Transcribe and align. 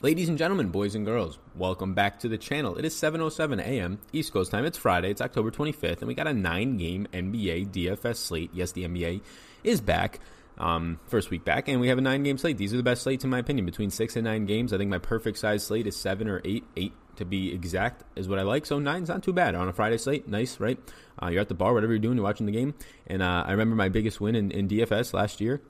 Ladies 0.00 0.28
and 0.28 0.38
gentlemen, 0.38 0.68
boys 0.68 0.94
and 0.94 1.04
girls, 1.04 1.40
welcome 1.56 1.92
back 1.92 2.20
to 2.20 2.28
the 2.28 2.38
channel. 2.38 2.76
It 2.76 2.84
is 2.84 2.94
7:07 2.94 3.58
a.m. 3.58 3.98
East 4.12 4.32
Coast 4.32 4.52
time. 4.52 4.64
It's 4.64 4.78
Friday. 4.78 5.10
It's 5.10 5.20
October 5.20 5.50
25th, 5.50 5.98
and 5.98 6.06
we 6.06 6.14
got 6.14 6.28
a 6.28 6.32
nine-game 6.32 7.08
NBA 7.12 7.72
DFS 7.72 8.14
slate. 8.14 8.50
Yes, 8.54 8.70
the 8.70 8.84
NBA 8.84 9.22
is 9.64 9.80
back. 9.80 10.20
Um, 10.56 11.00
first 11.08 11.30
week 11.30 11.44
back, 11.44 11.66
and 11.66 11.80
we 11.80 11.88
have 11.88 11.98
a 11.98 12.00
nine-game 12.00 12.38
slate. 12.38 12.58
These 12.58 12.72
are 12.72 12.76
the 12.76 12.84
best 12.84 13.02
slates 13.02 13.24
in 13.24 13.30
my 13.30 13.40
opinion, 13.40 13.66
between 13.66 13.90
six 13.90 14.14
and 14.14 14.24
nine 14.24 14.46
games. 14.46 14.72
I 14.72 14.78
think 14.78 14.88
my 14.88 14.98
perfect 14.98 15.36
size 15.36 15.66
slate 15.66 15.88
is 15.88 15.96
seven 15.96 16.28
or 16.28 16.40
eight. 16.44 16.62
Eight 16.76 16.92
to 17.16 17.24
be 17.24 17.52
exact 17.52 18.04
is 18.14 18.28
what 18.28 18.38
I 18.38 18.42
like. 18.42 18.66
So 18.66 18.78
nine's 18.78 19.08
not 19.08 19.24
too 19.24 19.32
bad 19.32 19.56
on 19.56 19.66
a 19.66 19.72
Friday 19.72 19.98
slate. 19.98 20.28
Nice, 20.28 20.60
right? 20.60 20.78
Uh, 21.20 21.26
you're 21.26 21.40
at 21.40 21.48
the 21.48 21.54
bar, 21.54 21.74
whatever 21.74 21.92
you're 21.92 21.98
doing, 21.98 22.18
you're 22.18 22.24
watching 22.24 22.46
the 22.46 22.52
game. 22.52 22.74
And 23.08 23.20
uh, 23.20 23.42
I 23.44 23.50
remember 23.50 23.74
my 23.74 23.88
biggest 23.88 24.20
win 24.20 24.36
in, 24.36 24.52
in 24.52 24.68
DFS 24.68 25.12
last 25.12 25.40
year 25.40 25.60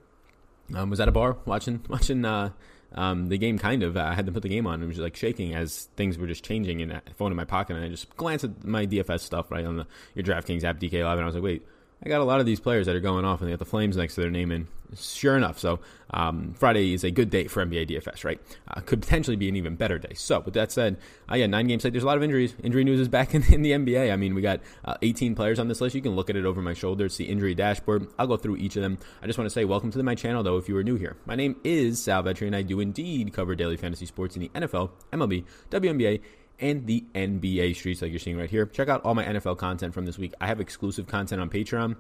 um, 0.74 0.90
was 0.90 1.00
at 1.00 1.08
a 1.08 1.12
bar 1.12 1.38
watching 1.46 1.82
watching. 1.88 2.26
Uh, 2.26 2.50
um, 2.92 3.28
the 3.28 3.38
game 3.38 3.58
kind 3.58 3.82
of. 3.82 3.96
I 3.96 4.14
had 4.14 4.26
to 4.26 4.32
put 4.32 4.42
the 4.42 4.48
game 4.48 4.66
on. 4.66 4.82
It 4.82 4.86
was 4.86 4.98
like 4.98 5.16
shaking 5.16 5.54
as 5.54 5.88
things 5.96 6.18
were 6.18 6.26
just 6.26 6.44
changing, 6.44 6.80
and 6.82 7.00
phone 7.16 7.30
in 7.30 7.36
my 7.36 7.44
pocket, 7.44 7.76
and 7.76 7.84
I 7.84 7.88
just 7.88 8.14
glanced 8.16 8.44
at 8.44 8.64
my 8.64 8.86
DFS 8.86 9.20
stuff 9.20 9.50
right 9.50 9.64
on 9.64 9.76
the 9.76 9.86
your 10.14 10.24
DraftKings 10.24 10.64
app, 10.64 10.78
DK 10.80 11.04
Live, 11.04 11.18
and 11.18 11.22
I 11.22 11.26
was 11.26 11.34
like, 11.34 11.44
wait, 11.44 11.66
I 12.04 12.08
got 12.08 12.20
a 12.20 12.24
lot 12.24 12.40
of 12.40 12.46
these 12.46 12.60
players 12.60 12.86
that 12.86 12.94
are 12.94 13.00
going 13.00 13.24
off, 13.24 13.40
and 13.40 13.48
they 13.48 13.52
got 13.52 13.58
the 13.58 13.64
flames 13.64 13.96
next 13.96 14.14
to 14.14 14.20
their 14.20 14.30
name. 14.30 14.52
And 14.52 14.68
sure 14.96 15.36
enough, 15.36 15.58
so 15.58 15.80
um, 16.10 16.54
Friday 16.54 16.94
is 16.94 17.02
a 17.02 17.10
good 17.10 17.28
day 17.28 17.48
for 17.48 17.64
NBA 17.64 17.90
DFS, 17.90 18.24
right? 18.24 18.40
Uh, 18.68 18.80
could 18.80 19.02
potentially 19.02 19.36
be 19.36 19.48
an 19.48 19.56
even 19.56 19.74
better 19.74 19.98
day. 19.98 20.14
So, 20.14 20.38
with 20.40 20.54
that 20.54 20.70
said, 20.70 20.96
uh, 21.30 21.34
yeah, 21.34 21.46
nine 21.46 21.66
games. 21.66 21.82
Like 21.82 21.92
there's 21.92 22.04
a 22.04 22.06
lot 22.06 22.16
of 22.16 22.22
injuries. 22.22 22.54
Injury 22.62 22.84
news 22.84 23.00
is 23.00 23.08
back 23.08 23.34
in, 23.34 23.42
in 23.52 23.62
the 23.62 23.72
NBA. 23.72 24.12
I 24.12 24.16
mean, 24.16 24.36
we 24.36 24.42
got 24.42 24.60
uh, 24.84 24.94
18 25.02 25.34
players 25.34 25.58
on 25.58 25.66
this 25.66 25.80
list. 25.80 25.96
You 25.96 26.02
can 26.02 26.14
look 26.14 26.30
at 26.30 26.36
it 26.36 26.44
over 26.44 26.62
my 26.62 26.74
shoulder. 26.74 27.06
It's 27.06 27.16
the 27.16 27.24
injury 27.24 27.54
dashboard. 27.54 28.06
I'll 28.16 28.28
go 28.28 28.36
through 28.36 28.58
each 28.58 28.76
of 28.76 28.82
them. 28.82 28.98
I 29.20 29.26
just 29.26 29.38
want 29.38 29.46
to 29.46 29.54
say 29.54 29.64
welcome 29.64 29.90
to 29.90 30.02
my 30.04 30.14
channel, 30.14 30.44
though, 30.44 30.56
if 30.56 30.68
you 30.68 30.76
are 30.76 30.84
new 30.84 30.96
here. 30.96 31.16
My 31.26 31.34
name 31.34 31.56
is 31.64 32.00
Sal 32.00 32.22
Vetri, 32.22 32.46
and 32.46 32.54
I 32.54 32.62
do 32.62 32.78
indeed 32.78 33.32
cover 33.32 33.56
daily 33.56 33.76
fantasy 33.76 34.06
sports 34.06 34.36
in 34.36 34.42
the 34.42 34.50
NFL, 34.54 34.90
MLB, 35.12 35.44
WNBA, 35.70 36.20
and 36.60 36.86
the 36.86 37.04
NBA 37.14 37.76
streets 37.76 38.02
like 38.02 38.10
you're 38.10 38.18
seeing 38.18 38.36
right 38.36 38.50
here. 38.50 38.66
Check 38.66 38.88
out 38.88 39.04
all 39.04 39.14
my 39.14 39.24
NFL 39.24 39.58
content 39.58 39.94
from 39.94 40.06
this 40.06 40.18
week. 40.18 40.32
I 40.40 40.46
have 40.46 40.60
exclusive 40.60 41.06
content 41.06 41.40
on 41.40 41.50
Patreon. 41.50 41.96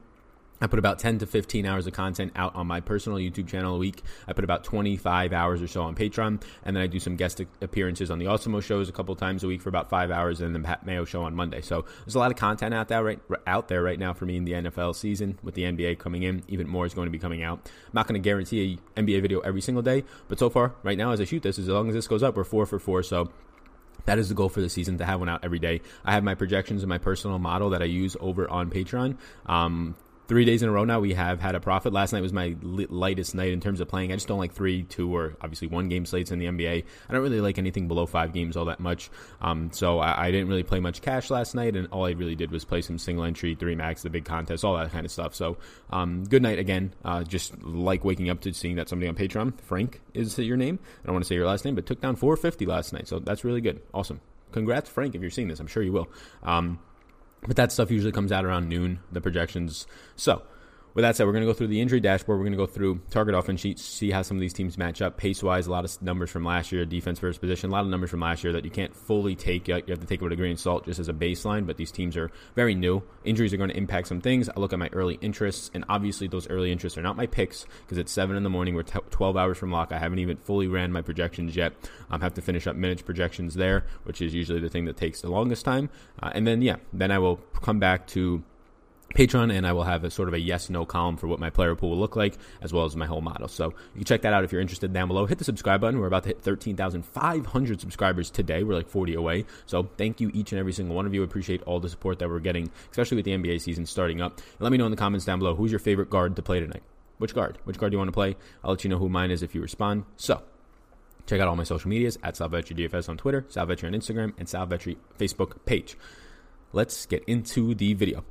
I 0.60 0.66
put 0.66 0.78
about 0.78 0.98
10 0.98 1.18
to 1.18 1.26
15 1.26 1.66
hours 1.66 1.86
of 1.86 1.92
content 1.92 2.32
out 2.34 2.54
on 2.56 2.66
my 2.66 2.80
personal 2.80 3.18
YouTube 3.18 3.46
channel 3.46 3.76
a 3.76 3.78
week. 3.78 4.02
I 4.26 4.32
put 4.32 4.44
about 4.44 4.64
25 4.64 5.32
hours 5.32 5.62
or 5.62 5.68
so 5.68 5.82
on 5.82 5.94
Patreon, 5.94 6.42
and 6.64 6.76
then 6.76 6.82
I 6.82 6.86
do 6.86 6.98
some 6.98 7.16
guest 7.16 7.40
appearances 7.60 8.10
on 8.10 8.18
the 8.18 8.26
Awesemo 8.26 8.62
shows 8.62 8.88
a 8.88 8.92
couple 8.92 9.14
times 9.14 9.44
a 9.44 9.46
week 9.46 9.62
for 9.62 9.68
about 9.68 9.88
five 9.88 10.10
hours, 10.10 10.40
and 10.40 10.54
then 10.54 10.62
the 10.62 10.66
Pat 10.66 10.84
Mayo 10.84 11.04
show 11.04 11.22
on 11.22 11.34
Monday. 11.34 11.60
So 11.60 11.84
there's 12.04 12.16
a 12.16 12.18
lot 12.18 12.30
of 12.30 12.36
content 12.36 12.74
out 12.74 12.88
there 12.88 13.04
right 13.04 13.20
out 13.46 13.68
there 13.68 13.82
right 13.82 13.98
now 13.98 14.12
for 14.12 14.26
me 14.26 14.36
in 14.36 14.44
the 14.44 14.52
NFL 14.52 14.96
season. 14.96 15.38
With 15.42 15.54
the 15.54 15.62
NBA 15.62 15.98
coming 15.98 16.24
in, 16.24 16.42
even 16.48 16.68
more 16.68 16.86
is 16.86 16.94
going 16.94 17.06
to 17.06 17.12
be 17.12 17.18
coming 17.18 17.42
out. 17.42 17.60
I'm 17.64 17.92
not 17.92 18.08
going 18.08 18.20
to 18.20 18.24
guarantee 18.24 18.80
a 18.96 19.00
NBA 19.00 19.22
video 19.22 19.40
every 19.40 19.60
single 19.60 19.82
day, 19.82 20.04
but 20.26 20.38
so 20.38 20.50
far, 20.50 20.74
right 20.82 20.98
now, 20.98 21.12
as 21.12 21.20
I 21.20 21.24
shoot 21.24 21.42
this, 21.42 21.58
as 21.58 21.68
long 21.68 21.88
as 21.88 21.94
this 21.94 22.08
goes 22.08 22.22
up, 22.22 22.36
we're 22.36 22.44
four 22.44 22.66
for 22.66 22.80
four. 22.80 23.04
So 23.04 23.30
that 24.08 24.18
is 24.18 24.30
the 24.30 24.34
goal 24.34 24.48
for 24.48 24.62
the 24.62 24.70
season 24.70 24.96
to 24.96 25.04
have 25.04 25.20
one 25.20 25.28
out 25.28 25.44
every 25.44 25.58
day. 25.58 25.82
I 26.02 26.12
have 26.12 26.24
my 26.24 26.34
projections 26.34 26.82
and 26.82 26.88
my 26.88 26.96
personal 26.96 27.38
model 27.38 27.70
that 27.70 27.82
I 27.82 27.84
use 27.84 28.16
over 28.18 28.48
on 28.48 28.70
Patreon. 28.70 29.18
Um, 29.44 29.96
three 30.28 30.44
days 30.44 30.62
in 30.62 30.68
a 30.68 30.72
row 30.72 30.84
now 30.84 31.00
we 31.00 31.14
have 31.14 31.40
had 31.40 31.54
a 31.54 31.60
profit. 31.60 31.92
Last 31.92 32.12
night 32.12 32.20
was 32.20 32.34
my 32.34 32.54
lightest 32.62 33.34
night 33.34 33.50
in 33.50 33.60
terms 33.60 33.80
of 33.80 33.88
playing. 33.88 34.12
I 34.12 34.16
just 34.16 34.28
don't 34.28 34.38
like 34.38 34.52
three, 34.52 34.82
two, 34.82 35.14
or 35.14 35.34
obviously 35.40 35.68
one 35.68 35.88
game 35.88 36.04
slates 36.04 36.30
in 36.30 36.38
the 36.38 36.46
NBA. 36.46 36.84
I 37.08 37.12
don't 37.12 37.22
really 37.22 37.40
like 37.40 37.58
anything 37.58 37.88
below 37.88 38.04
five 38.06 38.34
games 38.34 38.56
all 38.56 38.66
that 38.66 38.78
much. 38.78 39.10
Um, 39.40 39.70
so 39.72 39.98
I, 39.98 40.26
I, 40.26 40.30
didn't 40.30 40.48
really 40.48 40.62
play 40.62 40.80
much 40.80 41.00
cash 41.00 41.30
last 41.30 41.54
night, 41.54 41.76
and 41.76 41.88
all 41.88 42.04
I 42.04 42.10
really 42.10 42.36
did 42.36 42.50
was 42.50 42.64
play 42.64 42.82
some 42.82 42.98
single 42.98 43.24
entry, 43.24 43.54
three 43.54 43.74
max, 43.74 44.02
the 44.02 44.10
big 44.10 44.26
contest, 44.26 44.64
all 44.64 44.76
that 44.76 44.92
kind 44.92 45.06
of 45.06 45.10
stuff. 45.10 45.34
So 45.34 45.56
um, 45.90 46.24
good 46.24 46.42
night 46.42 46.58
again. 46.58 46.92
Uh, 47.04 47.24
just 47.24 47.60
like 47.62 48.04
waking 48.04 48.28
up 48.28 48.40
to 48.42 48.52
seeing 48.52 48.76
that 48.76 48.88
somebody 48.88 49.08
on 49.08 49.14
Patreon, 49.14 49.58
Frank 49.62 50.02
is 50.12 50.38
your 50.38 50.58
name. 50.58 50.78
I 51.02 51.06
don't 51.06 51.14
want 51.14 51.24
to 51.24 51.28
say 51.28 51.36
your 51.36 51.46
last 51.46 51.64
name, 51.64 51.74
but 51.74 51.86
took 51.86 52.02
down 52.02 52.16
450 52.16 52.66
last 52.66 52.92
night. 52.92 53.08
So 53.08 53.18
that's 53.18 53.44
really 53.44 53.62
good. 53.62 53.80
Awesome. 53.94 54.20
Congrats, 54.52 54.88
Frank, 54.88 55.14
if 55.14 55.20
you're 55.20 55.30
seeing 55.30 55.48
this. 55.48 55.60
I'm 55.60 55.66
sure 55.66 55.82
you 55.82 55.92
will. 55.92 56.08
Um, 56.42 56.78
but 57.46 57.56
that 57.56 57.72
stuff 57.72 57.90
usually 57.90 58.12
comes 58.12 58.32
out 58.32 58.44
around 58.44 58.68
noon, 58.68 59.00
the 59.12 59.20
projections. 59.20 59.86
So, 60.16 60.42
with 60.94 61.02
that 61.02 61.16
said, 61.16 61.26
we're 61.26 61.32
going 61.32 61.44
to 61.44 61.46
go 61.46 61.52
through 61.52 61.68
the 61.68 61.80
injury 61.80 62.00
dashboard. 62.00 62.38
We're 62.38 62.44
going 62.44 62.58
to 62.58 62.58
go 62.58 62.66
through 62.66 63.00
target 63.10 63.34
offense 63.34 63.60
sheets, 63.60 63.84
see 63.84 64.10
how 64.10 64.22
some 64.22 64.36
of 64.36 64.40
these 64.40 64.52
teams 64.52 64.76
match 64.76 65.00
up 65.00 65.16
pace 65.16 65.42
wise. 65.42 65.66
A 65.66 65.70
lot 65.70 65.84
of 65.84 66.02
numbers 66.02 66.30
from 66.30 66.44
last 66.44 66.72
year, 66.72 66.84
defense 66.84 67.18
versus 67.18 67.38
position, 67.38 67.70
a 67.70 67.72
lot 67.72 67.84
of 67.84 67.88
numbers 67.88 68.10
from 68.10 68.20
last 68.20 68.42
year 68.42 68.52
that 68.52 68.64
you 68.64 68.70
can't 68.70 68.94
fully 68.94 69.34
take. 69.34 69.68
Yet. 69.68 69.88
You 69.88 69.92
have 69.92 70.00
to 70.00 70.06
take 70.06 70.20
it 70.20 70.24
with 70.24 70.32
a 70.32 70.36
grain 70.36 70.52
of 70.52 70.60
salt 70.60 70.86
just 70.86 70.98
as 70.98 71.08
a 71.08 71.12
baseline, 71.12 71.66
but 71.66 71.76
these 71.76 71.92
teams 71.92 72.16
are 72.16 72.30
very 72.54 72.74
new. 72.74 73.02
Injuries 73.24 73.52
are 73.52 73.56
going 73.56 73.70
to 73.70 73.76
impact 73.76 74.08
some 74.08 74.20
things. 74.20 74.48
I 74.48 74.58
look 74.58 74.72
at 74.72 74.78
my 74.78 74.88
early 74.92 75.18
interests, 75.20 75.70
and 75.74 75.84
obviously 75.88 76.26
those 76.26 76.48
early 76.48 76.72
interests 76.72 76.98
are 76.98 77.02
not 77.02 77.16
my 77.16 77.26
picks 77.26 77.66
because 77.82 77.98
it's 77.98 78.12
7 78.12 78.36
in 78.36 78.42
the 78.42 78.50
morning. 78.50 78.74
We're 78.74 78.82
t- 78.82 78.98
12 79.10 79.36
hours 79.36 79.58
from 79.58 79.70
lock. 79.70 79.92
I 79.92 79.98
haven't 79.98 80.18
even 80.18 80.36
fully 80.38 80.68
ran 80.68 80.92
my 80.92 81.02
projections 81.02 81.56
yet. 81.56 81.72
I 82.10 82.14
um, 82.14 82.20
have 82.20 82.34
to 82.34 82.42
finish 82.42 82.66
up 82.66 82.76
minutes 82.76 83.02
projections 83.02 83.54
there, 83.54 83.84
which 84.04 84.22
is 84.22 84.34
usually 84.34 84.60
the 84.60 84.68
thing 84.68 84.86
that 84.86 84.96
takes 84.96 85.20
the 85.20 85.30
longest 85.30 85.64
time. 85.64 85.90
Uh, 86.22 86.30
and 86.34 86.46
then, 86.46 86.62
yeah, 86.62 86.76
then 86.92 87.10
I 87.10 87.18
will 87.18 87.36
come 87.36 87.78
back 87.78 88.06
to 88.08 88.42
Patreon, 89.14 89.52
and 89.52 89.66
I 89.66 89.72
will 89.72 89.84
have 89.84 90.04
a 90.04 90.10
sort 90.10 90.28
of 90.28 90.34
a 90.34 90.38
yes 90.38 90.68
no 90.68 90.84
column 90.84 91.16
for 91.16 91.26
what 91.26 91.40
my 91.40 91.50
player 91.50 91.74
pool 91.74 91.90
will 91.90 91.98
look 91.98 92.14
like, 92.14 92.36
as 92.60 92.72
well 92.72 92.84
as 92.84 92.94
my 92.94 93.06
whole 93.06 93.22
model. 93.22 93.48
So 93.48 93.68
you 93.68 93.96
can 93.96 94.04
check 94.04 94.22
that 94.22 94.32
out 94.32 94.44
if 94.44 94.52
you're 94.52 94.60
interested 94.60 94.92
down 94.92 95.08
below. 95.08 95.24
Hit 95.26 95.38
the 95.38 95.44
subscribe 95.44 95.80
button. 95.80 95.98
We're 95.98 96.06
about 96.06 96.24
to 96.24 96.28
hit 96.28 96.42
13,500 96.42 97.80
subscribers 97.80 98.30
today. 98.30 98.62
We're 98.62 98.74
like 98.74 98.88
40 98.88 99.14
away. 99.14 99.46
So 99.66 99.88
thank 99.96 100.20
you, 100.20 100.30
each 100.34 100.52
and 100.52 100.58
every 100.58 100.72
single 100.72 100.94
one 100.94 101.06
of 101.06 101.14
you. 101.14 101.22
Appreciate 101.22 101.62
all 101.62 101.80
the 101.80 101.88
support 101.88 102.18
that 102.18 102.28
we're 102.28 102.38
getting, 102.38 102.70
especially 102.90 103.16
with 103.16 103.24
the 103.24 103.32
NBA 103.32 103.60
season 103.60 103.86
starting 103.86 104.20
up. 104.20 104.36
And 104.36 104.60
let 104.60 104.72
me 104.72 104.78
know 104.78 104.84
in 104.84 104.90
the 104.90 104.96
comments 104.96 105.24
down 105.24 105.38
below 105.38 105.54
who's 105.54 105.72
your 105.72 105.78
favorite 105.78 106.10
guard 106.10 106.36
to 106.36 106.42
play 106.42 106.60
tonight. 106.60 106.82
Which 107.16 107.34
guard? 107.34 107.58
Which 107.64 107.78
guard 107.78 107.90
do 107.90 107.94
you 107.94 107.98
want 107.98 108.08
to 108.08 108.12
play? 108.12 108.36
I'll 108.62 108.70
let 108.70 108.84
you 108.84 108.90
know 108.90 108.98
who 108.98 109.08
mine 109.08 109.30
is 109.30 109.42
if 109.42 109.54
you 109.54 109.62
respond. 109.62 110.04
So 110.16 110.42
check 111.26 111.40
out 111.40 111.48
all 111.48 111.56
my 111.56 111.64
social 111.64 111.88
medias 111.88 112.18
at 112.22 112.34
Salvetri 112.34 112.76
DFS 112.76 113.08
on 113.08 113.16
Twitter, 113.16 113.42
Salvetri 113.42 113.84
on 113.84 113.92
Instagram, 113.92 114.34
and 114.38 114.46
Salvetri 114.46 114.96
Facebook 115.18 115.64
page. 115.64 115.96
Let's 116.72 117.06
get 117.06 117.24
into 117.26 117.74
the 117.74 117.94
video. 117.94 118.24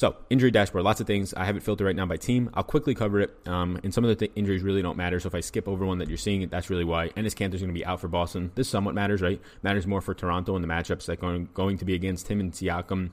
So, 0.00 0.16
injury 0.30 0.50
dashboard, 0.50 0.82
lots 0.82 1.02
of 1.02 1.06
things. 1.06 1.34
I 1.34 1.44
have 1.44 1.58
it 1.58 1.62
filtered 1.62 1.86
right 1.86 1.94
now 1.94 2.06
by 2.06 2.16
team. 2.16 2.48
I'll 2.54 2.62
quickly 2.62 2.94
cover 2.94 3.20
it. 3.20 3.36
Um, 3.44 3.78
and 3.84 3.92
some 3.92 4.02
of 4.02 4.08
the 4.08 4.16
th- 4.16 4.32
injuries 4.34 4.62
really 4.62 4.80
don't 4.80 4.96
matter. 4.96 5.20
So, 5.20 5.26
if 5.26 5.34
I 5.34 5.40
skip 5.40 5.68
over 5.68 5.84
one 5.84 5.98
that 5.98 6.08
you're 6.08 6.16
seeing, 6.16 6.48
that's 6.48 6.70
really 6.70 6.84
why. 6.84 7.10
Enes 7.10 7.34
Kanter's 7.34 7.60
going 7.60 7.68
to 7.68 7.78
be 7.78 7.84
out 7.84 8.00
for 8.00 8.08
Boston. 8.08 8.50
This 8.54 8.66
somewhat 8.66 8.94
matters, 8.94 9.20
right? 9.20 9.42
Matters 9.62 9.86
more 9.86 10.00
for 10.00 10.14
Toronto 10.14 10.54
and 10.54 10.64
the 10.64 10.68
matchups 10.68 11.04
that 11.04 11.20
going 11.20 11.50
going 11.52 11.76
to 11.76 11.84
be 11.84 11.92
against 11.92 12.28
him 12.28 12.40
and 12.40 12.50
Siakam. 12.50 13.10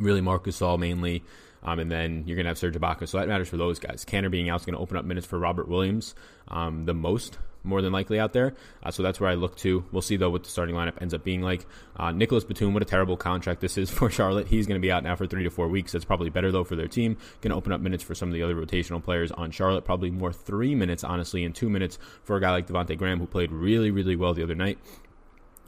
Really, 0.00 0.20
Marc 0.20 0.46
Gasol 0.46 0.80
mainly. 0.80 1.22
Um, 1.62 1.78
and 1.78 1.92
then 1.92 2.24
you're 2.26 2.34
going 2.34 2.46
to 2.46 2.50
have 2.50 2.58
Serge 2.58 2.74
Ibaka. 2.74 3.06
So 3.06 3.18
that 3.18 3.28
matters 3.28 3.48
for 3.48 3.56
those 3.56 3.78
guys. 3.78 4.04
Kanter 4.04 4.32
being 4.32 4.50
out 4.50 4.58
is 4.58 4.66
going 4.66 4.74
to 4.74 4.82
open 4.82 4.96
up 4.96 5.04
minutes 5.04 5.28
for 5.28 5.38
Robert 5.38 5.68
Williams 5.68 6.16
um, 6.48 6.86
the 6.86 6.94
most 6.94 7.38
more 7.62 7.82
than 7.82 7.92
likely 7.92 8.18
out 8.18 8.32
there. 8.32 8.54
Uh, 8.82 8.90
so 8.90 9.02
that's 9.02 9.20
where 9.20 9.30
I 9.30 9.34
look 9.34 9.56
to. 9.58 9.84
We'll 9.92 10.02
see 10.02 10.16
though 10.16 10.30
what 10.30 10.44
the 10.44 10.50
starting 10.50 10.74
lineup 10.74 11.00
ends 11.00 11.14
up 11.14 11.24
being 11.24 11.42
like. 11.42 11.66
Uh, 11.96 12.12
Nicolas 12.12 12.44
Batum, 12.44 12.72
what 12.72 12.82
a 12.82 12.86
terrible 12.86 13.16
contract 13.16 13.60
this 13.60 13.76
is 13.78 13.90
for 14.00 14.10
Charlotte. 14.10 14.48
He's 14.48 14.66
going 14.66 14.80
to 14.80 14.84
be 14.84 14.92
out 14.92 15.02
now 15.02 15.16
for 15.16 15.26
three 15.26 15.44
to 15.44 15.50
four 15.50 15.68
weeks. 15.68 15.92
That's 15.92 16.04
probably 16.04 16.30
better 16.30 16.52
though 16.52 16.64
for 16.64 16.76
their 16.76 16.88
team. 16.88 17.16
Going 17.40 17.50
to 17.50 17.56
open 17.56 17.72
up 17.72 17.80
minutes 17.80 18.02
for 18.02 18.14
some 18.14 18.28
of 18.28 18.34
the 18.34 18.42
other 18.42 18.54
rotational 18.54 19.02
players 19.02 19.32
on 19.32 19.50
Charlotte. 19.50 19.84
Probably 19.84 20.10
more 20.10 20.32
three 20.32 20.74
minutes 20.74 21.04
honestly, 21.04 21.44
and 21.44 21.54
two 21.54 21.68
minutes 21.68 21.98
for 22.22 22.36
a 22.36 22.40
guy 22.40 22.50
like 22.50 22.66
Devonte 22.66 22.96
Graham 22.96 23.18
who 23.18 23.26
played 23.26 23.52
really 23.52 23.90
really 23.90 24.16
well 24.16 24.34
the 24.34 24.42
other 24.42 24.54
night. 24.54 24.78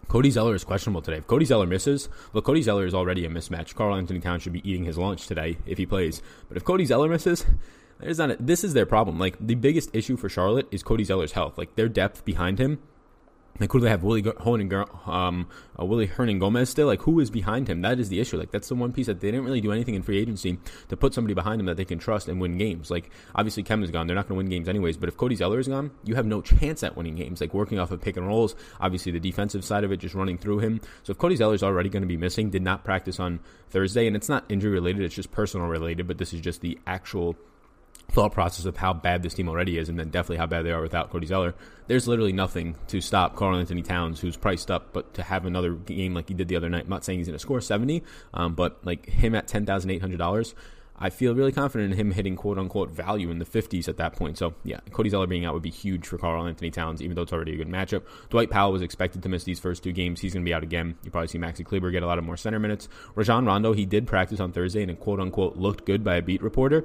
Cody 0.08 0.30
Zeller 0.30 0.54
is 0.54 0.62
questionable 0.62 1.00
today. 1.00 1.16
If 1.16 1.26
Cody 1.26 1.46
Zeller 1.46 1.66
misses, 1.66 2.10
well, 2.34 2.42
Cody 2.42 2.60
Zeller 2.60 2.84
is 2.84 2.92
already 2.92 3.24
a 3.24 3.30
mismatch. 3.30 3.74
Karl-Anthony 3.74 4.20
Towns 4.20 4.42
should 4.42 4.52
be 4.52 4.68
eating 4.68 4.84
his 4.84 4.98
lunch 4.98 5.26
today 5.26 5.56
if 5.64 5.78
he 5.78 5.86
plays. 5.86 6.20
But 6.48 6.58
if 6.58 6.64
Cody 6.64 6.84
Zeller 6.84 7.08
misses, 7.08 7.46
there's 8.02 8.18
not 8.18 8.30
a, 8.32 8.36
this 8.38 8.64
is 8.64 8.74
their 8.74 8.86
problem. 8.86 9.18
Like 9.18 9.36
the 9.40 9.54
biggest 9.54 9.90
issue 9.94 10.16
for 10.16 10.28
Charlotte 10.28 10.68
is 10.70 10.82
Cody 10.82 11.04
Zeller's 11.04 11.32
health. 11.32 11.58
Like 11.58 11.76
their 11.76 11.88
depth 11.88 12.24
behind 12.24 12.58
him. 12.58 12.80
Like 13.60 13.70
who 13.70 13.80
do 13.80 13.84
they 13.84 13.90
have? 13.90 14.02
Willie 14.02 14.22
Hernan, 14.22 14.86
um, 15.06 15.46
uh, 15.78 15.84
Willy 15.84 16.08
Hernangomez 16.08 16.68
still. 16.68 16.86
Like 16.86 17.02
who 17.02 17.20
is 17.20 17.30
behind 17.30 17.68
him? 17.68 17.82
That 17.82 18.00
is 18.00 18.08
the 18.08 18.18
issue. 18.18 18.38
Like 18.38 18.50
that's 18.50 18.68
the 18.68 18.74
one 18.74 18.92
piece 18.92 19.06
that 19.06 19.20
they 19.20 19.30
didn't 19.30 19.44
really 19.44 19.60
do 19.60 19.72
anything 19.72 19.94
in 19.94 20.02
free 20.02 20.18
agency 20.18 20.58
to 20.88 20.96
put 20.96 21.12
somebody 21.12 21.34
behind 21.34 21.60
him 21.60 21.66
that 21.66 21.76
they 21.76 21.84
can 21.84 21.98
trust 21.98 22.28
and 22.28 22.40
win 22.40 22.56
games. 22.56 22.90
Like 22.90 23.10
obviously 23.34 23.62
Kemba's 23.62 23.90
gone, 23.90 24.06
they're 24.06 24.16
not 24.16 24.26
going 24.26 24.36
to 24.36 24.42
win 24.42 24.48
games 24.48 24.68
anyways. 24.68 24.96
But 24.96 25.10
if 25.10 25.18
Cody 25.18 25.36
Zeller 25.36 25.60
is 25.60 25.68
gone, 25.68 25.90
you 26.02 26.14
have 26.14 26.24
no 26.24 26.40
chance 26.40 26.82
at 26.82 26.96
winning 26.96 27.14
games. 27.14 27.42
Like 27.42 27.52
working 27.52 27.78
off 27.78 27.90
of 27.90 28.00
pick 28.00 28.16
and 28.16 28.26
rolls, 28.26 28.54
obviously 28.80 29.12
the 29.12 29.20
defensive 29.20 29.64
side 29.64 29.84
of 29.84 29.92
it 29.92 29.98
just 29.98 30.14
running 30.14 30.38
through 30.38 30.60
him. 30.60 30.80
So 31.02 31.10
if 31.10 31.18
Cody 31.18 31.36
Zeller 31.36 31.54
is 31.54 31.62
already 31.62 31.90
going 31.90 32.02
to 32.02 32.08
be 32.08 32.16
missing, 32.16 32.48
did 32.48 32.62
not 32.62 32.84
practice 32.84 33.20
on 33.20 33.40
Thursday, 33.68 34.06
and 34.06 34.16
it's 34.16 34.30
not 34.30 34.44
injury 34.48 34.72
related, 34.72 35.02
it's 35.02 35.14
just 35.14 35.30
personal 35.30 35.66
related. 35.66 36.08
But 36.08 36.16
this 36.16 36.32
is 36.32 36.40
just 36.40 36.62
the 36.62 36.78
actual 36.86 37.36
thought 38.10 38.32
process 38.32 38.66
of 38.66 38.76
how 38.76 38.92
bad 38.92 39.22
this 39.22 39.34
team 39.34 39.48
already 39.48 39.78
is, 39.78 39.88
and 39.88 39.98
then 39.98 40.10
definitely 40.10 40.36
how 40.36 40.46
bad 40.46 40.64
they 40.64 40.70
are 40.70 40.82
without 40.82 41.10
Cody 41.10 41.26
Zeller, 41.26 41.54
there's 41.86 42.06
literally 42.06 42.32
nothing 42.32 42.76
to 42.88 43.00
stop 43.00 43.36
Karl-Anthony 43.36 43.82
Towns, 43.82 44.20
who's 44.20 44.36
priced 44.36 44.70
up, 44.70 44.92
but 44.92 45.14
to 45.14 45.22
have 45.22 45.46
another 45.46 45.72
game 45.72 46.14
like 46.14 46.28
he 46.28 46.34
did 46.34 46.48
the 46.48 46.56
other 46.56 46.68
night. 46.68 46.84
I'm 46.84 46.90
not 46.90 47.04
saying 47.04 47.18
he's 47.18 47.28
going 47.28 47.36
to 47.36 47.42
score 47.42 47.60
70, 47.60 48.02
um, 48.34 48.54
but 48.54 48.84
like 48.84 49.06
him 49.06 49.34
at 49.34 49.48
$10,800. 49.48 50.54
I 50.98 51.10
feel 51.10 51.34
really 51.34 51.50
confident 51.50 51.92
in 51.92 51.98
him 51.98 52.12
hitting 52.12 52.36
quote 52.36 52.58
unquote 52.58 52.90
value 52.90 53.30
in 53.30 53.40
the 53.40 53.44
50s 53.44 53.88
at 53.88 53.96
that 53.96 54.14
point. 54.14 54.38
So, 54.38 54.54
yeah, 54.62 54.78
Cody 54.92 55.10
Zeller 55.10 55.26
being 55.26 55.44
out 55.44 55.54
would 55.54 55.62
be 55.62 55.70
huge 55.70 56.06
for 56.06 56.16
Karl-Anthony 56.16 56.70
Towns, 56.70 57.02
even 57.02 57.16
though 57.16 57.22
it's 57.22 57.32
already 57.32 57.54
a 57.54 57.56
good 57.56 57.68
matchup. 57.68 58.04
Dwight 58.30 58.50
Powell 58.50 58.72
was 58.72 58.82
expected 58.82 59.22
to 59.22 59.28
miss 59.28 59.42
these 59.42 59.58
first 59.58 59.82
two 59.82 59.92
games. 59.92 60.20
He's 60.20 60.32
going 60.32 60.44
to 60.44 60.48
be 60.48 60.54
out 60.54 60.62
again. 60.62 60.96
You 61.02 61.10
probably 61.10 61.28
see 61.28 61.38
Maxi 61.38 61.64
Kleber 61.64 61.90
get 61.90 62.04
a 62.04 62.06
lot 62.06 62.18
of 62.18 62.24
more 62.24 62.36
center 62.36 62.60
minutes. 62.60 62.88
Rajon 63.16 63.46
Rondo, 63.46 63.72
he 63.72 63.84
did 63.84 64.06
practice 64.06 64.38
on 64.38 64.52
Thursday 64.52 64.82
and 64.82 65.00
quote 65.00 65.18
unquote 65.18 65.56
looked 65.56 65.86
good 65.86 66.04
by 66.04 66.16
a 66.16 66.22
beat 66.22 66.42
reporter 66.42 66.84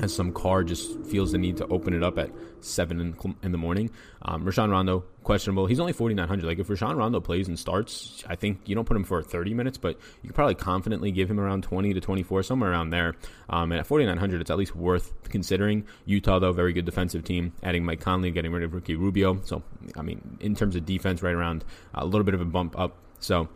as 0.00 0.14
some 0.14 0.32
car 0.32 0.64
just 0.64 0.98
feels 1.04 1.32
the 1.32 1.38
need 1.38 1.56
to 1.58 1.66
open 1.68 1.94
it 1.94 2.02
up 2.02 2.18
at 2.18 2.30
seven 2.60 3.00
in, 3.00 3.36
in 3.42 3.52
the 3.52 3.58
morning. 3.58 3.90
Um, 4.22 4.44
Rajon 4.44 4.70
Rondo 4.70 5.04
questionable. 5.22 5.66
He's 5.66 5.80
only 5.80 5.92
forty 5.92 6.14
nine 6.14 6.28
hundred. 6.28 6.46
Like 6.46 6.58
if 6.58 6.68
Rajon 6.68 6.96
Rondo 6.96 7.20
plays 7.20 7.48
and 7.48 7.58
starts, 7.58 8.24
I 8.26 8.34
think 8.36 8.60
you 8.66 8.74
don't 8.74 8.84
put 8.84 8.96
him 8.96 9.04
for 9.04 9.22
thirty 9.22 9.54
minutes, 9.54 9.78
but 9.78 9.98
you 10.22 10.28
could 10.28 10.34
probably 10.34 10.54
confidently 10.54 11.10
give 11.10 11.30
him 11.30 11.38
around 11.38 11.62
twenty 11.62 11.92
to 11.94 12.00
twenty 12.00 12.22
four, 12.22 12.42
somewhere 12.42 12.70
around 12.70 12.90
there. 12.90 13.14
Um, 13.48 13.72
and 13.72 13.80
at 13.80 13.86
forty 13.86 14.06
nine 14.06 14.18
hundred, 14.18 14.40
it's 14.40 14.50
at 14.50 14.58
least 14.58 14.74
worth 14.74 15.12
considering. 15.28 15.86
Utah 16.06 16.38
though, 16.38 16.52
very 16.52 16.72
good 16.72 16.84
defensive 16.84 17.24
team. 17.24 17.52
Adding 17.62 17.84
Mike 17.84 18.00
Conley, 18.00 18.30
getting 18.30 18.52
rid 18.52 18.62
of 18.62 18.74
Ricky 18.74 18.96
Rubio. 18.96 19.40
So 19.44 19.62
I 19.96 20.02
mean, 20.02 20.38
in 20.40 20.54
terms 20.54 20.76
of 20.76 20.86
defense, 20.86 21.22
right 21.22 21.34
around 21.34 21.64
a 21.94 22.04
little 22.04 22.24
bit 22.24 22.34
of 22.34 22.40
a 22.40 22.46
bump 22.46 22.78
up. 22.78 22.96
So 23.20 23.48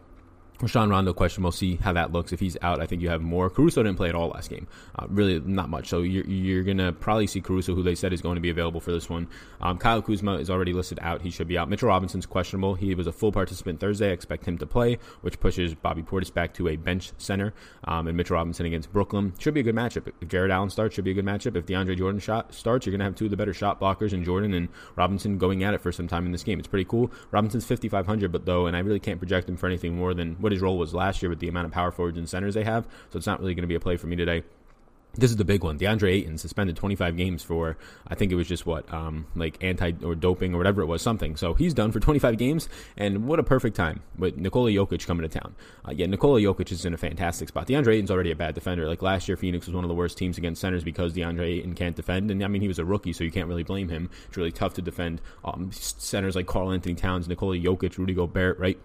Rajon 0.60 0.88
Rondo 0.88 1.12
question. 1.12 1.42
We'll 1.42 1.52
see 1.52 1.76
how 1.76 1.92
that 1.94 2.12
looks. 2.12 2.32
If 2.32 2.38
he's 2.38 2.56
out, 2.62 2.80
I 2.80 2.86
think 2.86 3.02
you 3.02 3.08
have 3.08 3.20
more. 3.20 3.50
Caruso 3.50 3.82
didn't 3.82 3.96
play 3.96 4.08
at 4.08 4.14
all 4.14 4.28
last 4.28 4.50
game. 4.50 4.68
Uh, 4.96 5.06
really, 5.08 5.40
not 5.40 5.68
much. 5.68 5.88
So 5.88 6.02
you're, 6.02 6.24
you're 6.26 6.62
going 6.62 6.78
to 6.78 6.92
probably 6.92 7.26
see 7.26 7.40
Caruso, 7.40 7.74
who 7.74 7.82
they 7.82 7.96
said 7.96 8.12
is 8.12 8.22
going 8.22 8.36
to 8.36 8.40
be 8.40 8.50
available 8.50 8.80
for 8.80 8.92
this 8.92 9.10
one. 9.10 9.26
Um, 9.60 9.78
Kyle 9.78 10.00
Kuzma 10.00 10.34
is 10.34 10.50
already 10.50 10.72
listed 10.72 11.00
out. 11.02 11.22
He 11.22 11.30
should 11.30 11.48
be 11.48 11.58
out. 11.58 11.68
Mitchell 11.68 11.88
Robinson's 11.88 12.24
questionable. 12.24 12.74
He 12.74 12.94
was 12.94 13.08
a 13.08 13.12
full 13.12 13.32
participant 13.32 13.80
Thursday. 13.80 14.10
I 14.10 14.12
expect 14.12 14.46
him 14.46 14.56
to 14.58 14.66
play, 14.66 14.98
which 15.22 15.40
pushes 15.40 15.74
Bobby 15.74 16.02
Portis 16.02 16.32
back 16.32 16.54
to 16.54 16.68
a 16.68 16.76
bench 16.76 17.12
center. 17.18 17.52
Um, 17.84 18.06
and 18.06 18.16
Mitchell 18.16 18.36
Robinson 18.36 18.64
against 18.64 18.92
Brooklyn 18.92 19.34
should 19.38 19.54
be 19.54 19.60
a 19.60 19.64
good 19.64 19.74
matchup. 19.74 20.12
If 20.20 20.28
Jarrett 20.28 20.52
Allen 20.52 20.70
starts, 20.70 20.94
should 20.94 21.04
be 21.04 21.10
a 21.10 21.14
good 21.14 21.26
matchup. 21.26 21.56
If 21.56 21.66
DeAndre 21.66 21.98
Jordan 21.98 22.20
shot 22.20 22.54
starts, 22.54 22.86
you're 22.86 22.92
going 22.92 23.00
to 23.00 23.06
have 23.06 23.16
two 23.16 23.24
of 23.24 23.32
the 23.32 23.36
better 23.36 23.54
shot 23.54 23.80
blockers 23.80 24.12
in 24.12 24.22
Jordan 24.22 24.54
and 24.54 24.68
Robinson 24.94 25.36
going 25.36 25.64
at 25.64 25.74
it 25.74 25.80
for 25.80 25.90
some 25.90 26.06
time 26.06 26.26
in 26.26 26.32
this 26.32 26.44
game. 26.44 26.60
It's 26.60 26.68
pretty 26.68 26.84
cool. 26.84 27.10
Robinson's 27.32 27.66
5,500, 27.66 28.30
but 28.30 28.46
though, 28.46 28.66
and 28.66 28.76
I 28.76 28.80
really 28.80 29.00
can't 29.00 29.18
project 29.18 29.48
him 29.48 29.56
for 29.56 29.66
anything 29.66 29.96
more 29.96 30.14
than 30.14 30.36
what 30.44 30.52
his 30.52 30.62
role 30.62 30.78
was 30.78 30.94
last 30.94 31.22
year 31.22 31.30
with 31.30 31.40
the 31.40 31.48
amount 31.48 31.66
of 31.66 31.72
power 31.72 31.90
forwards 31.90 32.18
and 32.18 32.28
centers 32.28 32.54
they 32.54 32.62
have. 32.62 32.86
So 33.10 33.16
it's 33.16 33.26
not 33.26 33.40
really 33.40 33.54
going 33.54 33.62
to 33.62 33.68
be 33.68 33.74
a 33.74 33.80
play 33.80 33.96
for 33.96 34.06
me 34.06 34.14
today. 34.14 34.44
This 35.16 35.30
is 35.30 35.36
the 35.36 35.44
big 35.44 35.62
one. 35.62 35.78
DeAndre 35.78 36.10
Ayton 36.10 36.38
suspended 36.38 36.74
25 36.74 37.16
games 37.16 37.44
for, 37.44 37.76
I 38.08 38.16
think 38.16 38.32
it 38.32 38.34
was 38.34 38.48
just 38.48 38.66
what, 38.66 38.92
um, 38.92 39.26
like 39.36 39.62
anti 39.62 39.92
or 40.02 40.16
doping 40.16 40.52
or 40.52 40.58
whatever 40.58 40.82
it 40.82 40.86
was, 40.86 41.02
something. 41.02 41.36
So 41.36 41.54
he's 41.54 41.72
done 41.72 41.92
for 41.92 42.00
25 42.00 42.36
games, 42.36 42.68
and 42.96 43.28
what 43.28 43.38
a 43.38 43.44
perfect 43.44 43.76
time 43.76 44.02
with 44.18 44.36
Nikola 44.36 44.70
Jokic 44.70 45.06
coming 45.06 45.28
to 45.28 45.38
town. 45.38 45.54
Uh, 45.86 45.92
yeah, 45.92 46.06
Nikola 46.06 46.40
Jokic 46.40 46.72
is 46.72 46.84
in 46.84 46.94
a 46.94 46.96
fantastic 46.96 47.48
spot. 47.48 47.68
DeAndre 47.68 47.94
Ayton's 47.94 48.10
already 48.10 48.32
a 48.32 48.36
bad 48.36 48.56
defender. 48.56 48.88
Like 48.88 49.02
last 49.02 49.28
year, 49.28 49.36
Phoenix 49.36 49.66
was 49.66 49.74
one 49.74 49.84
of 49.84 49.88
the 49.88 49.94
worst 49.94 50.18
teams 50.18 50.36
against 50.36 50.60
centers 50.60 50.82
because 50.82 51.12
DeAndre 51.12 51.58
Ayton 51.58 51.76
can't 51.76 51.94
defend, 51.94 52.32
and 52.32 52.42
I 52.42 52.48
mean 52.48 52.60
he 52.60 52.68
was 52.68 52.80
a 52.80 52.84
rookie, 52.84 53.12
so 53.12 53.22
you 53.22 53.30
can't 53.30 53.46
really 53.46 53.62
blame 53.62 53.88
him. 53.88 54.10
It's 54.26 54.36
really 54.36 54.52
tough 54.52 54.74
to 54.74 54.82
defend 54.82 55.20
um, 55.44 55.70
centers 55.70 56.34
like 56.34 56.46
Karl-Anthony 56.46 56.96
Towns, 56.96 57.28
Nikola 57.28 57.56
Jokic, 57.56 57.98
Rudy 57.98 58.14
Gobert, 58.14 58.58
right? 58.58 58.80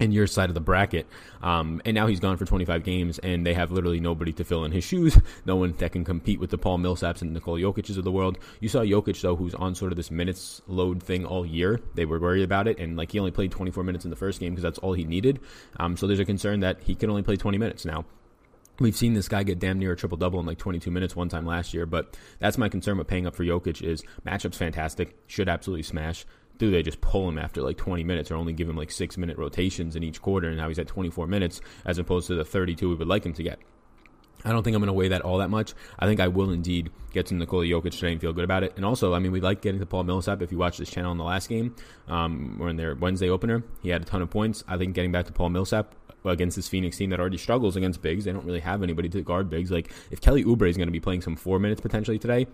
In 0.00 0.12
your 0.12 0.26
side 0.26 0.50
of 0.50 0.54
the 0.54 0.60
bracket. 0.60 1.06
Um, 1.42 1.80
and 1.84 1.94
now 1.94 2.06
he's 2.06 2.20
gone 2.20 2.36
for 2.36 2.44
25 2.44 2.84
games, 2.84 3.18
and 3.18 3.46
they 3.46 3.54
have 3.54 3.70
literally 3.70 4.00
nobody 4.00 4.32
to 4.32 4.44
fill 4.44 4.64
in 4.64 4.72
his 4.72 4.84
shoes. 4.92 5.18
No 5.44 5.56
one 5.56 5.72
that 5.78 5.92
can 5.92 6.04
compete 6.04 6.40
with 6.40 6.50
the 6.50 6.58
Paul 6.58 6.78
Millsaps 6.78 7.22
and 7.22 7.32
Nikola 7.32 7.60
Jokic's 7.60 7.96
of 7.96 8.04
the 8.04 8.12
world. 8.12 8.38
You 8.60 8.68
saw 8.68 8.80
Jokic 8.80 9.20
though, 9.20 9.36
who's 9.36 9.54
on 9.54 9.74
sort 9.74 9.92
of 9.92 9.96
this 9.96 10.10
minutes 10.10 10.62
load 10.66 11.02
thing 11.02 11.24
all 11.24 11.46
year. 11.46 11.80
They 11.94 12.04
were 12.04 12.20
worried 12.20 12.44
about 12.44 12.68
it, 12.68 12.78
and 12.78 12.96
like 12.96 13.12
he 13.12 13.18
only 13.18 13.30
played 13.30 13.50
24 13.50 13.84
minutes 13.84 14.04
in 14.04 14.10
the 14.10 14.16
first 14.16 14.40
game 14.40 14.52
because 14.52 14.62
that's 14.62 14.78
all 14.78 14.92
he 14.92 15.04
needed. 15.04 15.40
Um, 15.78 15.96
so 15.96 16.06
there's 16.06 16.20
a 16.20 16.24
concern 16.24 16.60
that 16.60 16.82
he 16.82 16.94
can 16.94 17.10
only 17.10 17.22
play 17.22 17.36
20 17.36 17.58
minutes 17.58 17.84
now. 17.84 18.04
We've 18.80 18.96
seen 18.96 19.12
this 19.12 19.28
guy 19.28 19.42
get 19.42 19.58
damn 19.58 19.78
near 19.78 19.92
a 19.92 19.96
triple 19.96 20.16
double 20.16 20.40
in 20.40 20.46
like 20.46 20.58
22 20.58 20.90
minutes 20.90 21.14
one 21.14 21.28
time 21.28 21.44
last 21.44 21.74
year, 21.74 21.84
but 21.86 22.16
that's 22.38 22.56
my 22.56 22.68
concern 22.68 22.98
with 22.98 23.06
paying 23.06 23.26
up 23.26 23.34
for 23.34 23.44
Jokic 23.44 23.82
is 23.82 24.02
matchups 24.26 24.54
fantastic, 24.54 25.14
should 25.26 25.48
absolutely 25.48 25.82
smash 25.82 26.24
do 26.62 26.70
they 26.70 26.80
just 26.80 27.00
pull 27.00 27.28
him 27.28 27.38
after 27.38 27.60
like 27.60 27.76
20 27.76 28.04
minutes 28.04 28.30
or 28.30 28.36
only 28.36 28.52
give 28.52 28.68
him 28.68 28.76
like 28.76 28.92
six 28.92 29.18
minute 29.18 29.36
rotations 29.36 29.96
in 29.96 30.04
each 30.04 30.22
quarter 30.22 30.46
and 30.46 30.56
now 30.56 30.68
he's 30.68 30.78
at 30.78 30.86
24 30.86 31.26
minutes 31.26 31.60
as 31.84 31.98
opposed 31.98 32.28
to 32.28 32.36
the 32.36 32.44
32 32.44 32.88
we 32.88 32.94
would 32.94 33.08
like 33.08 33.26
him 33.26 33.32
to 33.32 33.42
get 33.42 33.58
I 34.44 34.52
don't 34.52 34.62
think 34.62 34.76
I'm 34.76 34.80
going 34.80 34.86
to 34.86 34.92
weigh 34.92 35.08
that 35.08 35.22
all 35.22 35.38
that 35.38 35.50
much. 35.50 35.72
I 36.00 36.06
think 36.06 36.18
I 36.18 36.26
will 36.26 36.50
indeed 36.50 36.90
get 37.12 37.26
to 37.26 37.34
Nikola 37.34 37.64
Jokic 37.64 37.92
today 37.92 38.10
and 38.10 38.20
feel 38.20 38.32
good 38.32 38.42
about 38.42 38.64
it. 38.64 38.72
And 38.74 38.84
also, 38.84 39.14
I 39.14 39.20
mean, 39.20 39.30
we 39.30 39.40
like 39.40 39.62
getting 39.62 39.78
to 39.78 39.86
Paul 39.86 40.02
Millsap. 40.02 40.42
If 40.42 40.50
you 40.50 40.58
watch 40.58 40.78
this 40.78 40.90
channel 40.90 41.12
in 41.12 41.18
the 41.18 41.22
last 41.22 41.48
game 41.48 41.76
um, 42.08 42.58
or 42.60 42.68
in 42.68 42.74
their 42.74 42.96
Wednesday 42.96 43.30
opener, 43.30 43.62
he 43.84 43.90
had 43.90 44.02
a 44.02 44.04
ton 44.04 44.20
of 44.20 44.30
points. 44.30 44.64
I 44.66 44.78
think 44.78 44.96
getting 44.96 45.12
back 45.12 45.26
to 45.26 45.32
Paul 45.32 45.50
Millsap 45.50 45.94
against 46.24 46.56
this 46.56 46.68
Phoenix 46.68 46.96
team 46.96 47.10
that 47.10 47.20
already 47.20 47.38
struggles 47.38 47.76
against 47.76 48.02
bigs, 48.02 48.24
they 48.24 48.32
don't 48.32 48.44
really 48.44 48.58
have 48.58 48.82
anybody 48.82 49.08
to 49.10 49.22
guard 49.22 49.48
bigs. 49.48 49.70
Like 49.70 49.92
if 50.10 50.20
Kelly 50.20 50.42
Oubre 50.42 50.68
is 50.68 50.76
going 50.76 50.88
to 50.88 50.92
be 50.92 50.98
playing 50.98 51.22
some 51.22 51.36
four 51.36 51.60
minutes 51.60 51.80
potentially 51.80 52.18
today, 52.18 52.48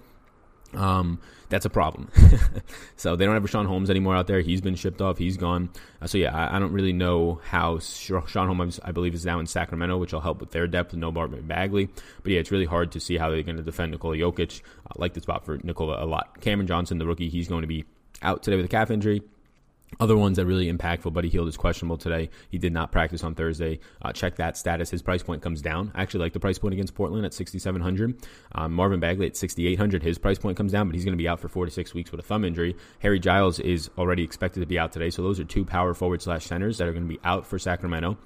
um, 0.74 1.20
that's 1.48 1.64
a 1.64 1.70
problem. 1.70 2.10
so 2.96 3.16
they 3.16 3.24
don't 3.24 3.34
have 3.34 3.42
Richaun 3.42 3.66
Holmes 3.66 3.88
anymore 3.88 4.14
out 4.14 4.26
there. 4.26 4.40
He's 4.40 4.60
been 4.60 4.74
shipped 4.74 5.00
off. 5.00 5.16
He's 5.16 5.36
gone. 5.36 5.70
Uh, 6.00 6.06
so 6.06 6.18
yeah, 6.18 6.36
I, 6.36 6.56
I, 6.56 6.58
don't 6.58 6.72
really 6.72 6.92
know 6.92 7.40
how 7.42 7.76
Richaun 7.76 8.46
Holmes, 8.46 8.78
I 8.84 8.92
believe, 8.92 9.14
is 9.14 9.24
now 9.24 9.38
in 9.38 9.46
Sacramento, 9.46 9.96
which 9.96 10.12
will 10.12 10.20
help 10.20 10.40
with 10.40 10.50
their 10.50 10.66
depth. 10.66 10.94
No 10.94 11.10
Marvin 11.10 11.46
Bagley, 11.46 11.88
but 12.22 12.32
yeah, 12.32 12.40
it's 12.40 12.50
really 12.50 12.66
hard 12.66 12.92
to 12.92 13.00
see 13.00 13.16
how 13.16 13.30
they're 13.30 13.42
going 13.42 13.56
to 13.56 13.62
defend 13.62 13.92
Nikola 13.92 14.16
Jokic. 14.16 14.60
I 14.86 14.92
like 14.96 15.14
the 15.14 15.20
spot 15.20 15.44
for 15.44 15.58
Nikola 15.62 16.02
a 16.02 16.06
lot. 16.06 16.40
Cameron 16.40 16.66
Johnson, 16.66 16.98
the 16.98 17.06
rookie, 17.06 17.28
he's 17.28 17.48
going 17.48 17.62
to 17.62 17.68
be 17.68 17.84
out 18.22 18.42
today 18.42 18.56
with 18.56 18.66
a 18.66 18.68
calf 18.68 18.90
injury. 18.90 19.22
Other 20.00 20.16
ones 20.16 20.36
that 20.36 20.46
really 20.46 20.72
impactful. 20.72 21.12
Buddy 21.12 21.28
Hield 21.28 21.48
is 21.48 21.56
questionable 21.56 21.98
today. 21.98 22.30
He 22.50 22.58
did 22.58 22.72
not 22.72 22.92
practice 22.92 23.24
on 23.24 23.34
Thursday. 23.34 23.80
Uh, 24.00 24.12
check 24.12 24.36
that 24.36 24.56
status. 24.56 24.90
His 24.90 25.02
price 25.02 25.22
point 25.22 25.42
comes 25.42 25.60
down. 25.60 25.90
I 25.94 26.02
actually 26.02 26.20
like 26.20 26.34
the 26.34 26.40
price 26.40 26.58
point 26.58 26.74
against 26.74 26.94
Portland 26.94 27.24
at 27.24 27.34
6,700. 27.34 28.14
Um, 28.52 28.72
Marvin 28.72 29.00
Bagley 29.00 29.26
at 29.26 29.36
6,800. 29.36 30.02
His 30.02 30.18
price 30.18 30.38
point 30.38 30.56
comes 30.56 30.72
down, 30.72 30.86
but 30.88 30.94
he's 30.94 31.04
going 31.04 31.16
to 31.16 31.22
be 31.22 31.28
out 31.28 31.40
for 31.40 31.48
four 31.48 31.64
to 31.64 31.70
six 31.70 31.94
weeks 31.94 32.10
with 32.12 32.20
a 32.20 32.22
thumb 32.22 32.44
injury. 32.44 32.76
Harry 33.00 33.18
Giles 33.18 33.58
is 33.58 33.90
already 33.98 34.22
expected 34.22 34.60
to 34.60 34.66
be 34.66 34.78
out 34.78 34.92
today. 34.92 35.10
So 35.10 35.22
those 35.22 35.40
are 35.40 35.44
two 35.44 35.64
power 35.64 35.94
forward 35.94 36.22
slash 36.22 36.44
centers 36.44 36.78
that 36.78 36.86
are 36.86 36.92
going 36.92 37.04
to 37.04 37.08
be 37.08 37.20
out 37.24 37.46
for 37.46 37.58
Sacramento. 37.58 38.18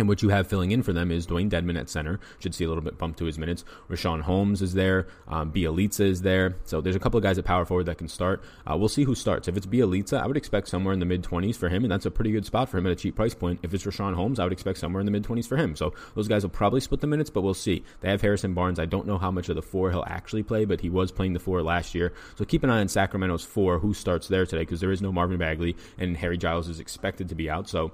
And 0.00 0.08
what 0.08 0.22
you 0.22 0.30
have 0.30 0.46
filling 0.46 0.70
in 0.70 0.82
for 0.82 0.94
them 0.94 1.10
is 1.10 1.26
Dewayne 1.26 1.50
Dedmon 1.50 1.78
at 1.78 1.90
center. 1.90 2.20
Should 2.38 2.54
see 2.54 2.64
a 2.64 2.68
little 2.68 2.82
bit 2.82 2.96
bump 2.96 3.16
to 3.16 3.26
his 3.26 3.38
minutes. 3.38 3.66
Richaun 3.90 4.22
Holmes 4.22 4.62
is 4.62 4.72
there. 4.72 5.08
Um, 5.28 5.52
is 5.54 6.22
there. 6.22 6.56
So 6.64 6.80
there's 6.80 6.96
a 6.96 6.98
couple 6.98 7.18
of 7.18 7.22
guys 7.22 7.36
at 7.36 7.44
power 7.44 7.66
forward 7.66 7.84
that 7.84 7.98
can 7.98 8.08
start. 8.08 8.42
Uh, 8.66 8.78
we'll 8.78 8.88
see 8.88 9.04
who 9.04 9.14
starts. 9.14 9.46
If 9.46 9.58
it's 9.58 9.66
Bjelica, 9.66 10.18
I 10.18 10.26
would 10.26 10.38
expect 10.38 10.68
somewhere 10.68 10.94
in 10.94 11.00
the 11.00 11.04
mid 11.04 11.22
20s 11.22 11.54
for 11.54 11.68
him, 11.68 11.84
and 11.84 11.92
that's 11.92 12.06
a 12.06 12.10
pretty 12.10 12.32
good 12.32 12.46
spot 12.46 12.70
for 12.70 12.78
him 12.78 12.86
at 12.86 12.92
a 12.92 12.96
cheap 12.96 13.14
price 13.14 13.34
point. 13.34 13.60
If 13.62 13.74
it's 13.74 13.84
Richaun 13.84 14.14
Holmes, 14.14 14.40
I 14.40 14.44
would 14.44 14.54
expect 14.54 14.78
somewhere 14.78 15.00
in 15.00 15.04
the 15.04 15.12
mid 15.12 15.24
20s 15.24 15.46
for 15.46 15.58
him. 15.58 15.76
So 15.76 15.92
those 16.14 16.28
guys 16.28 16.44
will 16.44 16.50
probably 16.50 16.80
split 16.80 17.02
the 17.02 17.06
minutes, 17.06 17.28
but 17.28 17.42
we'll 17.42 17.52
see. 17.52 17.84
They 18.00 18.08
have 18.08 18.22
Harrison 18.22 18.54
Barnes. 18.54 18.78
I 18.78 18.86
don't 18.86 19.06
know 19.06 19.18
how 19.18 19.30
much 19.30 19.50
of 19.50 19.56
the 19.56 19.60
four 19.60 19.90
he'll 19.90 20.04
actually 20.06 20.44
play, 20.44 20.64
but 20.64 20.80
he 20.80 20.88
was 20.88 21.12
playing 21.12 21.34
the 21.34 21.40
four 21.40 21.62
last 21.62 21.94
year. 21.94 22.14
So 22.36 22.46
keep 22.46 22.64
an 22.64 22.70
eye 22.70 22.80
on 22.80 22.88
Sacramento's 22.88 23.44
four, 23.44 23.80
who 23.80 23.92
starts 23.92 24.28
there 24.28 24.46
today, 24.46 24.62
because 24.62 24.80
there 24.80 24.92
is 24.92 25.02
no 25.02 25.12
Marvin 25.12 25.36
Bagley, 25.36 25.76
and 25.98 26.16
Harry 26.16 26.38
Giles 26.38 26.70
is 26.70 26.80
expected 26.80 27.28
to 27.28 27.34
be 27.34 27.50
out. 27.50 27.68
So 27.68 27.92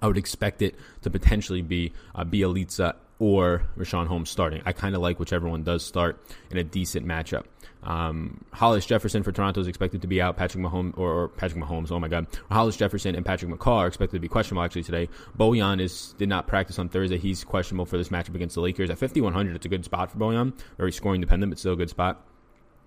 I 0.00 0.06
would 0.06 0.18
expect 0.18 0.62
it 0.62 0.74
to 1.02 1.10
potentially 1.10 1.62
be 1.62 1.92
uh, 2.14 2.24
Bjelica 2.24 2.94
or 3.18 3.62
Richaun 3.78 4.06
Holmes 4.06 4.30
starting. 4.30 4.62
I 4.66 4.72
kind 4.72 4.94
of 4.94 5.00
like 5.00 5.18
whichever 5.18 5.48
one 5.48 5.62
does 5.62 5.84
start 5.84 6.20
in 6.50 6.58
a 6.58 6.64
decent 6.64 7.06
matchup. 7.06 7.44
Um, 7.82 8.44
Hollis 8.52 8.84
Jefferson 8.84 9.22
for 9.22 9.32
Toronto 9.32 9.60
is 9.60 9.68
expected 9.68 10.02
to 10.02 10.08
be 10.08 10.20
out. 10.20 10.36
Patrick 10.36 10.62
Mahomes 10.62 10.98
or, 10.98 11.12
or, 11.12 11.28
Patrick 11.28 11.62
Mahomes, 11.62 11.92
oh 11.92 12.00
my 12.00 12.08
God, 12.08 12.26
Hollis 12.50 12.76
Jefferson 12.76 13.14
and 13.14 13.24
Patrick 13.24 13.50
McCaw 13.50 13.76
are 13.76 13.86
expected 13.86 14.16
to 14.16 14.20
be 14.20 14.28
questionable 14.28 14.64
actually 14.64 14.82
today. 14.82 15.08
Bojan 15.38 15.80
is 15.80 16.14
did 16.18 16.28
not 16.28 16.46
practice 16.48 16.78
on 16.78 16.88
Thursday. 16.88 17.16
He's 17.16 17.44
questionable 17.44 17.86
for 17.86 17.96
this 17.96 18.08
matchup 18.08 18.34
against 18.34 18.56
the 18.56 18.60
Lakers 18.60 18.90
at 18.90 18.98
5100. 18.98 19.54
It's 19.54 19.66
a 19.66 19.68
good 19.68 19.84
spot 19.84 20.10
for 20.10 20.18
Bojan. 20.18 20.52
Very 20.76 20.92
scoring 20.92 21.20
dependent, 21.20 21.50
but 21.50 21.58
still 21.58 21.74
a 21.74 21.76
good 21.76 21.90
spot. 21.90 22.22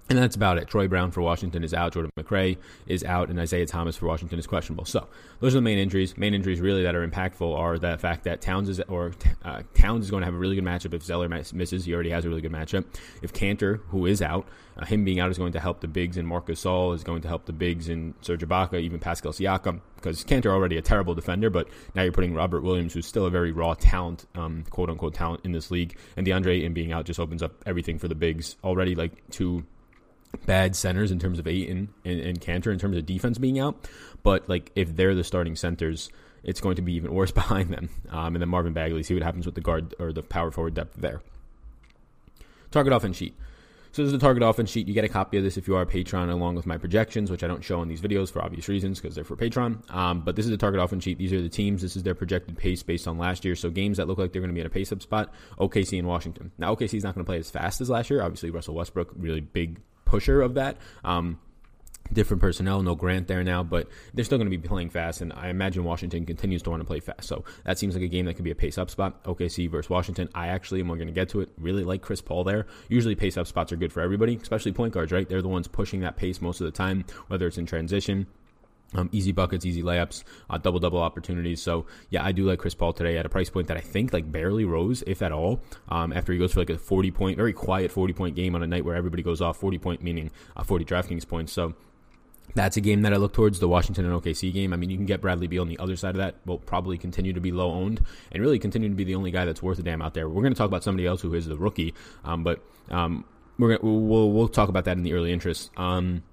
And 0.09 0.17
that's 0.17 0.35
about 0.35 0.57
it. 0.57 0.67
Troy 0.67 0.87
Brown 0.87 1.11
for 1.11 1.21
Washington 1.21 1.63
is 1.63 1.71
out. 1.71 1.93
Jordan 1.93 2.11
McRae 2.17 2.57
is 2.87 3.03
out. 3.03 3.29
And 3.29 3.39
Isaiah 3.39 3.67
Thomas 3.67 3.95
for 3.95 4.07
Washington 4.07 4.39
is 4.39 4.47
questionable. 4.47 4.85
So 4.85 5.07
those 5.39 5.53
are 5.53 5.59
the 5.59 5.61
main 5.61 5.77
injuries. 5.77 6.17
Main 6.17 6.33
injuries 6.33 6.59
really 6.59 6.81
that 6.81 6.95
are 6.95 7.07
impactful 7.07 7.55
are 7.55 7.77
the 7.77 7.95
fact 7.99 8.23
that 8.23 8.41
Towns 8.41 8.69
is 8.69 8.79
or 8.87 9.11
uh, 9.45 9.61
Towns 9.75 10.05
is 10.05 10.11
going 10.11 10.21
to 10.21 10.25
have 10.25 10.33
a 10.33 10.37
really 10.37 10.55
good 10.55 10.63
matchup 10.63 10.95
if 10.95 11.03
Zeller 11.03 11.29
misses. 11.29 11.85
He 11.85 11.93
already 11.93 12.09
has 12.09 12.25
a 12.25 12.29
really 12.29 12.41
good 12.41 12.51
matchup. 12.51 12.85
If 13.21 13.33
Kanter, 13.33 13.81
who 13.89 14.07
is 14.07 14.23
out, 14.23 14.47
uh, 14.79 14.85
him 14.85 15.05
being 15.05 15.19
out 15.19 15.29
is 15.29 15.37
going 15.37 15.51
to 15.51 15.59
help 15.59 15.81
the 15.81 15.87
bigs 15.87 16.17
and 16.17 16.27
Marc 16.27 16.47
Gasol 16.47 16.95
is 16.95 17.03
going 17.03 17.21
to 17.21 17.27
help 17.27 17.45
the 17.45 17.53
bigs 17.53 17.87
and 17.87 18.15
Serge 18.21 18.41
Ibaka, 18.41 18.81
even 18.81 18.99
Pascal 18.99 19.31
Siakam, 19.31 19.81
because 19.95 20.23
Kanter 20.23 20.47
already 20.47 20.77
a 20.77 20.81
terrible 20.81 21.13
defender, 21.13 21.51
but 21.51 21.67
now 21.93 22.01
you're 22.01 22.11
putting 22.11 22.33
Robert 22.33 22.61
Williams, 22.61 22.93
who's 22.93 23.05
still 23.05 23.25
a 23.25 23.29
very 23.29 23.51
raw 23.51 23.75
talent, 23.75 24.25
um, 24.33 24.63
quote 24.71 24.89
unquote 24.89 25.13
talent 25.13 25.41
in 25.43 25.51
this 25.51 25.69
league, 25.69 25.95
and 26.17 26.25
DeAndre 26.25 26.59
Ayton 26.59 26.73
being 26.73 26.91
out 26.91 27.05
just 27.05 27.19
opens 27.19 27.43
up 27.43 27.53
everything 27.67 27.99
for 27.99 28.07
the 28.07 28.15
bigs 28.15 28.55
already. 28.63 28.95
Like 28.95 29.11
two 29.29 29.65
bad 30.45 30.75
centers 30.75 31.11
in 31.11 31.19
terms 31.19 31.39
of 31.39 31.47
Ayton 31.47 31.89
and, 32.05 32.19
and 32.19 32.41
Kanter 32.41 32.71
in 32.71 32.79
terms 32.79 32.97
of 32.97 33.05
defense 33.05 33.37
being 33.37 33.59
out. 33.59 33.87
But 34.23 34.49
like 34.49 34.71
if 34.75 34.95
they're 34.95 35.15
the 35.15 35.23
starting 35.23 35.55
centers, 35.55 36.09
it's 36.43 36.61
going 36.61 36.75
to 36.75 36.81
be 36.81 36.93
even 36.93 37.13
worse 37.13 37.31
behind 37.31 37.69
them. 37.69 37.89
Um, 38.09 38.35
and 38.35 38.41
then 38.41 38.49
Marvin 38.49 38.73
Bagley, 38.73 39.03
see 39.03 39.13
what 39.13 39.23
happens 39.23 39.45
with 39.45 39.55
the 39.55 39.61
guard 39.61 39.95
or 39.99 40.13
the 40.13 40.23
power 40.23 40.51
forward 40.51 40.73
depth 40.73 40.95
there. 40.97 41.21
Target 42.71 42.93
offense 42.93 43.17
sheet. 43.17 43.35
So 43.91 44.03
this 44.03 44.13
is 44.13 44.19
the 44.19 44.23
target 44.23 44.43
offense 44.43 44.69
sheet. 44.69 44.87
You 44.87 44.93
get 44.93 45.03
a 45.03 45.09
copy 45.09 45.37
of 45.37 45.43
this 45.43 45.57
if 45.57 45.67
you 45.67 45.75
are 45.75 45.81
a 45.81 45.85
patron, 45.85 46.29
along 46.29 46.53
with 46.53 46.67
my 46.67 46.77
projections, 46.77 47.31
which 47.31 47.43
I 47.43 47.47
don't 47.47 47.63
show 47.63 47.81
in 47.81 47.87
these 47.87 48.01
videos 48.01 48.31
for 48.31 48.39
obvious 48.43 48.67
reasons 48.67 49.01
because 49.01 49.15
they're 49.15 49.23
for 49.23 49.35
Patreon. 49.35 49.91
Um, 49.91 50.21
but 50.21 50.35
this 50.35 50.45
is 50.45 50.51
the 50.51 50.57
target 50.57 50.79
offense 50.79 51.03
sheet. 51.03 51.17
These 51.17 51.33
are 51.33 51.41
the 51.41 51.49
teams. 51.49 51.81
This 51.81 51.95
is 51.95 52.03
their 52.03 52.13
projected 52.13 52.55
pace 52.55 52.83
based 52.83 53.07
on 53.07 53.17
last 53.17 53.43
year. 53.43 53.55
So 53.55 53.71
games 53.71 53.97
that 53.97 54.07
look 54.07 54.19
like 54.19 54.31
they're 54.31 54.43
going 54.43 54.51
to 54.51 54.53
be 54.53 54.61
in 54.61 54.67
a 54.67 54.69
pace 54.69 54.91
up 54.91 55.01
spot: 55.01 55.33
OKC 55.59 55.97
and 55.97 56.07
Washington. 56.07 56.51
Now 56.59 56.75
OKC 56.75 56.95
is 56.95 57.03
not 57.03 57.15
going 57.15 57.25
to 57.25 57.29
play 57.29 57.39
as 57.39 57.49
fast 57.49 57.81
as 57.81 57.89
last 57.89 58.11
year. 58.11 58.21
Obviously, 58.21 58.51
Russell 58.51 58.75
Westbrook, 58.75 59.11
really 59.17 59.41
big 59.41 59.79
pusher 60.09 60.41
of 60.41 60.55
that. 60.55 60.77
Um, 61.03 61.39
different 62.11 62.41
personnel. 62.41 62.81
No 62.81 62.95
Grant 62.95 63.27
there 63.27 63.43
now, 63.43 63.63
but 63.63 63.87
they're 64.13 64.25
still 64.25 64.37
going 64.37 64.49
to 64.49 64.57
be 64.57 64.67
playing 64.67 64.89
fast, 64.89 65.21
and 65.21 65.31
I 65.33 65.49
imagine 65.49 65.83
Washington 65.83 66.25
continues 66.25 66.63
to 66.63 66.69
want 66.69 66.81
to 66.81 66.85
play 66.85 66.99
fast. 66.99 67.27
So 67.27 67.43
that 67.65 67.77
seems 67.77 67.93
like 67.95 68.03
a 68.03 68.07
game 68.07 68.25
that 68.25 68.33
could 68.33 68.45
be 68.45 68.51
a 68.51 68.55
pace 68.55 68.77
up 68.77 68.89
spot. 68.89 69.23
OKC 69.23 69.69
versus 69.69 69.89
Washington. 69.89 70.29
I 70.33 70.47
actually, 70.47 70.79
and 70.79 70.89
we're 70.89 70.95
going 70.95 71.07
to 71.07 71.13
get 71.13 71.29
to 71.29 71.41
it, 71.41 71.49
really 71.57 71.83
like 71.83 72.01
Chris 72.01 72.21
Paul 72.21 72.43
there. 72.43 72.67
Usually 72.87 73.15
pace 73.15 73.37
up 73.37 73.47
spots 73.47 73.71
are 73.71 73.77
good 73.77 73.93
for 73.93 74.01
everybody, 74.01 74.35
especially 74.35 74.71
point 74.71 74.93
guards, 74.93 75.11
right? 75.11 75.27
They're 75.27 75.41
the 75.41 75.47
ones 75.47 75.67
pushing 75.67 76.01
that 76.01 76.17
pace 76.17 76.41
most 76.41 76.61
of 76.61 76.65
the 76.65 76.71
time, 76.71 77.05
whether 77.27 77.47
it's 77.47 77.57
in 77.57 77.65
transition. 77.65 78.27
Um, 78.95 79.07
easy 79.11 79.31
buckets, 79.31 79.65
easy 79.65 79.83
layups, 79.83 80.23
uh, 80.49 80.57
double 80.57 80.79
double 80.79 80.99
opportunities. 80.99 81.61
So 81.61 81.85
yeah, 82.09 82.23
I 82.25 82.31
do 82.31 82.43
like 82.45 82.59
Chris 82.59 82.73
Paul 82.73 82.93
today 82.93 83.17
at 83.17 83.25
a 83.25 83.29
price 83.29 83.49
point 83.49 83.67
that 83.67 83.77
I 83.77 83.81
think 83.81 84.13
like 84.13 84.31
barely 84.31 84.65
rose, 84.65 85.03
if 85.05 85.21
at 85.21 85.31
all. 85.31 85.61
Um, 85.89 86.11
after 86.11 86.33
he 86.33 86.39
goes 86.39 86.53
for 86.53 86.61
like 86.61 86.71
a 86.71 86.77
forty 86.77 87.11
point, 87.11 87.37
very 87.37 87.53
quiet 87.53 87.91
forty 87.91 88.13
point 88.13 88.35
game 88.35 88.55
on 88.55 88.63
a 88.63 88.67
night 88.67 88.85
where 88.85 88.95
everybody 88.95 89.21
goes 89.21 89.41
off 89.41 89.57
forty 89.57 89.77
point, 89.77 90.01
meaning 90.01 90.31
uh, 90.57 90.63
forty 90.63 90.85
DraftKings 90.85 91.27
points. 91.27 91.53
So 91.53 91.75
that's 92.55 92.77
a 92.77 92.81
game 92.81 93.03
that 93.03 93.13
I 93.13 93.17
look 93.17 93.33
towards 93.33 93.59
the 93.59 93.67
Washington 93.67 94.05
and 94.05 94.21
OKC 94.21 94.51
game. 94.51 94.73
I 94.73 94.75
mean, 94.75 94.89
you 94.89 94.97
can 94.97 95.05
get 95.05 95.21
Bradley 95.21 95.47
Beal 95.47 95.61
on 95.61 95.67
the 95.67 95.77
other 95.79 95.95
side 95.95 96.11
of 96.11 96.17
that. 96.17 96.35
Will 96.45 96.57
probably 96.57 96.97
continue 96.97 97.33
to 97.33 97.39
be 97.39 97.51
low 97.51 97.71
owned 97.71 98.01
and 98.31 98.41
really 98.41 98.59
continue 98.59 98.89
to 98.89 98.95
be 98.95 99.03
the 99.03 99.15
only 99.15 99.31
guy 99.31 99.45
that's 99.45 99.61
worth 99.61 99.79
a 99.79 99.83
damn 99.83 100.01
out 100.01 100.13
there. 100.13 100.27
We're 100.27 100.41
going 100.41 100.53
to 100.53 100.57
talk 100.57 100.67
about 100.67 100.83
somebody 100.83 101.05
else 101.05 101.21
who 101.21 101.33
is 101.33 101.45
the 101.45 101.57
rookie, 101.57 101.93
um, 102.23 102.43
but 102.43 102.63
um, 102.89 103.25
we're 103.57 103.77
gonna, 103.77 103.91
we'll 103.91 104.31
we'll 104.31 104.47
talk 104.47 104.69
about 104.69 104.85
that 104.85 104.97
in 104.97 105.03
the 105.03 105.13
early 105.13 105.31
interest. 105.31 105.69
Um, 105.77 106.23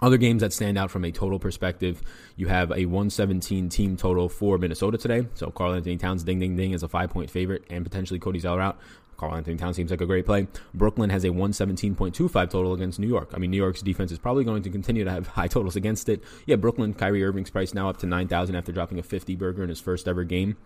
other 0.00 0.16
games 0.16 0.42
that 0.42 0.52
stand 0.52 0.78
out 0.78 0.90
from 0.90 1.04
a 1.04 1.10
total 1.10 1.38
perspective, 1.38 2.02
you 2.36 2.46
have 2.48 2.70
a 2.70 2.86
117 2.86 3.68
team 3.68 3.96
total 3.96 4.28
for 4.28 4.58
Minnesota 4.58 4.98
today. 4.98 5.26
So 5.34 5.50
Karl-Anthony 5.50 5.96
Towns, 5.96 6.22
ding 6.22 6.38
ding 6.38 6.56
ding, 6.56 6.72
is 6.72 6.82
a 6.82 6.88
five 6.88 7.10
point 7.10 7.30
favorite, 7.30 7.64
and 7.70 7.84
potentially 7.84 8.18
Cody 8.18 8.38
Zeller 8.38 8.60
out. 8.60 8.78
Karl-Anthony 9.16 9.56
Towns 9.56 9.74
seems 9.74 9.90
like 9.90 10.00
a 10.00 10.06
great 10.06 10.24
play. 10.24 10.46
Brooklyn 10.74 11.10
has 11.10 11.24
a 11.24 11.28
117.25 11.28 12.32
total 12.50 12.72
against 12.72 13.00
New 13.00 13.08
York. 13.08 13.32
I 13.34 13.38
mean, 13.38 13.50
New 13.50 13.56
York's 13.56 13.82
defense 13.82 14.12
is 14.12 14.18
probably 14.18 14.44
going 14.44 14.62
to 14.62 14.70
continue 14.70 15.02
to 15.02 15.10
have 15.10 15.26
high 15.38 15.48
totals 15.48 15.74
against 15.74 16.08
it. 16.08 16.22
Yeah, 16.46 16.54
Brooklyn, 16.54 16.94
Kyrie 16.94 17.24
Irving's 17.24 17.50
price 17.50 17.74
now 17.74 17.88
up 17.88 17.96
to 17.98 18.06
9,000 18.06 18.54
after 18.54 18.70
dropping 18.70 19.00
a 19.00 19.02
50 19.02 19.34
burger 19.34 19.64
in 19.64 19.68
his 19.68 19.80
first 19.80 20.06
ever 20.06 20.22
game 20.22 20.56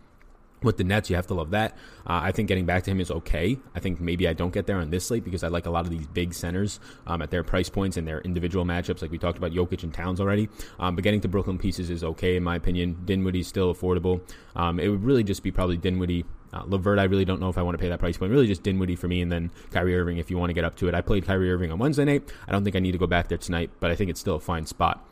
with 0.65 0.77
the 0.77 0.85
Nets, 0.85 1.11
you 1.11 1.17
have 1.17 1.27
to 1.29 1.35
love 1.35 1.51
that. 1.51 1.77
Uh, 2.07 2.21
I 2.23 2.33
think 2.33 2.49
getting 2.49 2.67
back 2.67 2.85
to 2.85 2.91
him 2.91 3.01
is 3.01 3.11
okay. 3.11 3.59
I 3.75 3.81
think 3.81 4.01
maybe 4.01 4.29
I 4.29 4.33
don't 4.33 4.53
get 4.53 4.67
there 4.67 4.79
on 4.79 4.91
this 4.91 5.07
slate 5.07 5.25
because 5.25 5.45
I 5.45 5.49
like 5.49 5.67
a 5.67 5.71
lot 5.71 5.85
of 5.85 5.91
these 5.91 6.07
big 6.07 6.35
centers 6.35 6.81
um, 7.07 7.23
at 7.23 7.31
their 7.31 7.43
price 7.43 7.69
points 7.69 7.97
and 7.97 8.07
their 8.07 8.21
individual 8.21 8.65
matchups, 8.65 9.03
like 9.03 9.11
we 9.11 9.19
talked 9.19 9.39
about 9.39 9.53
Jokic 9.53 9.83
and 9.83 9.93
Towns 9.93 10.21
already. 10.21 10.49
Um, 10.79 10.95
but 10.95 11.05
getting 11.05 11.21
to 11.23 11.29
Brooklyn 11.29 11.59
pieces 11.59 11.91
is 11.91 12.05
okay 12.05 12.37
in 12.37 12.43
my 12.43 12.57
opinion. 12.57 12.99
Dinwiddie's 13.05 13.47
still 13.47 13.75
affordable. 13.75 14.21
Um, 14.57 14.79
it 14.81 14.89
would 14.89 15.05
really 15.05 15.25
just 15.25 15.43
be 15.43 15.51
probably 15.51 15.77
Dinwiddie. 15.77 16.25
Uh, 16.53 16.65
I 16.71 17.05
really 17.05 17.25
don't 17.25 17.41
know 17.41 17.49
if 17.49 17.57
I 17.57 17.63
want 17.63 17.79
to 17.79 17.83
pay 17.83 17.89
that 17.89 17.99
price 17.99 18.19
point. 18.19 18.31
Really, 18.31 18.47
just 18.47 18.63
Dinwiddie 18.63 18.97
for 18.97 19.09
me, 19.09 19.23
and 19.23 19.33
then 19.33 19.51
Kyrie 19.71 19.97
Irving 19.97 20.19
if 20.19 20.31
you 20.31 20.37
want 20.37 20.51
to 20.51 20.55
get 20.55 20.65
up 20.65 20.77
to 20.77 20.89
it. 20.89 20.95
I 20.95 21.01
played 21.01 21.25
Kyrie 21.25 21.51
Irving 21.51 21.73
on 21.73 21.79
Wednesday 21.79 22.05
night. 22.05 22.31
I 22.47 22.53
don't 22.53 22.63
think 22.63 22.77
I 22.77 22.79
need 22.79 22.93
to 22.93 22.99
go 22.99 23.07
back 23.07 23.29
there 23.29 23.39
tonight, 23.39 23.71
but 23.81 23.91
I 23.91 23.95
think 23.95 24.11
it's 24.11 24.21
still 24.21 24.37
a 24.37 24.41
fine 24.41 24.67
spot 24.67 25.03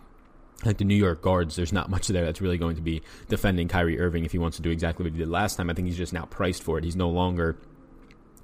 like 0.64 0.78
the 0.78 0.84
New 0.84 0.94
York 0.94 1.22
guards, 1.22 1.56
there's 1.56 1.72
not 1.72 1.88
much 1.88 2.08
there 2.08 2.24
that's 2.24 2.40
really 2.40 2.58
going 2.58 2.76
to 2.76 2.82
be 2.82 3.02
defending 3.28 3.68
Kyrie 3.68 3.98
Irving 3.98 4.24
if 4.24 4.32
he 4.32 4.38
wants 4.38 4.56
to 4.56 4.62
do 4.62 4.70
exactly 4.70 5.04
what 5.04 5.12
he 5.12 5.18
did 5.18 5.28
last 5.28 5.56
time. 5.56 5.70
I 5.70 5.74
think 5.74 5.88
he's 5.88 5.96
just 5.96 6.12
now 6.12 6.26
priced 6.26 6.62
for 6.62 6.78
it. 6.78 6.84
He's 6.84 6.96
no 6.96 7.08
longer 7.08 7.56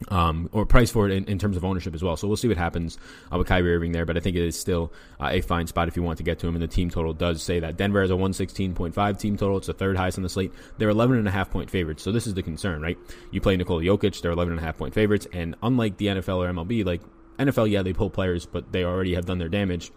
um, 0.08 0.49
or 0.52 0.66
priced 0.66 0.92
for 0.92 1.08
it 1.08 1.12
in, 1.12 1.25
in, 1.25 1.38
terms 1.38 1.56
of 1.56 1.64
ownership 1.64 1.94
as 1.94 2.02
well. 2.02 2.16
So 2.16 2.28
we'll 2.28 2.37
see 2.37 2.49
what 2.49 2.56
happens 2.56 2.99
uh, 3.32 3.38
with 3.38 3.46
Kyrie 3.46 3.75
Irving 3.75 3.92
there, 3.92 4.04
but 4.04 4.16
I 4.16 4.20
think 4.20 4.37
it 4.37 4.42
is 4.42 4.58
still 4.58 4.92
uh, 5.20 5.28
a 5.32 5.40
fine 5.40 5.66
spot 5.66 5.88
if 5.88 5.96
you 5.96 6.02
want 6.02 6.18
to 6.18 6.25
get 6.25 6.38
to 6.40 6.46
him. 6.46 6.54
And 6.54 6.62
the 6.62 6.68
team 6.68 6.90
total 6.90 7.12
does 7.12 7.42
say 7.42 7.61
that 7.61 7.76
Denver 7.76 8.00
has 8.00 8.11
a 8.11 8.14
116.5 8.14 9.18
team 9.18 9.37
total. 9.37 9.56
It's 9.56 9.66
the 9.66 9.73
third 9.73 9.96
highest 9.96 10.18
on 10.18 10.23
the 10.23 10.28
slate. 10.28 10.52
They're 10.78 10.90
11 10.90 11.16
and 11.18 11.28
a 11.28 11.30
half 11.30 11.50
point 11.50 11.70
favorites. 11.70 12.02
So 12.02 12.12
this 12.12 12.26
is 12.26 12.35
the 12.35 12.42
concern, 12.42 12.82
right? 12.82 12.99
You 13.30 13.40
play 13.40 13.56
Nikola 13.56 13.82
Jokic, 13.82 14.20
they're 14.20 14.32
11 14.32 14.52
and 14.52 14.61
a 14.61 14.64
half 14.64 14.78
point 14.78 14.94
favorites. 14.94 15.26
And 15.32 15.56
unlike 15.62 15.96
the 15.96 16.06
NFL 16.06 16.38
or 16.38 16.52
MLB, 16.52 16.85
like 16.85 17.00
NFL, 17.38 17.70
yeah, 17.70 17.82
they 17.82 17.92
pull 17.92 18.11
players, 18.11 18.46
but 18.46 18.73
they 18.73 18.85
already 18.85 19.14
have 19.14 19.26
done 19.26 19.38
their 19.38 19.49
damage. 19.49 19.92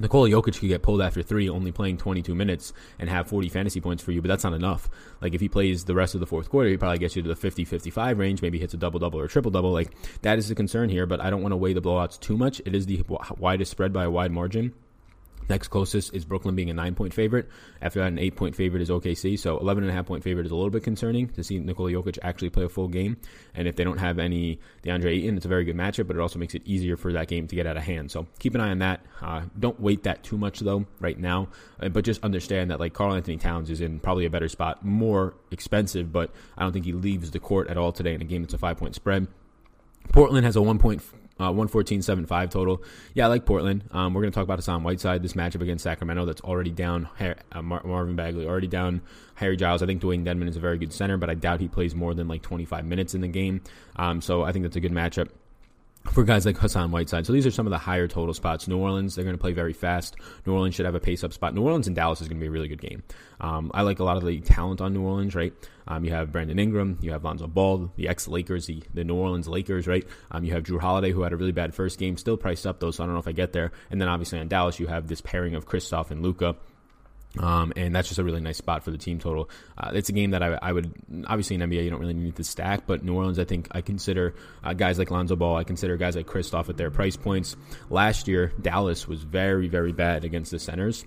Nikola 0.00 0.28
Jokic 0.28 0.60
could 0.60 0.68
get 0.68 0.82
pulled 0.82 1.02
after 1.02 1.22
three, 1.22 1.48
only 1.48 1.72
playing 1.72 1.96
22 1.98 2.34
minutes, 2.34 2.72
and 2.98 3.08
have 3.08 3.28
40 3.28 3.48
fantasy 3.48 3.80
points 3.80 4.02
for 4.02 4.12
you, 4.12 4.22
but 4.22 4.28
that's 4.28 4.44
not 4.44 4.54
enough. 4.54 4.88
Like, 5.20 5.34
if 5.34 5.40
he 5.40 5.48
plays 5.48 5.84
the 5.84 5.94
rest 5.94 6.14
of 6.14 6.20
the 6.20 6.26
fourth 6.26 6.50
quarter, 6.50 6.68
he 6.68 6.76
probably 6.76 6.98
gets 6.98 7.16
you 7.16 7.22
to 7.22 7.28
the 7.28 7.36
50 7.36 7.64
55 7.64 8.18
range, 8.18 8.42
maybe 8.42 8.58
hits 8.58 8.74
a 8.74 8.76
double 8.76 9.00
double 9.00 9.20
or 9.20 9.28
triple 9.28 9.50
double. 9.50 9.72
Like, 9.72 9.92
that 10.22 10.38
is 10.38 10.48
the 10.48 10.54
concern 10.54 10.88
here, 10.88 11.06
but 11.06 11.20
I 11.20 11.30
don't 11.30 11.42
want 11.42 11.52
to 11.52 11.56
weigh 11.56 11.72
the 11.72 11.82
blowouts 11.82 12.20
too 12.20 12.36
much. 12.36 12.60
It 12.64 12.74
is 12.74 12.86
the 12.86 13.04
widest 13.38 13.70
spread 13.70 13.92
by 13.92 14.04
a 14.04 14.10
wide 14.10 14.32
margin. 14.32 14.74
Next 15.48 15.68
closest 15.68 16.14
is 16.14 16.24
Brooklyn 16.24 16.54
being 16.54 16.70
a 16.70 16.74
nine 16.74 16.94
point 16.94 17.14
favorite. 17.14 17.48
After 17.80 18.00
that, 18.00 18.08
an 18.08 18.18
eight 18.18 18.36
point 18.36 18.54
favorite 18.54 18.82
is 18.82 18.90
OKC. 18.90 19.38
So 19.38 19.58
11 19.58 19.84
and 19.84 19.90
a 19.90 19.94
half 19.94 20.06
point 20.06 20.22
favorite 20.22 20.46
is 20.46 20.52
a 20.52 20.54
little 20.54 20.70
bit 20.70 20.82
concerning 20.82 21.28
to 21.30 21.44
see 21.44 21.58
Nikola 21.58 21.90
Jokic 21.90 22.18
actually 22.22 22.50
play 22.50 22.64
a 22.64 22.68
full 22.68 22.88
game. 22.88 23.16
And 23.54 23.66
if 23.66 23.76
they 23.76 23.84
don't 23.84 23.98
have 23.98 24.18
any 24.18 24.60
DeAndre 24.82 25.06
Ayton, 25.06 25.36
it's 25.36 25.46
a 25.46 25.48
very 25.48 25.64
good 25.64 25.76
matchup, 25.76 26.06
but 26.06 26.16
it 26.16 26.20
also 26.20 26.38
makes 26.38 26.54
it 26.54 26.62
easier 26.64 26.96
for 26.96 27.12
that 27.12 27.28
game 27.28 27.46
to 27.48 27.56
get 27.56 27.66
out 27.66 27.76
of 27.76 27.82
hand. 27.82 28.10
So 28.10 28.26
keep 28.38 28.54
an 28.54 28.60
eye 28.60 28.70
on 28.70 28.78
that. 28.80 29.00
Uh, 29.22 29.42
don't 29.58 29.80
wait 29.80 30.02
that 30.02 30.22
too 30.22 30.36
much 30.36 30.60
though 30.60 30.86
right 31.00 31.18
now, 31.18 31.48
uh, 31.80 31.88
but 31.88 32.04
just 32.04 32.22
understand 32.22 32.70
that 32.70 32.80
like 32.80 32.92
Karl-Anthony 32.92 33.38
Towns 33.38 33.70
is 33.70 33.80
in 33.80 34.00
probably 34.00 34.26
a 34.26 34.30
better 34.30 34.48
spot, 34.48 34.84
more 34.84 35.34
expensive, 35.50 36.12
but 36.12 36.30
I 36.56 36.62
don't 36.62 36.72
think 36.72 36.84
he 36.84 36.92
leaves 36.92 37.30
the 37.30 37.40
court 37.40 37.68
at 37.68 37.76
all 37.76 37.92
today 37.92 38.14
in 38.14 38.20
a 38.20 38.24
game 38.24 38.42
that's 38.42 38.54
a 38.54 38.58
five 38.58 38.76
point 38.76 38.94
spread. 38.94 39.26
Portland 40.12 40.44
has 40.44 40.56
a 40.56 40.62
one 40.62 40.78
point 40.78 41.02
uh, 41.38 41.50
114.75 41.50 42.50
total. 42.50 42.82
Yeah, 43.14 43.26
I 43.26 43.28
like 43.28 43.46
Portland. 43.46 43.84
Um, 43.92 44.14
we're 44.14 44.22
going 44.22 44.32
to 44.32 44.34
talk 44.34 44.44
about 44.44 44.58
Hassan 44.58 44.82
Whiteside, 44.82 45.22
this 45.22 45.34
matchup 45.34 45.62
against 45.62 45.84
Sacramento 45.84 46.24
that's 46.24 46.40
already 46.40 46.70
down. 46.70 47.08
Uh, 47.20 47.62
Mar- 47.62 47.82
Marvin 47.84 48.16
Bagley 48.16 48.46
already 48.46 48.66
down. 48.66 49.02
Harry 49.34 49.56
Giles, 49.56 49.82
I 49.82 49.86
think 49.86 50.02
Dewayne 50.02 50.24
Dedmon 50.24 50.48
is 50.48 50.56
a 50.56 50.60
very 50.60 50.78
good 50.78 50.92
center, 50.92 51.16
but 51.16 51.30
I 51.30 51.34
doubt 51.34 51.60
he 51.60 51.68
plays 51.68 51.94
more 51.94 52.12
than 52.12 52.26
like 52.26 52.42
25 52.42 52.84
minutes 52.84 53.14
in 53.14 53.20
the 53.20 53.28
game. 53.28 53.60
Um, 53.96 54.20
so 54.20 54.42
I 54.42 54.52
think 54.52 54.64
that's 54.64 54.76
a 54.76 54.80
good 54.80 54.92
matchup 54.92 55.28
for 56.12 56.24
guys 56.24 56.46
like 56.46 56.56
Hassan 56.56 56.90
Whiteside. 56.90 57.26
So 57.26 57.32
these 57.32 57.46
are 57.46 57.50
some 57.50 57.66
of 57.66 57.70
the 57.70 57.78
higher 57.78 58.08
total 58.08 58.34
spots. 58.34 58.68
New 58.68 58.78
Orleans, 58.78 59.14
they're 59.14 59.24
going 59.24 59.36
to 59.36 59.40
play 59.40 59.52
very 59.52 59.72
fast. 59.72 60.16
New 60.46 60.52
Orleans 60.52 60.74
should 60.74 60.86
have 60.86 60.94
a 60.94 61.00
pace 61.00 61.24
up 61.24 61.32
spot. 61.32 61.54
New 61.54 61.62
Orleans 61.62 61.86
and 61.86 61.96
Dallas 61.96 62.20
is 62.20 62.28
going 62.28 62.38
to 62.38 62.42
be 62.42 62.48
a 62.48 62.50
really 62.50 62.68
good 62.68 62.80
game. 62.80 63.02
Um, 63.40 63.70
I 63.74 63.82
like 63.82 63.98
a 63.98 64.04
lot 64.04 64.16
of 64.16 64.24
the 64.24 64.40
talent 64.40 64.80
on 64.80 64.92
New 64.92 65.02
Orleans, 65.02 65.34
right? 65.34 65.52
Um, 65.86 66.04
you 66.04 66.10
have 66.12 66.32
Brandon 66.32 66.58
Ingram, 66.58 66.98
you 67.00 67.12
have 67.12 67.24
Lonzo 67.24 67.46
Ball, 67.46 67.90
the 67.96 68.08
ex 68.08 68.28
Lakers, 68.28 68.66
the, 68.66 68.82
the 68.92 69.04
New 69.04 69.14
Orleans 69.14 69.48
Lakers, 69.48 69.86
right? 69.86 70.06
Um, 70.30 70.44
you 70.44 70.52
have 70.52 70.64
Jrue 70.64 70.80
Holiday, 70.80 71.12
who 71.12 71.22
had 71.22 71.32
a 71.32 71.36
really 71.36 71.52
bad 71.52 71.74
first 71.74 71.98
game, 71.98 72.16
still 72.16 72.36
priced 72.36 72.66
up 72.66 72.80
though, 72.80 72.90
so 72.90 73.02
I 73.02 73.06
don't 73.06 73.14
know 73.14 73.20
if 73.20 73.28
I 73.28 73.32
get 73.32 73.52
there. 73.52 73.72
And 73.90 74.00
then 74.00 74.08
obviously 74.08 74.38
on 74.38 74.48
Dallas, 74.48 74.78
you 74.78 74.86
have 74.86 75.08
this 75.08 75.20
pairing 75.20 75.54
of 75.54 75.66
Kristaps 75.66 76.10
and 76.10 76.22
Luka. 76.22 76.56
Um, 77.38 77.72
and 77.76 77.94
that's 77.94 78.08
just 78.08 78.18
a 78.18 78.24
really 78.24 78.40
nice 78.40 78.56
spot 78.56 78.82
for 78.82 78.90
the 78.90 78.98
team 78.98 79.18
total. 79.18 79.50
Uh, 79.76 79.90
it's 79.92 80.08
a 80.08 80.12
game 80.12 80.30
that 80.30 80.42
I, 80.42 80.58
I, 80.60 80.72
would 80.72 80.92
obviously 81.26 81.56
in 81.56 81.60
NBA 81.60 81.84
you 81.84 81.90
don't 81.90 82.00
really 82.00 82.14
need 82.14 82.36
to 82.36 82.44
stack, 82.44 82.86
but 82.86 83.04
New 83.04 83.14
Orleans 83.14 83.38
I 83.38 83.44
think 83.44 83.68
I 83.70 83.82
consider 83.82 84.34
uh, 84.64 84.72
guys 84.72 84.98
like 84.98 85.10
Lonzo 85.10 85.36
Ball, 85.36 85.56
I 85.56 85.64
consider 85.64 85.96
guys 85.98 86.16
like 86.16 86.26
Kristaps 86.26 86.68
at 86.68 86.78
their 86.78 86.90
price 86.90 87.16
points. 87.16 87.54
Last 87.90 88.28
year 88.28 88.52
Dallas 88.60 89.06
was 89.06 89.22
very 89.22 89.68
very 89.68 89.92
bad 89.92 90.24
against 90.24 90.50
the 90.50 90.58
centers 90.58 91.04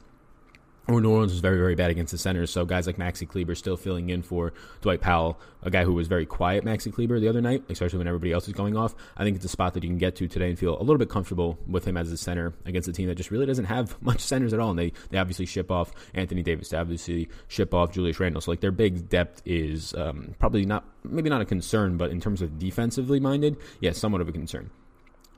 or 0.88 1.00
New 1.00 1.12
Orleans 1.12 1.32
was 1.32 1.42
very, 1.42 1.58
very 1.58 1.76
bad 1.76 1.92
against 1.92 2.12
the 2.12 2.18
centers. 2.18 2.50
So 2.50 2.66
guys 2.66 2.88
like 2.88 2.98
Maxi 2.98 3.28
Kleber 3.28 3.56
still 3.56 3.78
filling 3.78 4.10
in 4.10 4.22
for 4.22 4.54
Dwight 4.82 5.02
Powell, 5.02 5.40
a 5.62 5.70
guy 5.70 5.84
who 5.84 5.94
was 5.94 6.08
very 6.08 6.26
quiet, 6.26 6.66
Maxi 6.66 6.92
Kleber, 6.92 7.20
the 7.20 7.28
other 7.28 7.42
night, 7.42 7.64
especially 7.70 8.00
when 8.00 8.08
everybody 8.08 8.32
else 8.32 8.48
is 8.48 8.54
going 8.54 8.76
off. 8.76 8.96
I 9.16 9.24
think 9.24 9.36
it's 9.36 9.46
a 9.46 9.50
spot 9.50 9.74
that 9.76 9.84
you 9.84 9.90
can 9.90 10.00
get 10.00 10.16
to 10.18 10.28
today 10.28 10.50
and 10.50 10.58
feel 10.58 10.78
a 10.78 10.82
little 10.82 10.98
bit 10.98 11.10
comfortable 11.10 11.60
with 11.68 11.86
him 11.86 11.98
as 11.98 12.12
a 12.12 12.18
center 12.18 12.54
against 12.66 12.88
a 12.88 12.94
team 12.94 13.08
that 13.08 13.16
just 13.16 13.32
really 13.32 13.46
doesn't 13.46 13.66
have 13.66 14.02
much 14.02 14.22
centers 14.22 14.54
at 14.54 14.60
all. 14.60 14.72
And 14.72 14.80
they, 14.80 14.94
they 15.10 15.18
obviously 15.18 15.46
ship 15.46 15.72
off 15.72 15.92
Anthony 16.14 16.42
Davis, 16.42 16.70
they 16.70 16.78
obviously 16.78 17.30
ship 17.48 17.74
off 17.74 17.94
Julius 17.94 18.20
Randle. 18.20 18.42
So 18.42 18.52
like 18.52 18.62
their 18.62 18.72
big 18.72 19.08
depth 19.08 19.42
is 19.46 19.94
um, 19.94 20.36
probably 20.40 20.66
not, 20.66 20.86
maybe 21.04 21.30
not 21.30 21.42
a 21.42 21.46
concern, 21.46 21.98
but 21.98 22.10
in 22.10 22.20
terms 22.20 22.42
of 22.42 22.58
defensively 22.58 23.20
minded, 23.20 23.58
yeah, 23.80 23.92
somewhat 23.92 24.22
of 24.22 24.30
a 24.30 24.32
concern. 24.32 24.72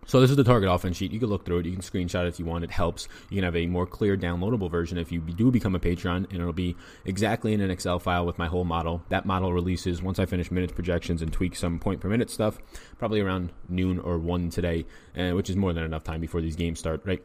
So 0.06 0.20
this 0.20 0.30
is 0.30 0.36
the 0.36 0.44
target 0.44 0.70
offense 0.70 0.98
sheet. 0.98 1.12
You 1.12 1.20
can 1.20 1.30
look 1.30 1.46
through 1.46 1.60
it. 1.60 1.66
You 1.66 1.72
can 1.72 1.82
screenshot 1.82 2.26
it 2.26 2.28
if 2.28 2.40
you 2.40 2.46
want. 2.46 2.64
It 2.64 2.72
helps. 2.72 3.08
You 3.30 3.38
can 3.38 3.44
have 3.46 3.56
a 3.56 3.66
more 3.68 3.86
clear 3.86 4.18
downloadable 4.18 4.70
version 4.70 4.98
if 4.98 5.12
you 5.12 5.22
do 5.22 5.52
become 5.52 5.76
a 5.76 5.80
Patreon, 5.80 6.30
and 6.30 6.34
it'll 6.34 6.54
be 6.54 6.76
exactly 7.06 7.54
in 7.54 7.62
an 7.62 7.72
Excel 7.72 8.00
file 8.00 8.26
with 8.26 8.38
my 8.38 8.48
whole 8.48 8.66
model. 8.66 9.04
That 9.10 9.26
model 9.26 9.54
releases 9.54 10.02
once 10.02 10.20
I 10.20 10.26
finish 10.26 10.52
minutes 10.52 10.74
projections 10.74 11.22
and 11.22 11.32
tweak 11.32 11.56
some 11.56 11.80
point 11.80 12.02
per 12.02 12.10
minute 12.10 12.30
stuff, 12.30 12.60
probably 12.98 13.22
around 13.22 13.52
noon 13.70 14.00
or 14.00 14.18
one 14.18 14.50
today, 14.50 14.86
uh, 15.18 15.32
which 15.32 15.50
is 15.50 15.56
more 15.56 15.74
than 15.74 15.84
enough 15.84 16.04
time 16.04 16.22
before 16.22 16.42
these 16.42 16.56
games 16.56 16.80
start, 16.80 17.02
right? 17.06 17.24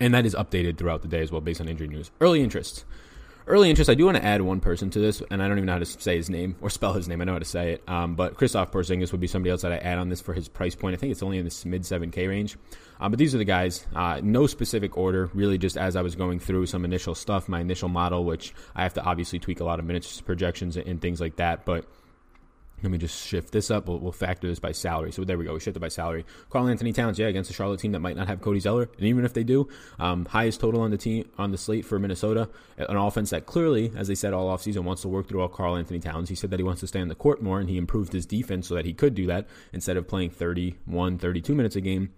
And 0.00 0.14
that 0.14 0.26
is 0.26 0.34
updated 0.34 0.78
throughout 0.78 1.02
the 1.02 1.08
day 1.08 1.20
as 1.20 1.32
well 1.32 1.40
based 1.40 1.60
on 1.60 1.68
injury 1.68 1.88
news. 1.88 2.10
Early 2.20 2.42
interest. 2.42 2.84
Early 3.44 3.70
interest, 3.70 3.90
I 3.90 3.94
do 3.94 4.04
want 4.04 4.16
to 4.16 4.24
add 4.24 4.40
one 4.40 4.60
person 4.60 4.88
to 4.90 5.00
this, 5.00 5.20
and 5.30 5.42
I 5.42 5.48
don't 5.48 5.58
even 5.58 5.66
know 5.66 5.72
how 5.72 5.80
to 5.80 5.84
say 5.84 6.16
his 6.16 6.30
name 6.30 6.54
or 6.60 6.70
spell 6.70 6.92
his 6.92 7.08
name. 7.08 7.20
I 7.20 7.24
know 7.24 7.32
how 7.32 7.40
to 7.40 7.44
say 7.44 7.72
it. 7.72 7.82
Um, 7.88 8.14
but 8.14 8.34
Kristaps 8.34 8.70
Porzingis 8.70 9.10
would 9.10 9.20
be 9.20 9.26
somebody 9.26 9.50
else 9.50 9.62
that 9.62 9.72
I 9.72 9.78
add 9.78 9.98
on 9.98 10.08
this 10.10 10.20
for 10.20 10.32
his 10.32 10.46
price 10.48 10.76
point. 10.76 10.94
I 10.94 10.96
think 10.96 11.10
it's 11.10 11.24
only 11.24 11.38
in 11.38 11.44
this 11.44 11.64
mid 11.64 11.82
7K 11.82 12.28
range. 12.28 12.56
Uh, 13.00 13.08
but 13.08 13.18
these 13.18 13.34
are 13.34 13.38
the 13.38 13.44
guys. 13.44 13.84
Uh, 13.96 14.20
no 14.22 14.46
specific 14.46 14.96
order, 14.96 15.28
really 15.34 15.58
just 15.58 15.76
as 15.76 15.96
I 15.96 16.02
was 16.02 16.14
going 16.14 16.38
through 16.38 16.66
some 16.66 16.84
initial 16.84 17.16
stuff, 17.16 17.48
my 17.48 17.60
initial 17.60 17.88
model, 17.88 18.24
which 18.24 18.54
I 18.76 18.84
have 18.84 18.94
to 18.94 19.02
obviously 19.02 19.40
tweak 19.40 19.58
a 19.58 19.64
lot 19.64 19.80
of 19.80 19.86
minutes 19.86 20.20
projections 20.20 20.76
and 20.76 21.00
things 21.00 21.20
like 21.20 21.36
that. 21.36 21.64
But 21.64 21.84
let 22.82 22.90
me 22.90 22.98
just 22.98 23.26
shift 23.26 23.52
this 23.52 23.70
up. 23.70 23.86
We'll, 23.86 23.98
we'll, 23.98 24.12
factor 24.12 24.48
this 24.48 24.58
by 24.58 24.72
salary. 24.72 25.12
So 25.12 25.24
there 25.24 25.38
we 25.38 25.44
go. 25.44 25.54
We 25.54 25.60
shifted 25.60 25.80
by 25.80 25.88
salary. 25.88 26.24
Karl-Anthony 26.50 26.92
Towns, 26.92 27.18
yeah, 27.18 27.26
against 27.26 27.50
a 27.50 27.52
Charlotte 27.52 27.80
team 27.80 27.92
that 27.92 28.00
might 28.00 28.16
not 28.16 28.28
have 28.28 28.40
Cody 28.40 28.60
Zeller, 28.60 28.88
and 28.96 29.06
even 29.06 29.24
if 29.24 29.32
they 29.32 29.44
do, 29.44 29.68
um, 29.98 30.26
highest 30.26 30.60
total 30.60 30.80
on 30.80 30.90
the 30.90 30.98
team 30.98 31.28
on 31.38 31.50
the 31.50 31.58
slate 31.58 31.84
for 31.84 31.98
Minnesota, 31.98 32.48
an 32.76 32.96
offense 32.96 33.30
that 33.30 33.46
clearly, 33.46 33.92
as 33.96 34.08
they 34.08 34.14
said 34.14 34.32
all 34.32 34.54
offseason, 34.54 34.84
wants 34.84 35.02
to 35.02 35.08
work 35.08 35.28
through 35.28 35.40
all 35.40 35.48
Karl-Anthony 35.48 36.00
Towns. 36.00 36.28
He 36.28 36.34
said 36.34 36.50
that 36.50 36.60
he 36.60 36.64
wants 36.64 36.80
to 36.80 36.86
stay 36.86 37.00
on 37.00 37.08
the 37.08 37.14
court 37.14 37.42
more, 37.42 37.60
and 37.60 37.68
he 37.68 37.78
improved 37.78 38.12
his 38.12 38.26
defense 38.26 38.68
so 38.68 38.74
that 38.74 38.84
he 38.84 38.92
could 38.92 39.14
do 39.14 39.26
that 39.26 39.46
instead 39.72 39.96
of 39.96 40.08
playing 40.08 40.30
31, 40.30 41.18
32 41.18 41.54
minutes 41.54 41.76
a 41.76 41.80
game 41.80 42.10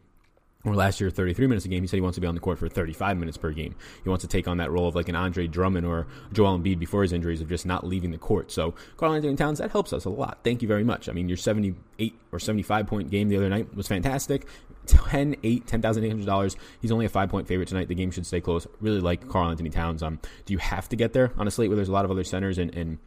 or 0.65 0.75
last 0.75 1.01
year 1.01 1.11
33 1.11 1.47
minutes 1.47 1.67
a 1.67 1.69
game. 1.69 1.83
He 1.83 1.87
said 1.87 1.97
he 1.97 2.01
wants 2.01 2.17
to 2.17 2.21
be 2.21 2.27
on 2.27 2.35
the 2.35 2.41
court 2.41 2.59
for 2.59 2.69
35 2.69 3.19
minutes 3.19 3.37
per 3.37 3.53
game. 3.53 3.75
He 4.03 4.09
wants 4.09 4.23
to 4.23 4.29
take 4.29 4.49
on 4.49 4.57
that 4.59 4.71
role 4.71 4.89
of 4.89 4.95
like 4.95 5.09
an 5.09 5.17
Andre 5.17 5.47
Drummond 5.47 5.87
or 5.87 6.07
Joel 6.33 6.59
Embiid 6.59 6.79
before 6.79 7.03
his 7.03 7.13
injuries 7.13 7.41
of 7.41 7.49
just 7.49 7.67
not 7.67 7.87
leaving 7.87 8.11
the 8.11 8.19
court. 8.19 8.51
So 8.51 8.75
Karl-Anthony 8.97 9.37
Towns, 9.37 9.59
that 9.59 9.71
helps 9.71 9.93
us 9.93 10.05
a 10.05 10.11
lot. 10.11 10.39
Thank 10.43 10.63
you 10.63 10.69
very 10.69 10.85
much. 10.85 11.09
I 11.09 11.13
mean, 11.13 11.29
your 11.29 11.37
78 11.37 12.19
or 12.33 12.39
75 12.39 12.87
point 12.87 13.11
game 13.11 13.29
the 13.29 13.37
other 13.37 13.49
night 13.49 13.75
was 13.75 13.87
fantastic. 13.87 14.47
10, 14.87 15.37
8, 15.43 15.67
$10,800. 15.67 16.57
He's 16.81 16.93
only 16.93 17.07
a 17.07 17.09
five 17.09 17.29
point 17.29 17.47
favorite 17.47 17.69
tonight. 17.69 17.89
The 17.89 17.95
game 17.95 18.11
should 18.11 18.27
stay 18.27 18.41
close. 18.41 18.67
Really 18.81 19.01
like 19.01 19.29
Karl-Anthony 19.29 19.71
Towns. 19.71 20.03
Um, 20.03 20.19
do 20.45 20.53
you 20.53 20.59
have 20.59 20.89
to 20.91 20.97
get 20.97 21.13
there 21.13 21.33
on 21.39 21.47
a 21.47 21.51
slate 21.51 21.69
where 21.69 21.77
there's 21.77 21.89
a 21.89 21.93
lot 21.93 22.05
of 22.05 22.11
other 22.11 22.25
centers 22.25 22.59
and, 22.59 22.75
and 22.75 22.99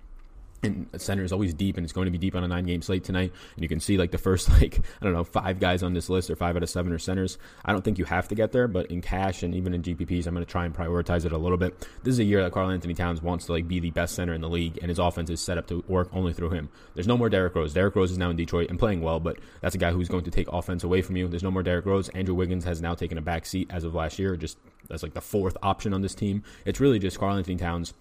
and 0.63 0.87
center 0.97 1.23
is 1.23 1.31
always 1.31 1.53
deep 1.53 1.77
and 1.77 1.83
it's 1.83 1.93
going 1.93 2.05
to 2.05 2.11
be 2.11 2.17
deep 2.17 2.35
on 2.35 2.43
a 2.43 2.47
nine 2.47 2.65
game 2.65 2.81
slate 2.81 3.03
tonight. 3.03 3.31
And 3.55 3.63
you 3.63 3.69
can 3.69 3.79
see 3.79 3.97
like 3.97 4.11
the 4.11 4.17
first 4.17 4.49
like 4.61 4.79
i 4.79 5.05
don't 5.05 5.13
know 5.13 5.23
five 5.23 5.59
guys 5.59 5.83
on 5.83 5.93
this 5.93 6.09
list 6.09 6.29
or 6.29 6.35
five 6.35 6.55
out 6.55 6.63
of 6.63 6.69
seven 6.69 6.91
are 6.91 6.99
centers. 6.99 7.37
I 7.63 7.71
don't 7.71 7.83
think 7.83 7.97
you 7.97 8.05
have 8.05 8.27
to 8.29 8.35
get 8.35 8.51
there 8.51 8.67
but 8.67 8.87
in 8.87 9.01
cash 9.01 9.43
and 9.43 9.53
even 9.53 9.73
in 9.73 9.83
gpps 9.83 10.27
i'm 10.27 10.33
going 10.33 10.45
to 10.45 10.51
try 10.51 10.65
and 10.65 10.75
prioritize 10.75 11.25
it 11.25 11.31
a 11.31 11.37
little 11.37 11.57
bit. 11.57 11.87
This 12.03 12.13
is 12.13 12.19
a 12.19 12.23
year 12.23 12.41
that 12.43 12.51
karl-anthony 12.51 12.93
towns 12.93 13.21
wants 13.21 13.45
to 13.45 13.53
like 13.53 13.67
be 13.67 13.79
the 13.79 13.91
best 13.91 14.15
center 14.15 14.33
in 14.33 14.41
the 14.41 14.49
league 14.49 14.79
and 14.81 14.89
his 14.89 14.99
offense 14.99 15.29
is 15.29 15.41
set 15.41 15.57
up 15.57 15.67
to 15.67 15.83
work 15.87 16.09
only 16.13 16.33
through 16.33 16.49
him. 16.49 16.69
There's 16.95 17.07
no 17.07 17.17
more 17.17 17.29
Derrick 17.29 17.55
Rose. 17.55 17.73
Derrick 17.73 17.95
Rose 17.95 18.11
is 18.11 18.17
now 18.17 18.29
in 18.29 18.35
Detroit 18.35 18.69
and 18.69 18.79
playing 18.79 19.01
well 19.01 19.19
but 19.19 19.37
that's 19.61 19.75
a 19.75 19.79
guy 19.79 19.91
who's 19.91 20.09
going 20.09 20.23
to 20.23 20.31
take 20.31 20.47
offense 20.51 20.83
away 20.83 21.01
from 21.01 21.17
you. 21.17 21.27
There's 21.27 21.43
no 21.43 21.51
more 21.51 21.63
Derrick 21.63 21.85
Rose. 21.85 22.09
Andrew 22.09 22.35
Wiggins 22.35 22.63
has 22.65 22.81
now 22.81 22.95
taken 22.95 23.17
a 23.17 23.21
back 23.21 23.45
seat 23.45 23.69
as 23.69 23.83
of 23.83 23.93
last 23.93 24.17
year 24.17 24.35
just 24.35 24.57
that's 24.87 25.03
like 25.03 25.13
the 25.13 25.21
fourth 25.21 25.57
option 25.61 25.93
on 25.93 26.01
this 26.01 26.15
team. 26.15 26.43
It's 26.65 26.79
really 26.79 26.97
just 26.97 27.19
karl-anthony 27.19 27.57
towns 27.57 27.93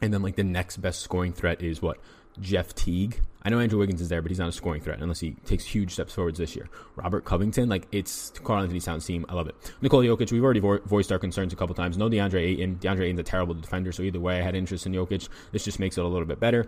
and 0.00 0.12
then 0.12 0.22
like 0.22 0.36
the 0.36 0.44
next 0.44 0.78
best 0.78 1.00
scoring 1.00 1.32
threat 1.32 1.62
is 1.62 1.80
what 1.82 1.98
Jeff 2.40 2.74
Teague. 2.74 3.20
I 3.42 3.48
know 3.48 3.60
Andrew 3.60 3.78
Wiggins 3.78 4.00
is 4.00 4.08
there, 4.08 4.22
but 4.22 4.30
he's 4.30 4.40
not 4.40 4.48
a 4.48 4.52
scoring 4.52 4.80
threat 4.80 5.00
unless 5.00 5.20
he 5.20 5.32
takes 5.46 5.64
huge 5.64 5.92
steps 5.92 6.12
forwards 6.12 6.38
this 6.38 6.56
year. 6.56 6.68
Robert 6.96 7.24
Covington, 7.24 7.68
like 7.68 7.86
it's 7.92 8.30
Karl-Anthony 8.42 8.80
Towns 8.80 9.06
team. 9.06 9.24
I 9.28 9.34
love 9.34 9.46
it. 9.46 9.54
Nikola 9.80 10.04
Jokic, 10.04 10.32
we've 10.32 10.42
already 10.42 10.60
vo- 10.60 10.80
voiced 10.80 11.12
our 11.12 11.18
concerns 11.18 11.52
a 11.52 11.56
couple 11.56 11.74
times. 11.74 11.96
No 11.96 12.08
DeAndre 12.08 12.40
Ayton. 12.40 12.76
DeAndre 12.76 13.02
Ayton's 13.02 13.20
a 13.20 13.22
terrible 13.22 13.54
defender, 13.54 13.92
so 13.92 14.02
either 14.02 14.18
way, 14.18 14.38
I 14.38 14.42
had 14.42 14.56
interest 14.56 14.84
in 14.84 14.92
Jokic. 14.92 15.28
This 15.52 15.64
just 15.64 15.78
makes 15.78 15.96
it 15.96 16.04
a 16.04 16.08
little 16.08 16.26
bit 16.26 16.40
better. 16.40 16.66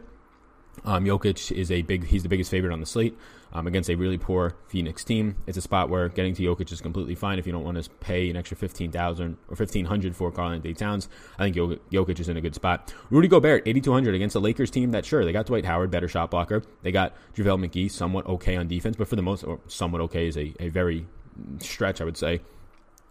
Um, 0.84 1.04
Jokic 1.04 1.52
is 1.52 1.70
a 1.70 1.82
big, 1.82 2.06
he's 2.06 2.22
the 2.22 2.28
biggest 2.28 2.50
favorite 2.50 2.72
on 2.72 2.80
the 2.80 2.86
slate 2.86 3.16
um, 3.52 3.66
against 3.66 3.90
a 3.90 3.94
really 3.94 4.18
poor 4.18 4.54
Phoenix 4.68 5.04
team. 5.04 5.36
It's 5.46 5.58
a 5.58 5.60
spot 5.60 5.88
where 5.88 6.08
getting 6.08 6.34
to 6.34 6.42
Jokic 6.42 6.72
is 6.72 6.80
completely 6.80 7.14
fine 7.14 7.38
if 7.38 7.46
you 7.46 7.52
don't 7.52 7.64
want 7.64 7.82
to 7.82 7.90
pay 8.00 8.30
an 8.30 8.36
extra 8.36 8.56
15000 8.56 9.36
or 9.48 9.54
1500 9.54 10.16
for 10.16 10.30
Karl-Anthony 10.30 10.74
Towns. 10.74 11.08
I 11.38 11.50
think 11.50 11.56
Jokic 11.56 12.20
is 12.20 12.28
in 12.28 12.36
a 12.36 12.40
good 12.40 12.54
spot. 12.54 12.92
Rudy 13.10 13.28
Gobert, 13.28 13.62
8200 13.66 14.14
against 14.14 14.36
a 14.36 14.40
Lakers 14.40 14.70
team 14.70 14.90
that, 14.92 15.04
sure, 15.04 15.24
they 15.24 15.32
got 15.32 15.46
Dwight 15.46 15.64
Howard, 15.64 15.90
better 15.90 16.08
shot 16.08 16.30
blocker. 16.30 16.62
They 16.82 16.92
got 16.92 17.14
JaVale 17.34 17.68
McGee, 17.68 17.90
somewhat 17.90 18.26
okay 18.26 18.56
on 18.56 18.68
defense, 18.68 18.96
but 18.96 19.08
for 19.08 19.16
the 19.16 19.22
most, 19.22 19.44
or 19.44 19.60
somewhat 19.66 20.00
okay 20.02 20.26
is 20.28 20.36
a, 20.36 20.54
a 20.60 20.68
very 20.68 21.06
stretch, 21.60 22.00
I 22.00 22.04
would 22.04 22.16
say. 22.16 22.40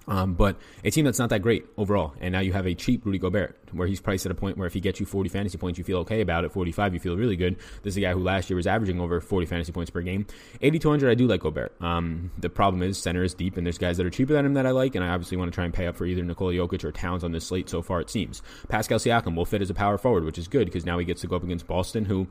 Um, 0.08 0.36
but 0.36 0.58
a 0.86 0.90
team 0.90 1.04
that's 1.04 1.20
not 1.20 1.30
that 1.30 1.42
great 1.42 1.66
overall, 1.78 2.14
and 2.22 2.32
now 2.32 2.40
you 2.40 2.54
have 2.54 2.66
a 2.66 2.74
cheap 2.74 3.06
Rudy 3.06 3.20
Gobert, 3.20 3.58
where 3.74 3.88
he's 3.88 4.00
priced 4.00 4.26
at 4.26 4.32
a 4.32 4.36
point 4.36 4.58
where 4.58 4.66
if 4.66 4.74
he 4.74 4.80
gets 4.80 5.02
you 5.02 5.06
40 5.06 5.30
fantasy 5.30 5.58
points, 5.58 5.78
you 5.78 5.84
feel 5.84 5.98
okay 6.00 6.22
about 6.22 6.46
it. 6.46 6.52
45, 6.54 6.94
you 6.94 7.00
feel 7.00 7.18
really 7.18 7.36
good. 7.36 7.58
This 7.84 7.94
is 7.94 7.98
a 7.98 8.02
guy 8.02 8.14
who 8.14 8.24
last 8.24 8.50
year 8.50 8.56
was 8.56 8.68
averaging 8.68 9.02
over 9.02 9.20
40 9.20 9.46
fantasy 9.48 9.74
points 9.74 9.92
per 9.92 10.02
game. 10.02 10.26
8,200, 10.62 11.10
I 11.10 11.14
do 11.16 11.28
like 11.28 11.42
Gobert. 11.42 11.76
Um, 11.82 12.32
the 12.38 12.50
problem 12.50 12.84
is 12.84 12.98
center 12.98 13.24
is 13.24 13.34
deep, 13.34 13.58
and 13.58 13.66
there's 13.66 13.78
guys 13.78 13.98
that 13.98 14.06
are 14.06 14.10
cheaper 14.10 14.34
than 14.34 14.46
him 14.46 14.54
that 14.54 14.66
I 14.66 14.72
like, 14.72 14.96
and 14.96 15.04
I 15.04 15.10
obviously 15.10 15.36
want 15.36 15.52
to 15.52 15.56
try 15.56 15.66
and 15.66 15.74
pay 15.74 15.88
up 15.88 15.98
for 15.98 16.06
either 16.06 16.24
Nikola 16.24 16.54
Jokic 16.54 16.86
or 16.86 16.94
Towns 16.94 17.26
on 17.26 17.34
this 17.34 17.46
slate 17.46 17.68
so 17.68 17.82
far, 17.82 18.00
it 18.00 18.10
seems. 18.10 18.42
Pascal 18.70 19.00
Siakam 19.00 19.36
will 19.36 19.46
fit 19.46 19.62
as 19.62 19.70
a 19.70 19.74
power 19.74 19.98
forward, 19.98 20.24
which 20.24 20.38
is 20.38 20.48
good 20.48 20.66
because 20.66 20.86
now 20.86 20.98
he 20.98 21.06
gets 21.06 21.22
to 21.22 21.28
go 21.28 21.36
up 21.36 21.44
against 21.44 21.68
Boston, 21.68 22.06
who 22.06 22.28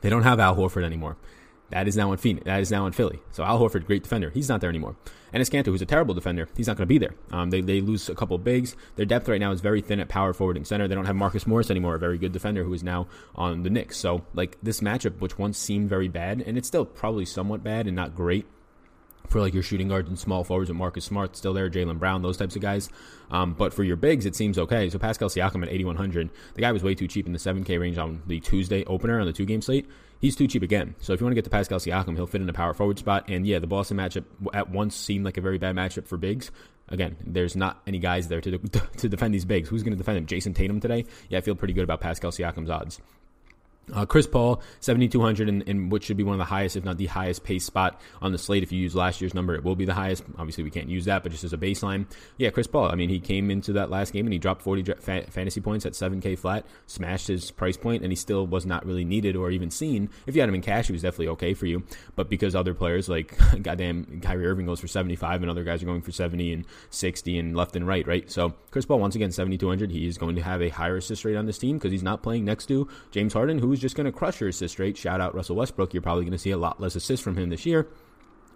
they 0.00 0.10
don't 0.10 0.22
have 0.22 0.38
Al 0.38 0.54
Horford 0.54 0.84
anymore. 0.84 1.16
That 1.70 1.86
is 1.88 1.96
now 1.96 2.12
in 2.12 2.18
Phoenix. 2.18 2.44
That 2.44 2.60
is 2.60 2.70
now 2.70 2.86
in 2.86 2.92
Philly. 2.92 3.20
So 3.30 3.44
Al 3.44 3.58
Horford, 3.58 3.86
great 3.86 4.02
defender. 4.02 4.30
He's 4.30 4.48
not 4.48 4.60
there 4.60 4.70
anymore. 4.70 4.96
And 5.32 5.42
Kanter, 5.42 5.66
who's 5.66 5.82
a 5.82 5.86
terrible 5.86 6.14
defender, 6.14 6.48
he's 6.56 6.66
not 6.66 6.76
going 6.76 6.86
to 6.86 6.92
be 6.92 6.98
there. 6.98 7.14
Um, 7.30 7.50
they, 7.50 7.60
they 7.60 7.80
lose 7.80 8.08
a 8.08 8.14
couple 8.14 8.36
bigs. 8.38 8.76
Their 8.96 9.06
depth 9.06 9.28
right 9.28 9.40
now 9.40 9.52
is 9.52 9.60
very 9.60 9.80
thin 9.80 10.00
at 10.00 10.08
power 10.08 10.32
forward 10.32 10.56
and 10.56 10.66
center. 10.66 10.88
They 10.88 10.94
don't 10.94 11.06
have 11.06 11.16
Marcus 11.16 11.46
Morris 11.46 11.70
anymore, 11.70 11.94
a 11.94 11.98
very 11.98 12.18
good 12.18 12.32
defender 12.32 12.64
who 12.64 12.72
is 12.72 12.82
now 12.82 13.06
on 13.34 13.62
the 13.62 13.70
Knicks. 13.70 13.96
So 13.96 14.24
like 14.34 14.58
this 14.62 14.80
matchup, 14.80 15.20
which 15.20 15.38
once 15.38 15.58
seemed 15.58 15.88
very 15.88 16.08
bad, 16.08 16.42
and 16.44 16.58
it's 16.58 16.66
still 16.66 16.84
probably 16.84 17.24
somewhat 17.24 17.62
bad 17.62 17.86
and 17.86 17.94
not 17.94 18.14
great 18.14 18.46
for 19.30 19.40
like 19.40 19.54
your 19.54 19.62
shooting 19.62 19.88
guards 19.88 20.08
and 20.08 20.18
small 20.18 20.42
forwards 20.42 20.68
with 20.68 20.76
Marcus 20.76 21.04
Smart 21.04 21.36
still 21.36 21.54
there, 21.54 21.70
Jaylen 21.70 21.98
Brown, 21.98 22.20
those 22.20 22.36
types 22.36 22.56
of 22.56 22.62
guys. 22.62 22.90
Um, 23.30 23.54
but 23.54 23.72
for 23.72 23.84
your 23.84 23.96
bigs, 23.96 24.26
it 24.26 24.34
seems 24.34 24.58
okay. 24.58 24.90
So 24.90 24.98
Pascal 24.98 25.28
Siakam 25.28 25.62
at 25.62 25.70
8,100, 25.70 26.30
the 26.54 26.60
guy 26.60 26.72
was 26.72 26.82
way 26.82 26.96
too 26.96 27.06
cheap 27.06 27.26
in 27.26 27.32
the 27.32 27.38
7K 27.38 27.78
range 27.78 27.96
on 27.96 28.22
the 28.26 28.40
Tuesday 28.40 28.84
opener 28.86 29.20
on 29.20 29.26
the 29.26 29.32
two 29.32 29.44
game 29.46 29.62
slate. 29.62 29.86
He's 30.20 30.36
too 30.36 30.46
cheap 30.46 30.62
again. 30.62 30.94
So 31.00 31.14
if 31.14 31.20
you 31.20 31.24
want 31.24 31.32
to 31.32 31.36
get 31.36 31.44
to 31.44 31.50
Pascal 31.50 31.78
Siakam, 31.78 32.14
he'll 32.14 32.26
fit 32.26 32.42
in 32.42 32.48
a 32.48 32.52
power 32.52 32.74
forward 32.74 32.98
spot. 32.98 33.24
And 33.28 33.46
yeah, 33.46 33.58
the 33.58 33.66
Boston 33.66 33.96
matchup 33.96 34.24
at 34.52 34.70
once 34.70 34.94
seemed 34.94 35.24
like 35.24 35.38
a 35.38 35.40
very 35.40 35.56
bad 35.56 35.74
matchup 35.74 36.06
for 36.06 36.18
bigs. 36.18 36.50
Again, 36.88 37.16
there's 37.24 37.56
not 37.56 37.80
any 37.86 37.98
guys 37.98 38.28
there 38.28 38.40
to 38.42 38.58
to 38.98 39.08
defend 39.08 39.32
these 39.32 39.46
bigs. 39.46 39.68
Who's 39.68 39.82
going 39.82 39.92
to 39.92 39.98
defend 39.98 40.18
him? 40.18 40.26
Jayson 40.26 40.54
Tatum 40.54 40.80
today? 40.80 41.06
Yeah, 41.30 41.38
I 41.38 41.40
feel 41.40 41.54
pretty 41.54 41.74
good 41.74 41.84
about 41.84 42.00
Pascal 42.00 42.32
Siakam's 42.32 42.68
odds. 42.68 43.00
Uh, 43.92 44.06
Chris 44.06 44.26
Paul, 44.26 44.62
7,200 44.80 45.48
in, 45.48 45.62
in 45.62 45.88
which 45.90 46.04
should 46.04 46.16
be 46.16 46.22
one 46.22 46.34
of 46.34 46.38
the 46.38 46.44
highest, 46.44 46.76
if 46.76 46.84
not 46.84 46.98
the 46.98 47.06
highest 47.06 47.44
pace 47.44 47.64
spot 47.64 48.00
on 48.20 48.32
the 48.32 48.38
slate. 48.38 48.62
If 48.62 48.72
you 48.72 48.80
use 48.80 48.94
last 48.94 49.20
year's 49.20 49.34
number, 49.34 49.54
it 49.54 49.64
will 49.64 49.76
be 49.76 49.84
the 49.84 49.94
highest. 49.94 50.24
Obviously, 50.38 50.64
we 50.64 50.70
can't 50.70 50.88
use 50.88 51.04
that, 51.06 51.22
but 51.22 51.32
just 51.32 51.44
as 51.44 51.52
a 51.52 51.58
baseline. 51.58 52.06
Yeah, 52.38 52.50
Chris 52.50 52.66
Paul, 52.66 52.90
I 52.90 52.94
mean, 52.94 53.08
he 53.08 53.20
came 53.20 53.50
into 53.50 53.72
that 53.74 53.90
last 53.90 54.12
game 54.12 54.26
and 54.26 54.32
he 54.32 54.38
dropped 54.38 54.62
40 54.62 54.94
fa- 54.94 55.26
fantasy 55.30 55.60
points 55.60 55.86
at 55.86 55.92
7K 55.92 56.38
flat, 56.38 56.66
smashed 56.86 57.28
his 57.28 57.50
price 57.50 57.76
point, 57.76 58.02
and 58.02 58.12
he 58.12 58.16
still 58.16 58.46
was 58.46 58.66
not 58.66 58.86
really 58.86 59.04
needed 59.04 59.36
or 59.36 59.50
even 59.50 59.70
seen. 59.70 60.10
If 60.26 60.34
you 60.34 60.42
had 60.42 60.48
him 60.48 60.54
in 60.54 60.62
cash, 60.62 60.86
he 60.86 60.92
was 60.92 61.02
definitely 61.02 61.28
okay 61.28 61.54
for 61.54 61.66
you. 61.66 61.82
But 62.16 62.28
because 62.28 62.54
other 62.54 62.74
players 62.74 63.08
like, 63.08 63.36
goddamn, 63.62 64.20
Kyrie 64.22 64.46
Irving 64.46 64.66
goes 64.66 64.80
for 64.80 64.88
75 64.88 65.42
and 65.42 65.50
other 65.50 65.64
guys 65.64 65.82
are 65.82 65.86
going 65.86 66.02
for 66.02 66.12
70 66.12 66.52
and 66.52 66.64
60 66.90 67.38
and 67.38 67.56
left 67.56 67.76
and 67.76 67.86
right, 67.86 68.06
right? 68.06 68.30
So 68.30 68.54
Chris 68.70 68.86
Paul, 68.86 69.00
once 69.00 69.14
again, 69.14 69.32
7,200. 69.32 69.90
He 69.90 70.06
is 70.06 70.18
going 70.18 70.36
to 70.36 70.42
have 70.42 70.62
a 70.62 70.68
higher 70.68 70.96
assist 70.96 71.24
rate 71.24 71.36
on 71.36 71.46
this 71.46 71.58
team 71.58 71.78
because 71.78 71.92
he's 71.92 72.02
not 72.02 72.22
playing 72.22 72.44
next 72.44 72.66
to 72.66 72.88
James 73.10 73.32
Harden, 73.32 73.58
who's 73.58 73.79
just 73.80 73.96
going 73.96 74.06
to 74.06 74.12
crush 74.12 74.40
your 74.40 74.48
assist 74.48 74.78
rate. 74.78 74.96
Shout 74.96 75.20
out 75.20 75.34
Russell 75.34 75.56
Westbrook. 75.56 75.92
You're 75.92 76.02
probably 76.02 76.24
going 76.24 76.32
to 76.32 76.38
see 76.38 76.50
a 76.50 76.56
lot 76.56 76.80
less 76.80 76.94
assists 76.94 77.22
from 77.24 77.36
him 77.36 77.50
this 77.50 77.66
year. 77.66 77.88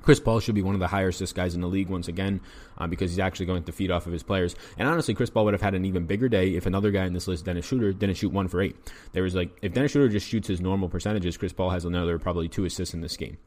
Chris 0.02 0.20
Paul 0.20 0.38
should 0.38 0.54
be 0.54 0.60
one 0.60 0.74
of 0.74 0.80
the 0.80 0.87
higher 0.87 1.08
assist 1.08 1.34
guys 1.34 1.54
in 1.54 1.62
the 1.62 1.66
league 1.66 1.88
once 1.88 2.08
again 2.08 2.42
uh, 2.76 2.87
because 2.87 3.10
he's 3.10 3.18
actually 3.18 3.46
going 3.46 3.62
to 3.64 3.72
feed 3.72 3.90
off 3.90 4.06
of 4.06 4.12
his 4.12 4.22
players. 4.22 4.54
And 4.76 4.87
honestly, 4.87 5.14
Chris 5.14 5.30
Paul 5.30 5.46
would 5.46 5.54
have 5.54 5.62
had 5.62 5.74
an 5.74 5.87
even 5.87 6.04
bigger 6.04 6.28
day 6.28 6.50
if 6.50 6.66
another 6.66 6.90
guy 6.90 7.06
in 7.06 7.14
this 7.14 7.26
list, 7.26 7.46
Dennis 7.46 7.64
Schroeder, 7.64 7.94
didn't 7.94 8.18
shoot 8.18 8.30
one 8.30 8.48
for 8.48 8.60
eight. 8.60 8.76
There 9.12 9.22
was 9.22 9.34
like, 9.34 9.56
if 9.62 9.72
Dennis 9.72 9.92
Schroeder 9.92 10.10
just 10.10 10.28
shoots 10.28 10.46
his 10.46 10.60
normal 10.60 10.90
percentages, 10.90 11.38
Chris 11.38 11.54
Paul 11.54 11.70
has 11.70 11.87
another 11.87 12.18
probably 12.18 12.48
two 12.48 12.66
assists 12.66 12.92
in 12.92 13.00
this 13.00 13.16
game. 13.16 13.38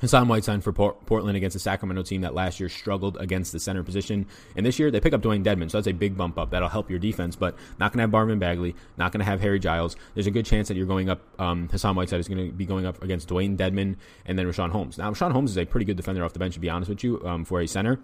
Hassan 0.00 0.28
Whiteside 0.28 0.64
for 0.64 0.72
Portland 0.72 1.36
against 1.36 1.54
the 1.54 1.60
Sacramento 1.60 2.02
team 2.02 2.22
that 2.22 2.34
last 2.34 2.60
year 2.60 2.68
struggled 2.68 3.16
against 3.18 3.52
the 3.52 3.60
center 3.60 3.82
position. 3.82 4.26
And 4.56 4.64
this 4.64 4.78
year 4.78 4.90
they 4.90 5.00
pick 5.00 5.12
up 5.12 5.20
Dewayne 5.20 5.44
Dedmon, 5.44 5.70
so 5.70 5.78
that's 5.78 5.86
a 5.86 5.92
big 5.92 6.16
bump 6.16 6.38
up. 6.38 6.50
That'll 6.50 6.68
help 6.68 6.90
your 6.90 6.98
defense, 6.98 7.36
but 7.36 7.54
not 7.78 7.92
going 7.92 7.98
to 7.98 8.02
have 8.02 8.10
Marvin 8.10 8.38
Bagley, 8.38 8.74
not 8.96 9.12
going 9.12 9.20
to 9.20 9.26
have 9.26 9.40
Harry 9.40 9.58
Giles. 9.58 9.96
There's 10.14 10.26
a 10.26 10.30
good 10.30 10.46
chance 10.46 10.68
that 10.68 10.76
you're 10.76 10.86
going 10.86 11.08
up, 11.08 11.20
um, 11.40 11.68
Hassan 11.68 11.94
Whiteside 11.94 12.20
is 12.20 12.28
going 12.28 12.46
to 12.46 12.52
be 12.52 12.66
going 12.66 12.86
up 12.86 13.02
against 13.02 13.28
Dewayne 13.28 13.56
Dedmon 13.56 13.96
and 14.26 14.38
then 14.38 14.46
Richaun 14.46 14.70
Holmes. 14.70 14.98
Now, 14.98 15.10
Richaun 15.10 15.32
Holmes 15.32 15.50
is 15.50 15.58
a 15.58 15.64
pretty 15.64 15.84
good 15.84 15.96
defender 15.96 16.24
off 16.24 16.32
the 16.32 16.38
bench, 16.38 16.54
to 16.54 16.60
be 16.60 16.70
honest 16.70 16.88
with 16.88 17.04
you, 17.04 17.24
um, 17.26 17.44
for 17.44 17.60
a 17.60 17.66
center 17.66 18.00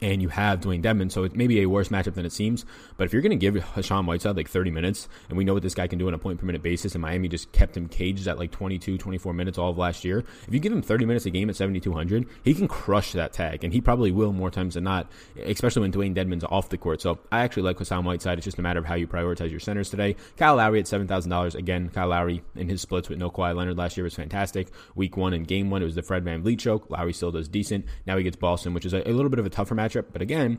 and 0.00 0.22
you 0.22 0.28
have 0.28 0.60
Dewayne 0.60 0.82
Dedmon, 0.82 1.10
so 1.10 1.24
it 1.24 1.34
may 1.34 1.46
be 1.46 1.60
a 1.60 1.66
worse 1.66 1.88
matchup 1.88 2.14
than 2.14 2.26
it 2.26 2.32
seems. 2.32 2.64
But 2.96 3.04
if 3.04 3.12
you're 3.12 3.22
going 3.22 3.30
to 3.30 3.36
give 3.36 3.56
Hassan 3.56 4.06
Whiteside 4.06 4.36
like 4.36 4.48
30 4.48 4.70
minutes, 4.70 5.08
and 5.28 5.38
we 5.38 5.44
know 5.44 5.54
what 5.54 5.62
this 5.62 5.74
guy 5.74 5.86
can 5.86 5.98
do 5.98 6.08
on 6.08 6.14
a 6.14 6.18
point 6.18 6.38
per 6.38 6.46
minute 6.46 6.62
basis, 6.62 6.94
and 6.94 7.02
Miami 7.02 7.28
just 7.28 7.50
kept 7.52 7.76
him 7.76 7.88
caged 7.88 8.26
at 8.26 8.38
like 8.38 8.50
22, 8.50 8.98
24 8.98 9.32
minutes 9.32 9.58
all 9.58 9.70
of 9.70 9.78
last 9.78 10.04
year, 10.04 10.24
if 10.46 10.52
you 10.52 10.60
give 10.60 10.72
him 10.72 10.82
30 10.82 11.06
minutes 11.06 11.26
a 11.26 11.30
game 11.30 11.48
at 11.48 11.56
7,200, 11.56 12.26
he 12.44 12.54
can 12.54 12.68
crush 12.68 13.12
that 13.12 13.32
tag, 13.32 13.64
and 13.64 13.72
he 13.72 13.80
probably 13.80 14.12
will 14.12 14.32
more 14.32 14.50
times 14.50 14.74
than 14.74 14.84
not, 14.84 15.10
especially 15.44 15.82
when 15.82 15.92
Dewayne 15.92 16.14
Dedmon's 16.14 16.44
off 16.44 16.68
the 16.68 16.78
court. 16.78 17.00
So 17.00 17.18
I 17.32 17.40
actually 17.40 17.64
like 17.64 17.78
Hassan 17.78 18.04
Whiteside. 18.04 18.38
It's 18.38 18.44
just 18.44 18.58
a 18.58 18.62
matter 18.62 18.78
of 18.78 18.86
how 18.86 18.94
you 18.94 19.06
prioritize 19.06 19.50
your 19.50 19.60
centers 19.60 19.90
today. 19.90 20.16
Kyle 20.36 20.56
Lowry 20.56 20.80
at 20.80 20.86
$7,000. 20.86 21.54
Again, 21.54 21.88
Kyle 21.88 22.08
Lowry 22.08 22.42
in 22.54 22.68
his 22.68 22.80
splits 22.80 23.08
with 23.08 23.18
no 23.18 23.30
Kawhi 23.30 23.54
Leonard 23.54 23.78
last 23.78 23.96
year 23.96 24.04
was 24.04 24.14
fantastic. 24.14 24.68
Week 24.94 25.16
one 25.16 25.32
and 25.32 25.46
game 25.46 25.70
one, 25.70 25.82
it 25.82 25.86
was 25.86 25.94
the 25.94 26.02
Fred 26.02 26.24
VanVleet 26.24 26.58
choke. 26.58 26.90
Lowry 26.90 27.12
still 27.12 27.32
does 27.32 27.48
decent. 27.48 27.86
Now 28.06 28.16
he 28.16 28.24
gets 28.24 28.36
Boston, 28.36 28.74
which 28.74 28.86
is 28.86 28.92
a, 28.92 29.08
a 29.08 29.12
little 29.12 29.30
bit 29.30 29.38
of 29.38 29.46
a 29.46 29.50
tougher 29.50 29.74
matchup, 29.78 30.06
but 30.12 30.22
again, 30.22 30.58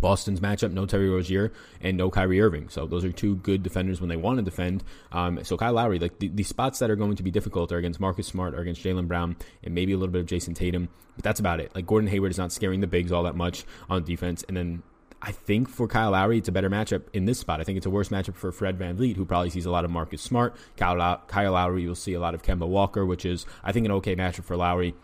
Boston's 0.00 0.40
matchup, 0.40 0.72
no 0.72 0.86
Terry 0.86 1.08
Rozier 1.08 1.52
and 1.80 1.96
no 1.96 2.10
Kyrie 2.10 2.40
Irving. 2.40 2.68
So 2.68 2.86
those 2.86 3.04
are 3.04 3.12
two 3.12 3.36
good 3.36 3.62
defenders 3.62 4.00
when 4.00 4.08
they 4.08 4.16
want 4.16 4.38
to 4.38 4.42
defend. 4.42 4.84
Um, 5.12 5.42
so 5.44 5.56
Kyle 5.56 5.72
Lowry, 5.72 5.98
like 5.98 6.18
the, 6.18 6.28
the, 6.28 6.42
spots 6.42 6.78
that 6.80 6.90
are 6.90 6.96
going 6.96 7.16
to 7.16 7.22
be 7.22 7.30
difficult 7.30 7.72
are 7.72 7.78
against 7.78 8.00
Marcus 8.00 8.26
Smart 8.26 8.54
or 8.54 8.58
against 8.58 8.82
Jaylen 8.82 9.08
Brown 9.08 9.36
and 9.62 9.74
maybe 9.74 9.92
a 9.92 9.96
little 9.96 10.12
bit 10.12 10.20
of 10.20 10.26
Jayson 10.26 10.54
Tatum. 10.54 10.88
But 11.16 11.24
that's 11.24 11.40
about 11.40 11.60
it. 11.60 11.74
Like 11.74 11.86
Gordon 11.86 12.10
Hayward 12.10 12.30
is 12.30 12.38
not 12.38 12.52
scaring 12.52 12.80
the 12.80 12.86
bigs 12.86 13.10
all 13.10 13.22
that 13.22 13.36
much 13.36 13.64
on 13.88 14.04
defense. 14.04 14.44
And 14.48 14.56
then 14.56 14.82
I 15.22 15.32
think 15.32 15.68
for 15.68 15.88
Kyle 15.88 16.10
Lowry, 16.10 16.38
it's 16.38 16.48
a 16.48 16.52
better 16.52 16.68
matchup 16.68 17.04
in 17.14 17.24
this 17.24 17.38
spot. 17.38 17.60
I 17.60 17.64
think 17.64 17.78
it's 17.78 17.86
a 17.86 17.90
worse 17.90 18.10
matchup 18.10 18.36
for 18.36 18.52
Fred 18.52 18.78
VanVleet, 18.78 19.16
who 19.16 19.24
probably 19.24 19.50
sees 19.50 19.66
a 19.66 19.70
lot 19.70 19.84
of 19.84 19.90
Marcus 19.90 20.20
Smart. 20.20 20.56
Kyle, 20.76 21.22
Kyle 21.26 21.52
Lowry, 21.52 21.82
you'll 21.82 21.94
see 21.94 22.12
a 22.12 22.20
lot 22.20 22.34
of 22.34 22.42
Kemba 22.42 22.68
Walker, 22.68 23.06
which 23.06 23.24
is, 23.24 23.46
I 23.64 23.72
think, 23.72 23.86
an 23.86 23.92
okay 23.92 24.14
matchup 24.14 24.44
for 24.44 24.56
Lowry. 24.56 24.94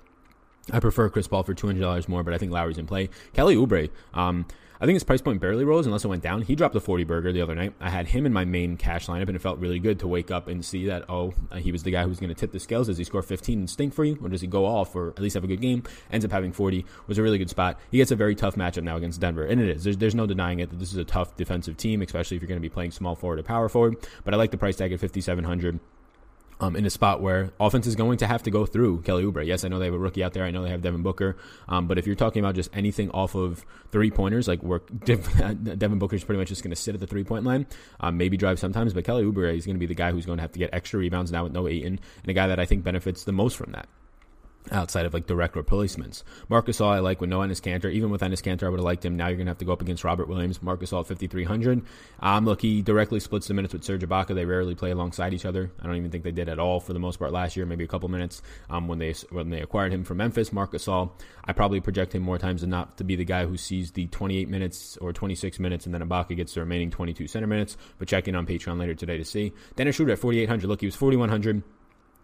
I 0.70 0.80
prefer 0.80 1.08
Chris 1.08 1.26
Paul 1.26 1.42
for 1.42 1.54
$200 1.54 2.08
more, 2.08 2.22
but 2.22 2.34
I 2.34 2.38
think 2.38 2.52
Lowry's 2.52 2.78
in 2.78 2.86
play. 2.86 3.10
Kelly 3.32 3.56
Oubre, 3.56 3.90
um, 4.14 4.46
I 4.82 4.84
think 4.84 4.96
his 4.96 5.04
price 5.04 5.20
point 5.20 5.40
barely 5.40 5.64
rose 5.64 5.86
unless 5.86 6.04
it 6.04 6.08
went 6.08 6.24
down. 6.24 6.42
He 6.42 6.56
dropped 6.56 6.74
the 6.74 6.80
40 6.80 7.04
burger 7.04 7.32
the 7.32 7.40
other 7.40 7.54
night. 7.54 7.72
I 7.80 7.88
had 7.88 8.08
him 8.08 8.26
in 8.26 8.32
my 8.32 8.44
main 8.44 8.76
cash 8.76 9.06
lineup, 9.06 9.28
and 9.28 9.36
it 9.36 9.38
felt 9.38 9.60
really 9.60 9.78
good 9.78 10.00
to 10.00 10.08
wake 10.08 10.32
up 10.32 10.48
and 10.48 10.64
see 10.64 10.86
that, 10.86 11.04
oh, 11.08 11.34
uh, 11.52 11.56
he 11.58 11.70
was 11.70 11.84
the 11.84 11.92
guy 11.92 12.02
who 12.02 12.08
was 12.08 12.18
going 12.18 12.30
to 12.30 12.34
tip 12.34 12.50
the 12.50 12.58
scales. 12.58 12.88
Does 12.88 12.98
he 12.98 13.04
score 13.04 13.22
15 13.22 13.60
and 13.60 13.70
stink 13.70 13.94
for 13.94 14.04
you, 14.04 14.18
or 14.20 14.28
does 14.28 14.40
he 14.40 14.48
go 14.48 14.66
off 14.66 14.96
or 14.96 15.10
at 15.10 15.20
least 15.20 15.34
have 15.34 15.44
a 15.44 15.46
good 15.46 15.60
game? 15.60 15.84
Ends 16.10 16.24
up 16.24 16.32
having 16.32 16.50
40. 16.50 16.84
Was 17.06 17.16
a 17.16 17.22
really 17.22 17.38
good 17.38 17.48
spot. 17.48 17.78
He 17.92 17.98
gets 17.98 18.10
a 18.10 18.16
very 18.16 18.34
tough 18.34 18.56
matchup 18.56 18.82
now 18.82 18.96
against 18.96 19.20
Denver, 19.20 19.44
and 19.44 19.60
it 19.60 19.68
is. 19.68 19.84
There's, 19.84 19.98
there's 19.98 20.14
no 20.16 20.26
denying 20.26 20.58
it 20.58 20.70
that 20.70 20.80
this 20.80 20.90
is 20.90 20.98
a 20.98 21.04
tough 21.04 21.36
defensive 21.36 21.76
team, 21.76 22.02
especially 22.02 22.36
if 22.36 22.42
you're 22.42 22.48
going 22.48 22.60
to 22.60 22.68
be 22.68 22.68
playing 22.68 22.90
small 22.90 23.14
forward 23.14 23.38
or 23.38 23.44
power 23.44 23.68
forward. 23.68 23.96
But 24.24 24.34
I 24.34 24.36
like 24.36 24.50
the 24.50 24.58
price 24.58 24.74
tag 24.74 24.92
at 24.92 24.98
5,700 24.98 25.78
um, 26.62 26.76
in 26.76 26.86
a 26.86 26.90
spot 26.90 27.20
where 27.20 27.50
offense 27.58 27.86
is 27.86 27.96
going 27.96 28.18
to 28.18 28.26
have 28.26 28.44
to 28.44 28.50
go 28.50 28.64
through 28.64 29.02
Kelly 29.02 29.24
Oubre. 29.24 29.44
Yes, 29.44 29.64
I 29.64 29.68
know 29.68 29.80
they 29.80 29.86
have 29.86 29.94
a 29.94 29.98
rookie 29.98 30.22
out 30.22 30.32
there. 30.32 30.44
I 30.44 30.52
know 30.52 30.62
they 30.62 30.70
have 30.70 30.80
Devin 30.80 31.02
Booker. 31.02 31.36
Um, 31.68 31.88
but 31.88 31.98
if 31.98 32.06
you're 32.06 32.16
talking 32.16 32.40
about 32.40 32.54
just 32.54 32.70
anything 32.72 33.10
off 33.10 33.34
of 33.34 33.64
three 33.90 34.10
pointers, 34.10 34.46
like 34.46 34.60
where 34.60 34.78
Devin 35.04 35.98
Booker 35.98 36.16
is 36.16 36.24
pretty 36.24 36.38
much 36.38 36.48
just 36.48 36.62
going 36.62 36.70
to 36.70 36.76
sit 36.76 36.94
at 36.94 37.00
the 37.00 37.06
three 37.06 37.24
point 37.24 37.44
line, 37.44 37.66
um, 38.00 38.16
maybe 38.16 38.36
drive 38.36 38.60
sometimes. 38.60 38.94
But 38.94 39.04
Kelly 39.04 39.24
Oubre 39.24 39.56
is 39.56 39.66
going 39.66 39.76
to 39.76 39.80
be 39.80 39.86
the 39.86 39.94
guy 39.94 40.12
who's 40.12 40.24
going 40.24 40.38
to 40.38 40.42
have 40.42 40.52
to 40.52 40.58
get 40.60 40.70
extra 40.72 41.00
rebounds 41.00 41.32
now 41.32 41.42
with 41.42 41.52
no 41.52 41.66
Ayton, 41.66 41.98
and 42.22 42.30
a 42.30 42.32
guy 42.32 42.46
that 42.46 42.60
I 42.60 42.64
think 42.64 42.84
benefits 42.84 43.24
the 43.24 43.32
most 43.32 43.56
from 43.56 43.72
that 43.72 43.88
outside 44.70 45.06
of 45.06 45.14
like 45.14 45.26
direct 45.26 45.56
replacements. 45.56 46.22
Marc 46.48 46.66
Gasol 46.66 46.86
I 46.86 47.00
like 47.00 47.20
with 47.20 47.30
no 47.30 47.40
Enes 47.40 47.60
Kanter. 47.60 47.92
Even 47.92 48.10
with 48.10 48.20
Enes 48.20 48.42
Kanter, 48.42 48.64
I 48.64 48.68
would 48.68 48.78
have 48.78 48.84
liked 48.84 49.04
him. 49.04 49.16
Now 49.16 49.28
you're 49.28 49.36
going 49.36 49.46
to 49.46 49.50
have 49.50 49.58
to 49.58 49.64
go 49.64 49.72
up 49.72 49.82
against 49.82 50.04
Robert 50.04 50.28
Williams. 50.28 50.62
Marc 50.62 50.80
Gasol 50.80 51.00
at 51.00 51.06
5,300. 51.08 51.82
Um, 52.20 52.44
look, 52.44 52.60
he 52.60 52.82
directly 52.82 53.20
splits 53.20 53.48
the 53.48 53.54
minutes 53.54 53.74
with 53.74 53.84
Serge 53.84 54.02
Ibaka. 54.02 54.34
They 54.34 54.44
rarely 54.44 54.74
play 54.74 54.90
alongside 54.90 55.34
each 55.34 55.44
other. 55.44 55.72
I 55.80 55.86
don't 55.86 55.96
even 55.96 56.10
think 56.10 56.24
they 56.24 56.32
did 56.32 56.48
at 56.48 56.58
all 56.58 56.80
for 56.80 56.92
the 56.92 56.98
most 56.98 57.18
part 57.18 57.32
last 57.32 57.56
year. 57.56 57.66
Maybe 57.66 57.84
a 57.84 57.88
couple 57.88 58.08
minutes 58.08 58.42
um, 58.70 58.88
when 58.88 58.98
they 58.98 59.12
when 59.30 59.50
they 59.50 59.60
acquired 59.60 59.92
him 59.92 60.04
from 60.04 60.18
Memphis. 60.18 60.52
Marc 60.52 60.72
Gasol, 60.72 61.10
I 61.44 61.52
probably 61.52 61.80
project 61.80 62.14
him 62.14 62.22
more 62.22 62.38
times 62.38 62.60
than 62.60 62.70
not 62.70 62.98
to 62.98 63.04
be 63.04 63.16
the 63.16 63.24
guy 63.24 63.46
who 63.46 63.56
sees 63.56 63.90
the 63.90 64.06
28 64.06 64.48
minutes 64.48 64.96
or 64.98 65.12
26 65.12 65.58
minutes, 65.58 65.86
and 65.86 65.94
then 65.94 66.02
Ibaka 66.02 66.36
gets 66.36 66.54
the 66.54 66.60
remaining 66.60 66.90
22 66.90 67.26
center 67.26 67.46
minutes. 67.46 67.76
But 67.98 68.08
check 68.08 68.28
in 68.28 68.34
on 68.36 68.46
Patreon 68.46 68.78
later 68.78 68.94
today 68.94 69.18
to 69.18 69.24
see. 69.24 69.52
Dennis 69.76 69.96
Schroeder 69.96 70.12
at 70.12 70.18
4,800. 70.18 70.68
Look, 70.68 70.80
he 70.80 70.86
was 70.86 70.96
4,100. 70.96 71.62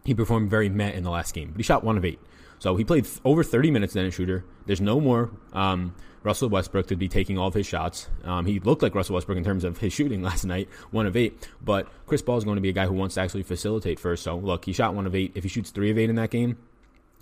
He 0.09 0.15
performed 0.15 0.49
very 0.49 0.71
met 0.71 0.95
in 0.95 1.05
the 1.05 1.11
last 1.11 1.35
game, 1.35 1.51
but 1.51 1.59
he 1.59 1.63
shot 1.63 1.85
one 1.85 1.99
of 1.99 2.05
eight. 2.07 2.19
So 2.61 2.77
he 2.77 2.83
played 2.83 3.07
over 3.27 3.45
30 3.45 3.71
minutes 3.71 3.93
then 3.93 4.07
a 4.07 4.11
shooter. 4.11 4.43
There's 4.65 4.81
no 4.81 5.01
more 5.01 5.31
um, 5.53 5.95
Russell 6.23 6.49
Westbrook 6.49 6.87
to 6.87 6.97
be 6.97 7.09
taking 7.09 7.37
all 7.37 7.49
of 7.49 7.53
his 7.53 7.67
shots. 7.67 8.09
Um, 8.25 8.47
he 8.47 8.59
looked 8.59 8.83
like 8.83 8.95
Russell 8.95 9.17
Westbrook 9.17 9.37
in 9.37 9.45
terms 9.45 9.65
of 9.65 9.77
his 9.77 9.93
shooting 9.93 10.23
last 10.31 10.47
night, 10.47 10.71
one 10.93 11.05
of 11.05 11.15
eight. 11.15 11.47
But 11.63 11.89
Chris 12.07 12.23
Paul 12.23 12.39
is 12.39 12.45
going 12.45 12.57
to 12.57 12.63
be 12.63 12.71
a 12.71 12.73
guy 12.73 12.87
who 12.87 12.95
wants 12.95 13.17
to 13.17 13.21
actually 13.21 13.43
facilitate 13.43 14.01
first. 14.01 14.23
So 14.23 14.39
look, 14.39 14.65
he 14.65 14.73
shot 14.73 14.95
one 14.95 15.07
of 15.07 15.15
eight. 15.15 15.33
If 15.35 15.43
he 15.43 15.51
shoots 15.51 15.69
three 15.69 15.91
of 15.91 15.99
eight 15.99 16.09
in 16.09 16.17
that 16.17 16.31
game, 16.31 16.57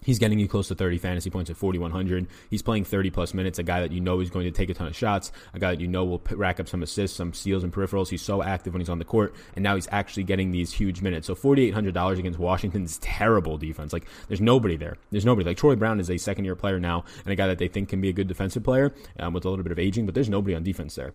He's 0.07 0.21
getting 0.21 0.39
you 0.39 0.47
close 0.47 0.69
to 0.69 0.77
30 0.77 0.99
fantasy 0.99 1.31
points 1.31 1.51
at 1.51 1.57
4,100. 1.57 2.29
He's 2.49 2.63
playing 2.63 2.85
30 2.85 3.11
plus 3.11 3.35
minutes, 3.35 3.59
a 3.59 3.65
guy 3.65 3.81
that 3.81 3.91
you 3.91 4.01
know 4.01 4.21
is 4.21 4.31
going 4.31 4.45
to 4.45 4.53
take 4.53 4.71
a 4.71 4.75
ton 4.75 4.87
of 4.87 4.95
shots, 4.95 5.33
a 5.53 5.59
guy 5.59 5.73
that 5.73 5.81
you 5.81 5.89
know 5.89 6.05
will 6.05 6.23
rack 6.31 6.61
up 6.61 6.69
some 6.69 6.85
assists, 6.85 7.17
some 7.17 7.33
steals, 7.33 7.65
and 7.65 7.73
peripherals. 7.73 8.09
He's 8.09 8.23
so 8.23 8.41
active 8.41 8.73
when 8.73 8.81
he's 8.81 8.89
on 8.89 9.01
the 9.01 9.05
court, 9.05 9.35
and 9.57 9.65
now 9.65 9.75
he's 9.75 9.89
actually 9.91 10.23
getting 10.23 10.53
these 10.53 10.73
huge 10.73 11.03
minutes. 11.03 11.27
So 11.27 11.35
$4,800 11.35 12.19
against 12.21 12.39
Washington's 12.39 12.99
terrible 12.99 13.59
defense. 13.59 13.93
Like, 13.93 14.07
there's 14.29 14.41
nobody 14.41 14.77
there. 14.77 14.97
There's 15.11 15.25
nobody. 15.25 15.45
Like, 15.45 15.57
Troy 15.57 15.75
Brown 15.75 15.99
is 15.99 16.09
a 16.09 16.19
second 16.19 16.45
year 16.45 16.55
player 16.55 16.79
now, 16.79 17.05
and 17.25 17.33
a 17.33 17.37
guy 17.37 17.49
that 17.49 17.59
they 17.59 17.67
think 17.67 17.89
can 17.89 18.01
be 18.01 18.09
a 18.09 18.13
good 18.13 18.29
defensive 18.29 18.63
player 18.63 18.95
um, 19.19 19.33
with 19.33 19.45
a 19.45 19.51
little 19.51 19.65
bit 19.65 19.73
of 19.73 19.79
aging, 19.81 20.07
but 20.07 20.15
there's 20.15 20.29
nobody 20.29 20.55
on 20.55 20.63
defense 20.63 20.95
there. 20.95 21.15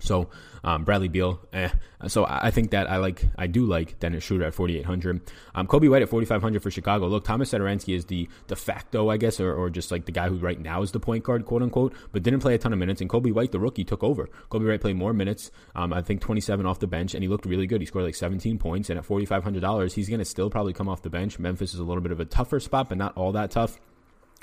So 0.00 0.30
um, 0.64 0.84
Bradley 0.84 1.08
Beal, 1.08 1.40
eh. 1.52 1.70
So 2.08 2.26
I 2.28 2.50
think 2.50 2.70
that 2.70 2.90
I 2.90 2.96
like, 2.96 3.24
I 3.36 3.46
do 3.46 3.66
like 3.66 3.98
Dennis 3.98 4.24
Schroeder 4.24 4.46
at 4.46 4.54
4,800. 4.54 5.20
Um, 5.54 5.66
Coby 5.66 5.90
White 5.90 6.02
at 6.02 6.08
4,500 6.08 6.62
for 6.62 6.70
Chicago. 6.70 7.08
Look, 7.08 7.24
Thomas 7.24 7.50
Satoransky 7.50 7.94
is 7.94 8.06
the 8.06 8.28
de 8.46 8.56
facto, 8.56 9.10
I 9.10 9.16
guess, 9.16 9.40
or, 9.40 9.54
or 9.54 9.70
just 9.70 9.90
like 9.90 10.06
the 10.06 10.12
guy 10.12 10.28
who 10.28 10.36
right 10.36 10.58
now 10.58 10.82
is 10.82 10.92
the 10.92 11.00
point 11.00 11.24
guard, 11.24 11.44
quote 11.44 11.62
unquote, 11.62 11.94
but 12.12 12.22
didn't 12.22 12.40
play 12.40 12.54
a 12.54 12.58
ton 12.58 12.72
of 12.72 12.78
minutes. 12.78 13.00
And 13.00 13.10
Coby 13.10 13.32
White, 13.32 13.52
the 13.52 13.60
rookie, 13.60 13.84
took 13.84 14.02
over. 14.02 14.28
Coby 14.50 14.68
White 14.68 14.80
played 14.80 14.96
more 14.96 15.12
minutes, 15.12 15.50
um, 15.74 15.92
I 15.92 16.02
think 16.02 16.20
27 16.20 16.66
off 16.66 16.78
the 16.78 16.86
bench, 16.86 17.14
and 17.14 17.22
he 17.22 17.28
looked 17.28 17.46
really 17.46 17.66
good. 17.66 17.80
He 17.80 17.86
scored 17.86 18.04
like 18.04 18.14
17 18.14 18.58
points, 18.58 18.90
and 18.90 18.98
at 18.98 19.06
$4,500, 19.06 19.92
he's 19.92 20.08
going 20.08 20.20
to 20.20 20.24
still 20.24 20.50
probably 20.50 20.72
come 20.72 20.88
off 20.88 21.02
the 21.02 21.10
bench. 21.10 21.38
Memphis 21.38 21.74
is 21.74 21.80
a 21.80 21.84
little 21.84 22.02
bit 22.02 22.12
of 22.12 22.20
a 22.20 22.24
tougher 22.24 22.60
spot, 22.60 22.88
but 22.88 22.98
not 22.98 23.16
all 23.16 23.32
that 23.32 23.50
tough 23.50 23.78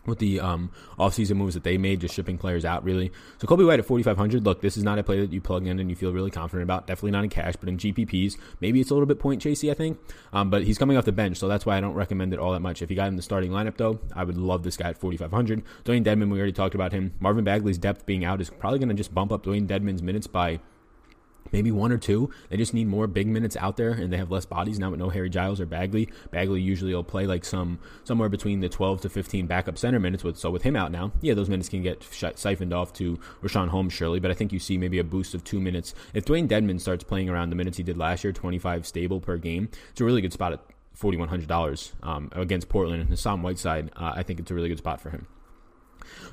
with 0.07 0.19
the 0.19 0.39
um, 0.39 0.71
offseason 0.97 1.35
moves 1.35 1.53
that 1.53 1.63
they 1.63 1.77
made, 1.77 2.01
just 2.01 2.15
shipping 2.15 2.37
players 2.37 2.65
out, 2.65 2.83
really. 2.83 3.11
So 3.39 3.47
Coby 3.47 3.67
White 3.67 3.79
at 3.79 3.85
4,500. 3.85 4.43
Look, 4.43 4.61
this 4.61 4.77
is 4.77 4.83
not 4.83 4.97
a 4.97 5.03
play 5.03 5.19
that 5.19 5.31
you 5.31 5.41
plug 5.41 5.67
in 5.67 5.79
and 5.79 5.89
you 5.89 5.95
feel 5.95 6.13
really 6.13 6.31
confident 6.31 6.63
about. 6.63 6.87
Definitely 6.87 7.11
not 7.11 7.23
in 7.23 7.29
cash, 7.29 7.55
but 7.59 7.69
in 7.69 7.77
GPPs, 7.77 8.37
maybe 8.61 8.81
it's 8.81 8.89
a 8.89 8.93
little 8.93 9.05
bit 9.05 9.19
point 9.19 9.43
chasey, 9.43 9.69
I 9.69 9.73
think. 9.73 9.99
Um, 10.33 10.49
but 10.49 10.63
he's 10.63 10.77
coming 10.77 10.97
off 10.97 11.05
the 11.05 11.11
bench, 11.11 11.37
so 11.37 11.47
that's 11.47 11.65
why 11.65 11.77
I 11.77 11.81
don't 11.81 11.93
recommend 11.93 12.33
it 12.33 12.39
all 12.39 12.53
that 12.53 12.61
much. 12.61 12.81
If 12.81 12.89
you 12.89 12.95
got 12.95 13.09
in 13.09 13.15
the 13.15 13.21
starting 13.21 13.51
lineup, 13.51 13.77
though, 13.77 13.99
I 14.15 14.23
would 14.23 14.37
love 14.37 14.63
this 14.63 14.77
guy 14.77 14.89
at 14.89 14.97
4,500. 14.97 15.63
Dewayne 15.83 16.03
Dedmon, 16.03 16.31
we 16.31 16.37
already 16.37 16.53
talked 16.53 16.75
about 16.75 16.93
him. 16.93 17.13
Marvin 17.19 17.43
Bagley's 17.43 17.77
depth 17.77 18.05
being 18.05 18.25
out 18.25 18.41
is 18.41 18.49
probably 18.49 18.79
going 18.79 18.89
to 18.89 18.95
just 18.95 19.13
bump 19.13 19.31
up 19.31 19.43
Dewayne 19.43 19.67
Dedmon's 19.67 20.01
minutes 20.01 20.27
by 20.27 20.59
maybe 21.51 21.71
one 21.71 21.91
or 21.91 21.97
two. 21.97 22.29
They 22.49 22.57
just 22.57 22.73
need 22.73 22.87
more 22.87 23.07
big 23.07 23.27
minutes 23.27 23.55
out 23.57 23.77
there, 23.77 23.91
and 23.91 24.11
they 24.11 24.17
have 24.17 24.31
less 24.31 24.45
bodies 24.45 24.79
now 24.79 24.91
with 24.91 24.99
no 24.99 25.09
Harry 25.09 25.29
Giles 25.29 25.59
or 25.59 25.65
Bagley. 25.65 26.09
Bagley 26.31 26.61
usually 26.61 26.93
will 26.93 27.03
play 27.03 27.25
like 27.25 27.45
some 27.45 27.79
somewhere 28.03 28.29
between 28.29 28.59
the 28.59 28.69
12 28.69 29.01
to 29.01 29.09
15 29.09 29.47
backup 29.47 29.77
center 29.77 29.99
minutes. 29.99 30.23
With 30.23 30.37
so 30.37 30.49
with 30.49 30.63
him 30.63 30.75
out 30.75 30.91
now, 30.91 31.11
yeah, 31.21 31.33
those 31.33 31.49
minutes 31.49 31.69
can 31.69 31.81
get 31.81 32.03
siphoned 32.35 32.73
off 32.73 32.93
to 32.93 33.19
Richaun 33.41 33.69
Holmes 33.69 33.93
surely, 33.93 34.19
but 34.19 34.31
I 34.31 34.33
think 34.33 34.51
you 34.51 34.59
see 34.59 34.77
maybe 34.77 34.99
a 34.99 35.03
boost 35.03 35.33
of 35.33 35.43
two 35.43 35.59
minutes 35.59 35.93
if 36.13 36.25
Dewayne 36.25 36.47
Dedmon 36.47 36.79
starts 36.79 37.03
playing 37.03 37.29
around 37.29 37.49
the 37.49 37.55
minutes 37.55 37.77
he 37.77 37.83
did 37.83 37.97
last 37.97 38.23
year, 38.23 38.33
25 38.33 38.85
stable 38.85 39.19
per 39.19 39.37
game. 39.37 39.69
It's 39.91 40.01
a 40.01 40.05
really 40.05 40.21
good 40.21 40.33
spot 40.33 40.53
at. 40.53 40.59
$4,100 40.99 41.91
um, 42.01 42.31
against 42.31 42.69
Portland 42.69 43.01
and 43.01 43.09
Hassan 43.11 43.43
Whiteside. 43.43 43.91
Uh, 43.95 44.13
I 44.15 44.23
think 44.23 44.39
it's 44.39 44.49
a 44.49 44.55
really 44.55 44.67
good 44.67 44.79
spot 44.79 44.99
for 44.99 45.11
him. 45.11 45.27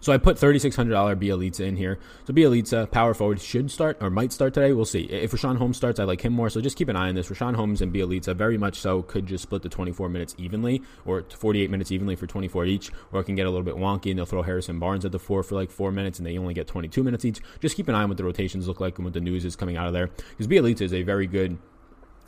So 0.00 0.12
I 0.12 0.18
put 0.18 0.36
$3,600 0.36 0.88
Bjelica 1.16 1.60
in 1.60 1.76
here. 1.76 1.98
So 2.26 2.32
Bjelica, 2.32 2.82
uh, 2.82 2.86
power 2.86 3.14
forward, 3.14 3.40
should 3.40 3.70
start 3.70 3.98
or 4.00 4.10
might 4.10 4.32
start 4.32 4.54
today. 4.54 4.72
We'll 4.72 4.84
see. 4.84 5.02
If 5.04 5.32
Richaun 5.32 5.56
Holmes 5.56 5.76
starts, 5.76 5.98
I 6.00 6.04
like 6.04 6.20
him 6.20 6.32
more. 6.32 6.50
So 6.50 6.60
just 6.60 6.76
keep 6.76 6.88
an 6.88 6.96
eye 6.96 7.08
on 7.08 7.14
this. 7.14 7.28
Richaun 7.28 7.54
Holmes 7.54 7.80
and 7.80 7.92
Bjelica 7.92 8.28
uh, 8.28 8.34
very 8.34 8.58
much 8.58 8.78
so 8.78 9.02
could 9.02 9.26
just 9.26 9.42
split 9.42 9.62
the 9.62 9.68
24 9.68 10.08
minutes 10.08 10.34
evenly 10.38 10.82
or 11.04 11.22
48 11.22 11.70
minutes 11.70 11.92
evenly 11.92 12.16
for 12.16 12.26
24 12.26 12.66
each, 12.66 12.90
or 13.12 13.20
it 13.20 13.24
can 13.24 13.34
get 13.34 13.46
a 13.46 13.50
little 13.50 13.64
bit 13.64 13.76
wonky 13.76 14.10
and 14.10 14.18
they'll 14.18 14.26
throw 14.26 14.42
Harrison 14.42 14.78
Barnes 14.78 15.04
at 15.04 15.12
the 15.12 15.18
four 15.18 15.42
for 15.42 15.54
like 15.54 15.70
four 15.70 15.90
minutes 15.90 16.18
and 16.18 16.26
they 16.26 16.38
only 16.38 16.54
get 16.54 16.66
22 16.66 17.02
minutes 17.02 17.24
each. 17.24 17.40
Just 17.60 17.76
keep 17.76 17.88
an 17.88 17.94
eye 17.94 18.02
on 18.02 18.08
what 18.08 18.18
the 18.18 18.24
rotations 18.24 18.68
look 18.68 18.80
like 18.80 18.98
and 18.98 19.04
what 19.04 19.14
the 19.14 19.20
news 19.20 19.44
is 19.44 19.56
coming 19.56 19.76
out 19.76 19.86
of 19.86 19.92
there. 19.92 20.08
Because 20.30 20.46
Bjelica 20.46 20.82
is 20.82 20.92
a 20.92 21.02
very 21.02 21.26
good 21.26 21.58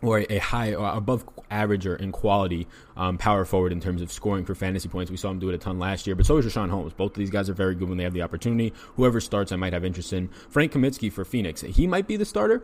or 0.03 0.25
a 0.29 0.39
high 0.39 0.75
or 0.75 0.89
above 0.95 1.25
average 1.51 1.87
or 1.87 1.97
in 1.97 2.13
quality 2.13 2.67
um, 2.97 3.19
power 3.19 3.45
forward 3.45 3.73
in 3.73 3.81
terms 3.81 4.03
of 4.03 4.13
scoring 4.13 4.45
for 4.45 4.55
fantasy 4.55 4.89
points. 4.89 5.11
We 5.11 5.17
saw 5.17 5.31
him 5.31 5.39
do 5.39 5.49
it 5.49 5.55
a 5.55 5.59
ton 5.59 5.79
last 5.79 6.07
year, 6.07 6.17
but 6.17 6.27
so 6.27 6.37
is 6.37 6.47
Richaun 6.47 6.71
Holmes. 6.71 6.93
Both 6.93 7.13
of 7.13 7.19
these 7.19 7.31
guys 7.31 7.49
are 7.49 7.55
very 7.55 7.75
good 7.75 7.89
when 7.89 7.99
they 7.99 8.05
have 8.05 8.13
the 8.13 8.23
opportunity. 8.23 8.73
Whoever 8.97 9.21
starts, 9.21 9.53
I 9.53 9.57
might 9.57 9.73
have 9.73 9.85
interest 9.85 10.13
in. 10.13 10.29
Frank 10.49 10.73
Kaminsky 10.73 11.13
for 11.13 11.25
Phoenix. 11.25 11.63
He 11.63 11.87
might 11.87 12.07
be 12.07 12.17
the 12.17 12.25
starter. 12.25 12.63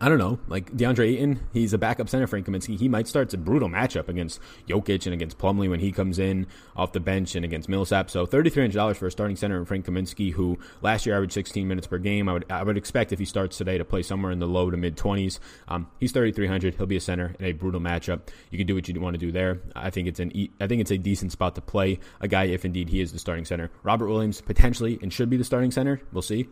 I 0.00 0.08
don't 0.08 0.18
know, 0.18 0.40
like 0.48 0.72
DeAndre 0.72 1.14
Ayton, 1.14 1.40
he's 1.52 1.72
a 1.72 1.78
backup 1.78 2.08
center. 2.08 2.26
Frank 2.26 2.46
Kaminsky, 2.46 2.76
he 2.76 2.88
might 2.88 3.06
start. 3.06 3.28
It's 3.28 3.34
a 3.34 3.38
brutal 3.38 3.68
matchup 3.68 4.08
against 4.08 4.40
Jokic 4.68 5.04
and 5.06 5.14
against 5.14 5.38
Plumlee 5.38 5.70
when 5.70 5.78
he 5.78 5.92
comes 5.92 6.18
in 6.18 6.48
off 6.76 6.92
the 6.92 6.98
bench 7.00 7.36
and 7.36 7.44
against 7.44 7.68
Millsap. 7.68 8.10
So 8.10 8.26
thirty 8.26 8.50
three 8.50 8.62
hundred 8.62 8.74
dollars 8.74 8.98
for 8.98 9.06
a 9.06 9.10
starting 9.10 9.36
center 9.36 9.56
and 9.56 9.68
Frank 9.68 9.86
Kaminsky, 9.86 10.32
who 10.32 10.58
last 10.82 11.06
year 11.06 11.14
averaged 11.14 11.32
sixteen 11.34 11.68
minutes 11.68 11.86
per 11.86 11.98
game. 11.98 12.28
I 12.28 12.32
would 12.32 12.50
I 12.50 12.62
would 12.62 12.76
expect 12.76 13.12
if 13.12 13.20
he 13.20 13.24
starts 13.24 13.56
today 13.56 13.78
to 13.78 13.84
play 13.84 14.02
somewhere 14.02 14.32
in 14.32 14.40
the 14.40 14.48
low 14.48 14.68
to 14.70 14.76
mid 14.76 14.96
twenties. 14.96 15.38
Um, 15.68 15.86
he's 16.00 16.10
thirty 16.10 16.32
three 16.32 16.48
hundred. 16.48 16.74
He'll 16.74 16.86
be 16.86 16.96
a 16.96 17.00
center 17.00 17.36
in 17.38 17.44
a 17.44 17.52
brutal 17.52 17.80
matchup. 17.80 18.22
You 18.50 18.58
can 18.58 18.66
do 18.66 18.74
what 18.74 18.88
you 18.88 19.00
want 19.00 19.14
to 19.14 19.18
do 19.18 19.30
there. 19.30 19.60
I 19.76 19.90
think 19.90 20.08
it's 20.08 20.18
an 20.18 20.32
I 20.60 20.66
think 20.66 20.80
it's 20.80 20.90
a 20.90 20.98
decent 20.98 21.30
spot 21.30 21.54
to 21.54 21.60
play 21.60 22.00
a 22.20 22.26
guy 22.26 22.44
if 22.44 22.64
indeed 22.64 22.88
he 22.88 23.00
is 23.00 23.12
the 23.12 23.20
starting 23.20 23.44
center. 23.44 23.70
Robert 23.84 24.08
Williams 24.08 24.40
potentially 24.40 24.98
and 25.02 25.12
should 25.12 25.30
be 25.30 25.36
the 25.36 25.44
starting 25.44 25.70
center. 25.70 26.00
We'll 26.12 26.22
see. 26.22 26.48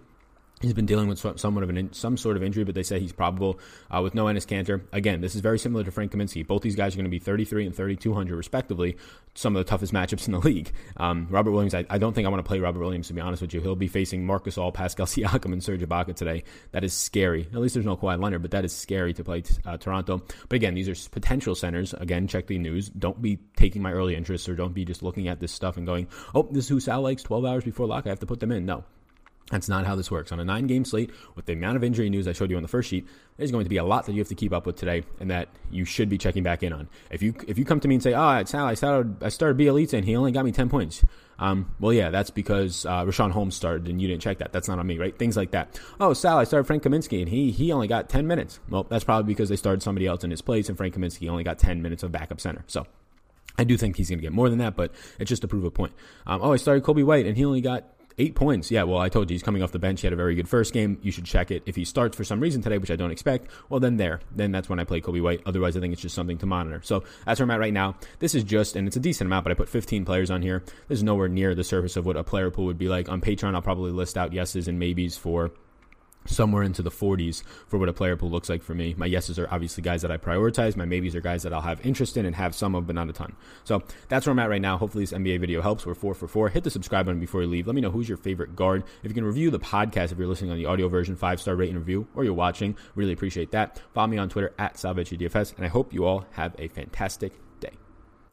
He's 0.63 0.73
been 0.73 0.87
dealing 0.87 1.09
with 1.09 1.19
somewhat 1.39 1.65
of 1.65 1.71
an 1.71 1.93
some 1.93 2.17
sort 2.17 2.37
of 2.37 2.43
injury, 2.43 2.63
but 2.63 2.77
they 2.77 2.85
say 2.85 3.01
he's 3.01 3.13
probable 3.13 3.59
uh, 3.91 4.01
with 4.01 4.15
no 4.15 4.27
Enes 4.27 4.47
Kanter. 4.47 4.83
Again, 4.93 5.21
this 5.21 5.35
is 5.35 5.41
very 5.41 5.59
similar 5.59 5.83
to 5.83 5.91
Frank 5.91 6.13
Kaminsky. 6.13 6.47
Both 6.47 6.63
these 6.63 6.77
guys 6.77 6.95
are 6.95 6.99
going 6.99 7.05
to 7.05 7.11
be 7.11 7.19
33 7.19 7.67
and 7.67 7.75
3200 7.75 8.37
respectively. 8.37 8.97
Some 9.35 9.57
of 9.57 9.65
the 9.65 9.69
toughest 9.69 9.93
matchups 9.93 10.27
in 10.27 10.33
the 10.33 10.39
league. 10.49 10.73
Um, 10.97 11.27
Robert 11.31 11.51
Williams, 11.51 11.75
I, 11.75 11.85
I, 11.91 11.99
don't 11.99 12.13
think 12.13 12.27
I 12.27 12.31
want 12.31 12.45
to 12.45 12.49
play 12.49 12.61
Robert 12.61 12.79
Williams 12.79 13.09
to 13.09 13.15
be 13.15 13.21
honest 13.21 13.43
with 13.43 13.53
you. 13.55 13.61
He'll 13.61 13.75
be 13.75 13.89
facing 13.89 14.25
Marc 14.25 14.45
Gasol, 14.45 14.73
Pascal 14.73 15.07
Siakam, 15.07 15.53
and 15.53 15.65
Serge 15.65 15.81
Ibaka 15.81 16.15
today. 16.15 16.45
That 16.71 16.85
is 16.85 16.93
scary. 16.93 17.49
At 17.53 17.61
least 17.61 17.75
there's 17.75 17.87
no 17.87 17.97
Kawhi 17.97 18.23
Leonard, 18.23 18.43
but 18.43 18.53
that 18.53 18.65
is 18.65 18.73
scary 18.73 19.15
to 19.15 19.25
play 19.25 19.41
t- 19.41 19.55
uh, 19.67 19.79
Toronto. 19.79 20.23
But 20.49 20.57
again, 20.57 20.75
these 20.75 20.89
are 20.89 21.11
potential 21.11 21.57
centers. 21.57 21.93
Again, 21.95 22.29
check 22.29 22.47
the 22.47 22.59
news. 22.59 22.89
Don't 22.89 23.21
be 23.21 23.39
taking 23.57 23.83
my 23.83 23.93
early 23.93 24.15
interest 24.15 24.49
or 24.49 24.55
don't 24.55 24.75
be 24.75 24.85
just 24.85 25.03
looking 25.03 25.27
at 25.27 25.41
this 25.41 25.51
stuff 25.51 25.77
and 25.77 25.87
going, 25.87 26.07
"Oh, 26.35 26.47
this 26.51 26.65
is 26.65 26.69
who 26.69 26.79
Sal 26.79 27.01
likes." 27.03 27.23
12 27.23 27.45
hours 27.45 27.65
before 27.65 27.87
lock, 27.87 28.07
I 28.07 28.11
have 28.11 28.21
to 28.21 28.27
put 28.27 28.41
them 28.41 28.53
in. 28.53 28.67
No, 28.67 28.85
That's 29.51 29.69
not 29.69 29.87
how 29.87 29.97
this 29.97 30.11
works. 30.11 30.33
On 30.33 30.41
a 30.41 30.45
nine 30.45 30.67
game 30.67 30.85
slate, 30.85 31.11
with 31.35 31.47
the 31.47 31.53
amount 31.53 31.77
of 31.77 31.85
injury 31.85 32.09
news 32.09 32.27
I 32.27 32.33
showed 32.33 32.51
you 32.51 32.57
on 32.57 32.63
the 32.63 32.69
first 32.69 32.89
sheet, 32.89 33.07
there's 33.37 33.51
going 33.51 33.65
to 33.65 33.71
be 33.71 33.77
a 33.77 33.85
lot 33.85 34.07
that 34.07 34.13
you 34.13 34.19
have 34.19 34.29
to 34.29 34.35
keep 34.35 34.53
up 34.53 34.67
with 34.67 34.77
today 34.77 35.05
and 35.21 35.31
that 35.31 35.49
you 35.71 35.85
should 35.85 36.09
be 36.09 36.17
checking 36.17 36.43
back 36.43 36.63
in 36.63 36.73
on. 36.73 36.89
If 37.11 37.23
you 37.23 37.35
if 37.47 37.59
you 37.59 37.65
come 37.65 37.81
to 37.81 37.89
me 37.89 37.97
and 37.97 38.03
say, 38.03 38.15
oh, 38.15 38.45
Sal, 38.45 38.67
I 38.67 38.75
started, 38.75 39.23
I 39.23 39.29
started 39.29 39.59
Bjelica 39.59 39.95
and 39.95 40.05
he 40.05 40.17
only 40.17 40.33
got 40.33 40.45
me 40.45 40.53
10 40.53 40.69
points. 40.69 41.05
Um, 41.39 41.75
well, 41.81 41.93
yeah, 41.93 42.11
that's 42.11 42.31
because 42.31 42.87
uh, 42.87 43.05
Richaun 43.05 43.33
Holmes 43.33 43.57
started 43.57 43.89
and 43.89 44.01
you 44.01 44.09
didn't 44.09 44.23
check 44.23 44.39
that. 44.39 44.53
That's 44.53 44.69
not 44.69 44.79
on 44.79 44.87
me, 44.87 44.97
right? 44.99 45.19
Things 45.19 45.37
like 45.37 45.51
that. 45.51 45.79
Oh, 45.99 46.13
Sal, 46.13 46.39
I 46.39 46.45
started 46.45 46.67
Frank 46.67 46.85
Kaminsky 46.85 47.21
and 47.21 47.29
he 47.29 47.51
he 47.51 47.73
only 47.73 47.89
got 47.89 48.09
10 48.09 48.27
minutes. 48.27 48.61
Well, 48.71 48.85
that's 48.85 49.05
probably 49.05 49.33
because 49.33 49.49
they 49.49 49.57
started 49.57 49.83
somebody 49.83 50.07
else 50.07 50.25
in 50.25 50.31
his 50.31 50.41
place 50.41 50.69
and 50.69 50.79
Frank 50.79 50.95
Kaminsky 50.95 51.29
only 51.29 51.45
got 51.45 51.59
10 51.59 51.83
minutes 51.83 52.03
of 52.03 52.13
backup 52.13 52.41
center. 52.41 52.65
So 52.69 52.87
I 53.59 53.65
do 53.65 53.77
think 53.77 53.97
he's 53.97 54.09
going 54.09 54.19
to 54.19 54.23
get 54.23 54.33
more 54.33 54.49
than 54.49 54.61
that, 54.61 54.77
but 54.77 54.93
it's 55.19 55.29
just 55.29 55.43
to 55.43 55.49
prove 55.49 55.65
a 55.65 55.71
point. 55.71 55.93
Um, 56.27 56.41
oh, 56.43 56.53
I 56.53 56.57
started 56.57 56.85
Coby 56.85 57.05
White 57.05 57.27
and 57.27 57.37
he 57.37 57.45
only 57.45 57.61
got 57.61 57.85
Eight 58.23 58.37
points. 58.37 58.71
Yeah, 58.71 58.85
well, 58.85 59.01
I 59.01 59.09
told 59.09 59.29
you 59.29 59.35
he's 59.35 59.43
coming 59.43 59.65
off 59.65 59.73
the 59.73 59.81
bench. 59.81 60.01
He 60.01 60.07
had 60.07 60.13
a 60.13 60.17
very 60.17 60.37
good 60.37 60.49
first 60.49 60.73
game. 60.73 60.97
You 61.03 61.11
should 61.11 61.25
check 61.25 61.51
it. 61.51 61.65
If 61.67 61.75
he 61.75 61.85
starts 61.85 62.17
for 62.17 62.23
some 62.23 62.39
reason 62.39 62.63
today, 62.63 62.79
which 62.79 62.93
I 62.93 62.95
don't 62.95 63.11
expect, 63.11 63.51
well, 63.69 63.81
then 63.81 63.97
there. 63.97 64.21
Then 64.31 64.53
that's 64.53 64.69
when 64.69 64.79
I 64.79 64.85
play 64.85 65.01
Coby 65.01 65.21
White. 65.21 65.43
Otherwise, 65.45 65.77
I 65.77 65.81
think 65.81 65.93
it's 65.93 66.03
just 66.03 66.15
something 66.15 66.39
to 66.39 66.47
monitor. 66.47 66.81
So 66.85 67.03
that's 67.27 67.41
where 67.41 67.47
I'm 67.47 67.51
at 67.51 67.59
right 67.59 67.73
now. 67.73 67.97
This 68.21 68.37
is 68.37 68.45
just, 68.45 68.77
and 68.77 68.87
it's 68.87 68.95
a 68.95 69.01
decent 69.01 69.27
amount, 69.27 69.43
but 69.43 69.51
I 69.51 69.57
put 69.57 69.69
15 69.69 70.05
players 70.05 70.31
on 70.31 70.41
here. 70.41 70.63
This 70.87 70.99
is 70.99 71.03
nowhere 71.03 71.27
near 71.27 71.57
the 71.57 71.65
surface 71.65 71.97
of 71.97 72.07
what 72.07 72.17
a 72.17 72.23
player 72.23 72.49
pool 72.53 72.67
would 72.67 72.79
be 72.79 72.89
like. 72.89 73.09
On 73.09 73.21
Patreon, 73.21 73.57
I'll 73.57 73.61
probably 73.61 73.91
list 73.91 74.17
out 74.17 74.33
yeses 74.33 74.69
and 74.69 74.79
maybes 74.79 75.17
for 75.17 75.51
somewhere 76.27 76.63
into 76.63 76.83
the 76.83 76.91
40s 76.91 77.43
for 77.67 77.79
what 77.79 77.89
a 77.89 77.93
player 77.93 78.17
pool 78.17 78.31
looks 78.31 78.49
like 78.49 78.63
for 78.63 78.75
me. 78.75 78.95
My 78.97 79.07
yeses 79.07 79.39
are 79.39 79.49
obviously 79.51 79.83
guys 79.83 80.03
that 80.03 80.11
I 80.11 80.17
prioritize. 80.17 80.77
My 80.77 80.85
maybes 80.85 81.15
are 81.15 81.21
guys 81.21 81.43
that 81.43 81.53
I'll 81.53 81.61
have 81.61 81.85
interest 81.85 82.17
in 82.17 82.27
and 82.27 82.37
have 82.37 82.55
some 82.55 82.75
of, 82.75 82.87
but 82.87 82.95
not 82.95 83.09
a 83.09 83.13
ton. 83.13 83.35
So 83.65 83.83
that's 84.09 84.27
where 84.27 84.33
I'm 84.33 84.39
at 84.39 84.49
right 84.49 84.61
now. 84.61 84.79
Hopefully, 84.79 85.05
this 85.05 85.13
NBA 85.13 85.41
video 85.41 85.61
helps. 85.61 85.87
We're 85.87 85.95
four 85.95 86.15
for 86.15 86.29
four. 86.29 86.49
Hit 86.49 86.65
the 86.65 86.71
subscribe 86.71 87.07
button 87.07 87.21
before 87.21 87.43
you 87.43 87.49
leave. 87.49 87.67
Let 87.67 87.75
me 87.75 87.81
know 87.81 87.91
who's 87.91 88.09
your 88.09 88.19
favorite 88.19 88.57
guard. 88.57 88.85
If 89.03 89.11
you 89.11 89.15
can 89.15 89.25
review 89.25 89.51
the 89.51 89.61
podcast, 89.61 90.13
if 90.13 90.19
you're 90.19 90.29
listening 90.29 90.51
on 90.51 90.57
the 90.57 90.67
audio 90.67 90.89
version, 90.89 91.17
five 91.17 91.41
star 91.41 91.55
rate 91.57 91.71
and 91.71 91.79
review, 91.79 92.07
or 92.15 92.25
you're 92.25 92.35
watching, 92.35 92.77
really 92.95 93.13
appreciate 93.13 93.51
that. 93.53 93.81
Follow 93.95 94.09
me 94.09 94.19
on 94.19 94.29
Twitter 94.29 94.53
at 94.59 94.75
SalVetriDFS, 94.75 95.57
and 95.57 95.65
I 95.65 95.69
hope 95.69 95.93
you 95.93 96.05
all 96.05 96.27
have 96.33 96.55
a 96.59 96.69
fantastic 96.69 97.33
day. 97.61 97.71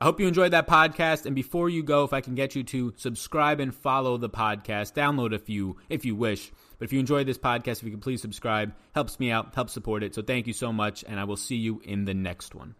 I 0.01 0.05
hope 0.05 0.19
you 0.19 0.27
enjoyed 0.27 0.51
that 0.51 0.67
podcast. 0.67 1.25
And 1.25 1.35
before 1.35 1.69
you 1.69 1.83
go, 1.83 2.03
if 2.03 2.13
I 2.13 2.21
can 2.21 2.35
get 2.35 2.55
you 2.55 2.63
to 2.63 2.93
subscribe 2.95 3.59
and 3.59 3.75
follow 3.75 4.17
the 4.17 4.29
podcast, 4.29 4.93
download 4.93 5.33
a 5.33 5.39
few 5.39 5.77
if 5.89 6.05
you 6.05 6.15
wish. 6.15 6.51
But 6.79 6.85
if 6.85 6.93
you 6.93 6.99
enjoyed 6.99 7.27
this 7.27 7.37
podcast, 7.37 7.79
if 7.79 7.83
you 7.83 7.91
could 7.91 8.01
please 8.01 8.21
subscribe, 8.21 8.73
helps 8.95 9.19
me 9.19 9.29
out, 9.31 9.53
helps 9.53 9.73
support 9.73 10.01
it. 10.01 10.15
So 10.15 10.21
thank 10.21 10.47
you 10.47 10.53
so 10.53 10.73
much, 10.73 11.03
and 11.07 11.19
I 11.19 11.25
will 11.25 11.37
see 11.37 11.57
you 11.57 11.81
in 11.83 12.05
the 12.05 12.13
next 12.13 12.55
one. 12.55 12.75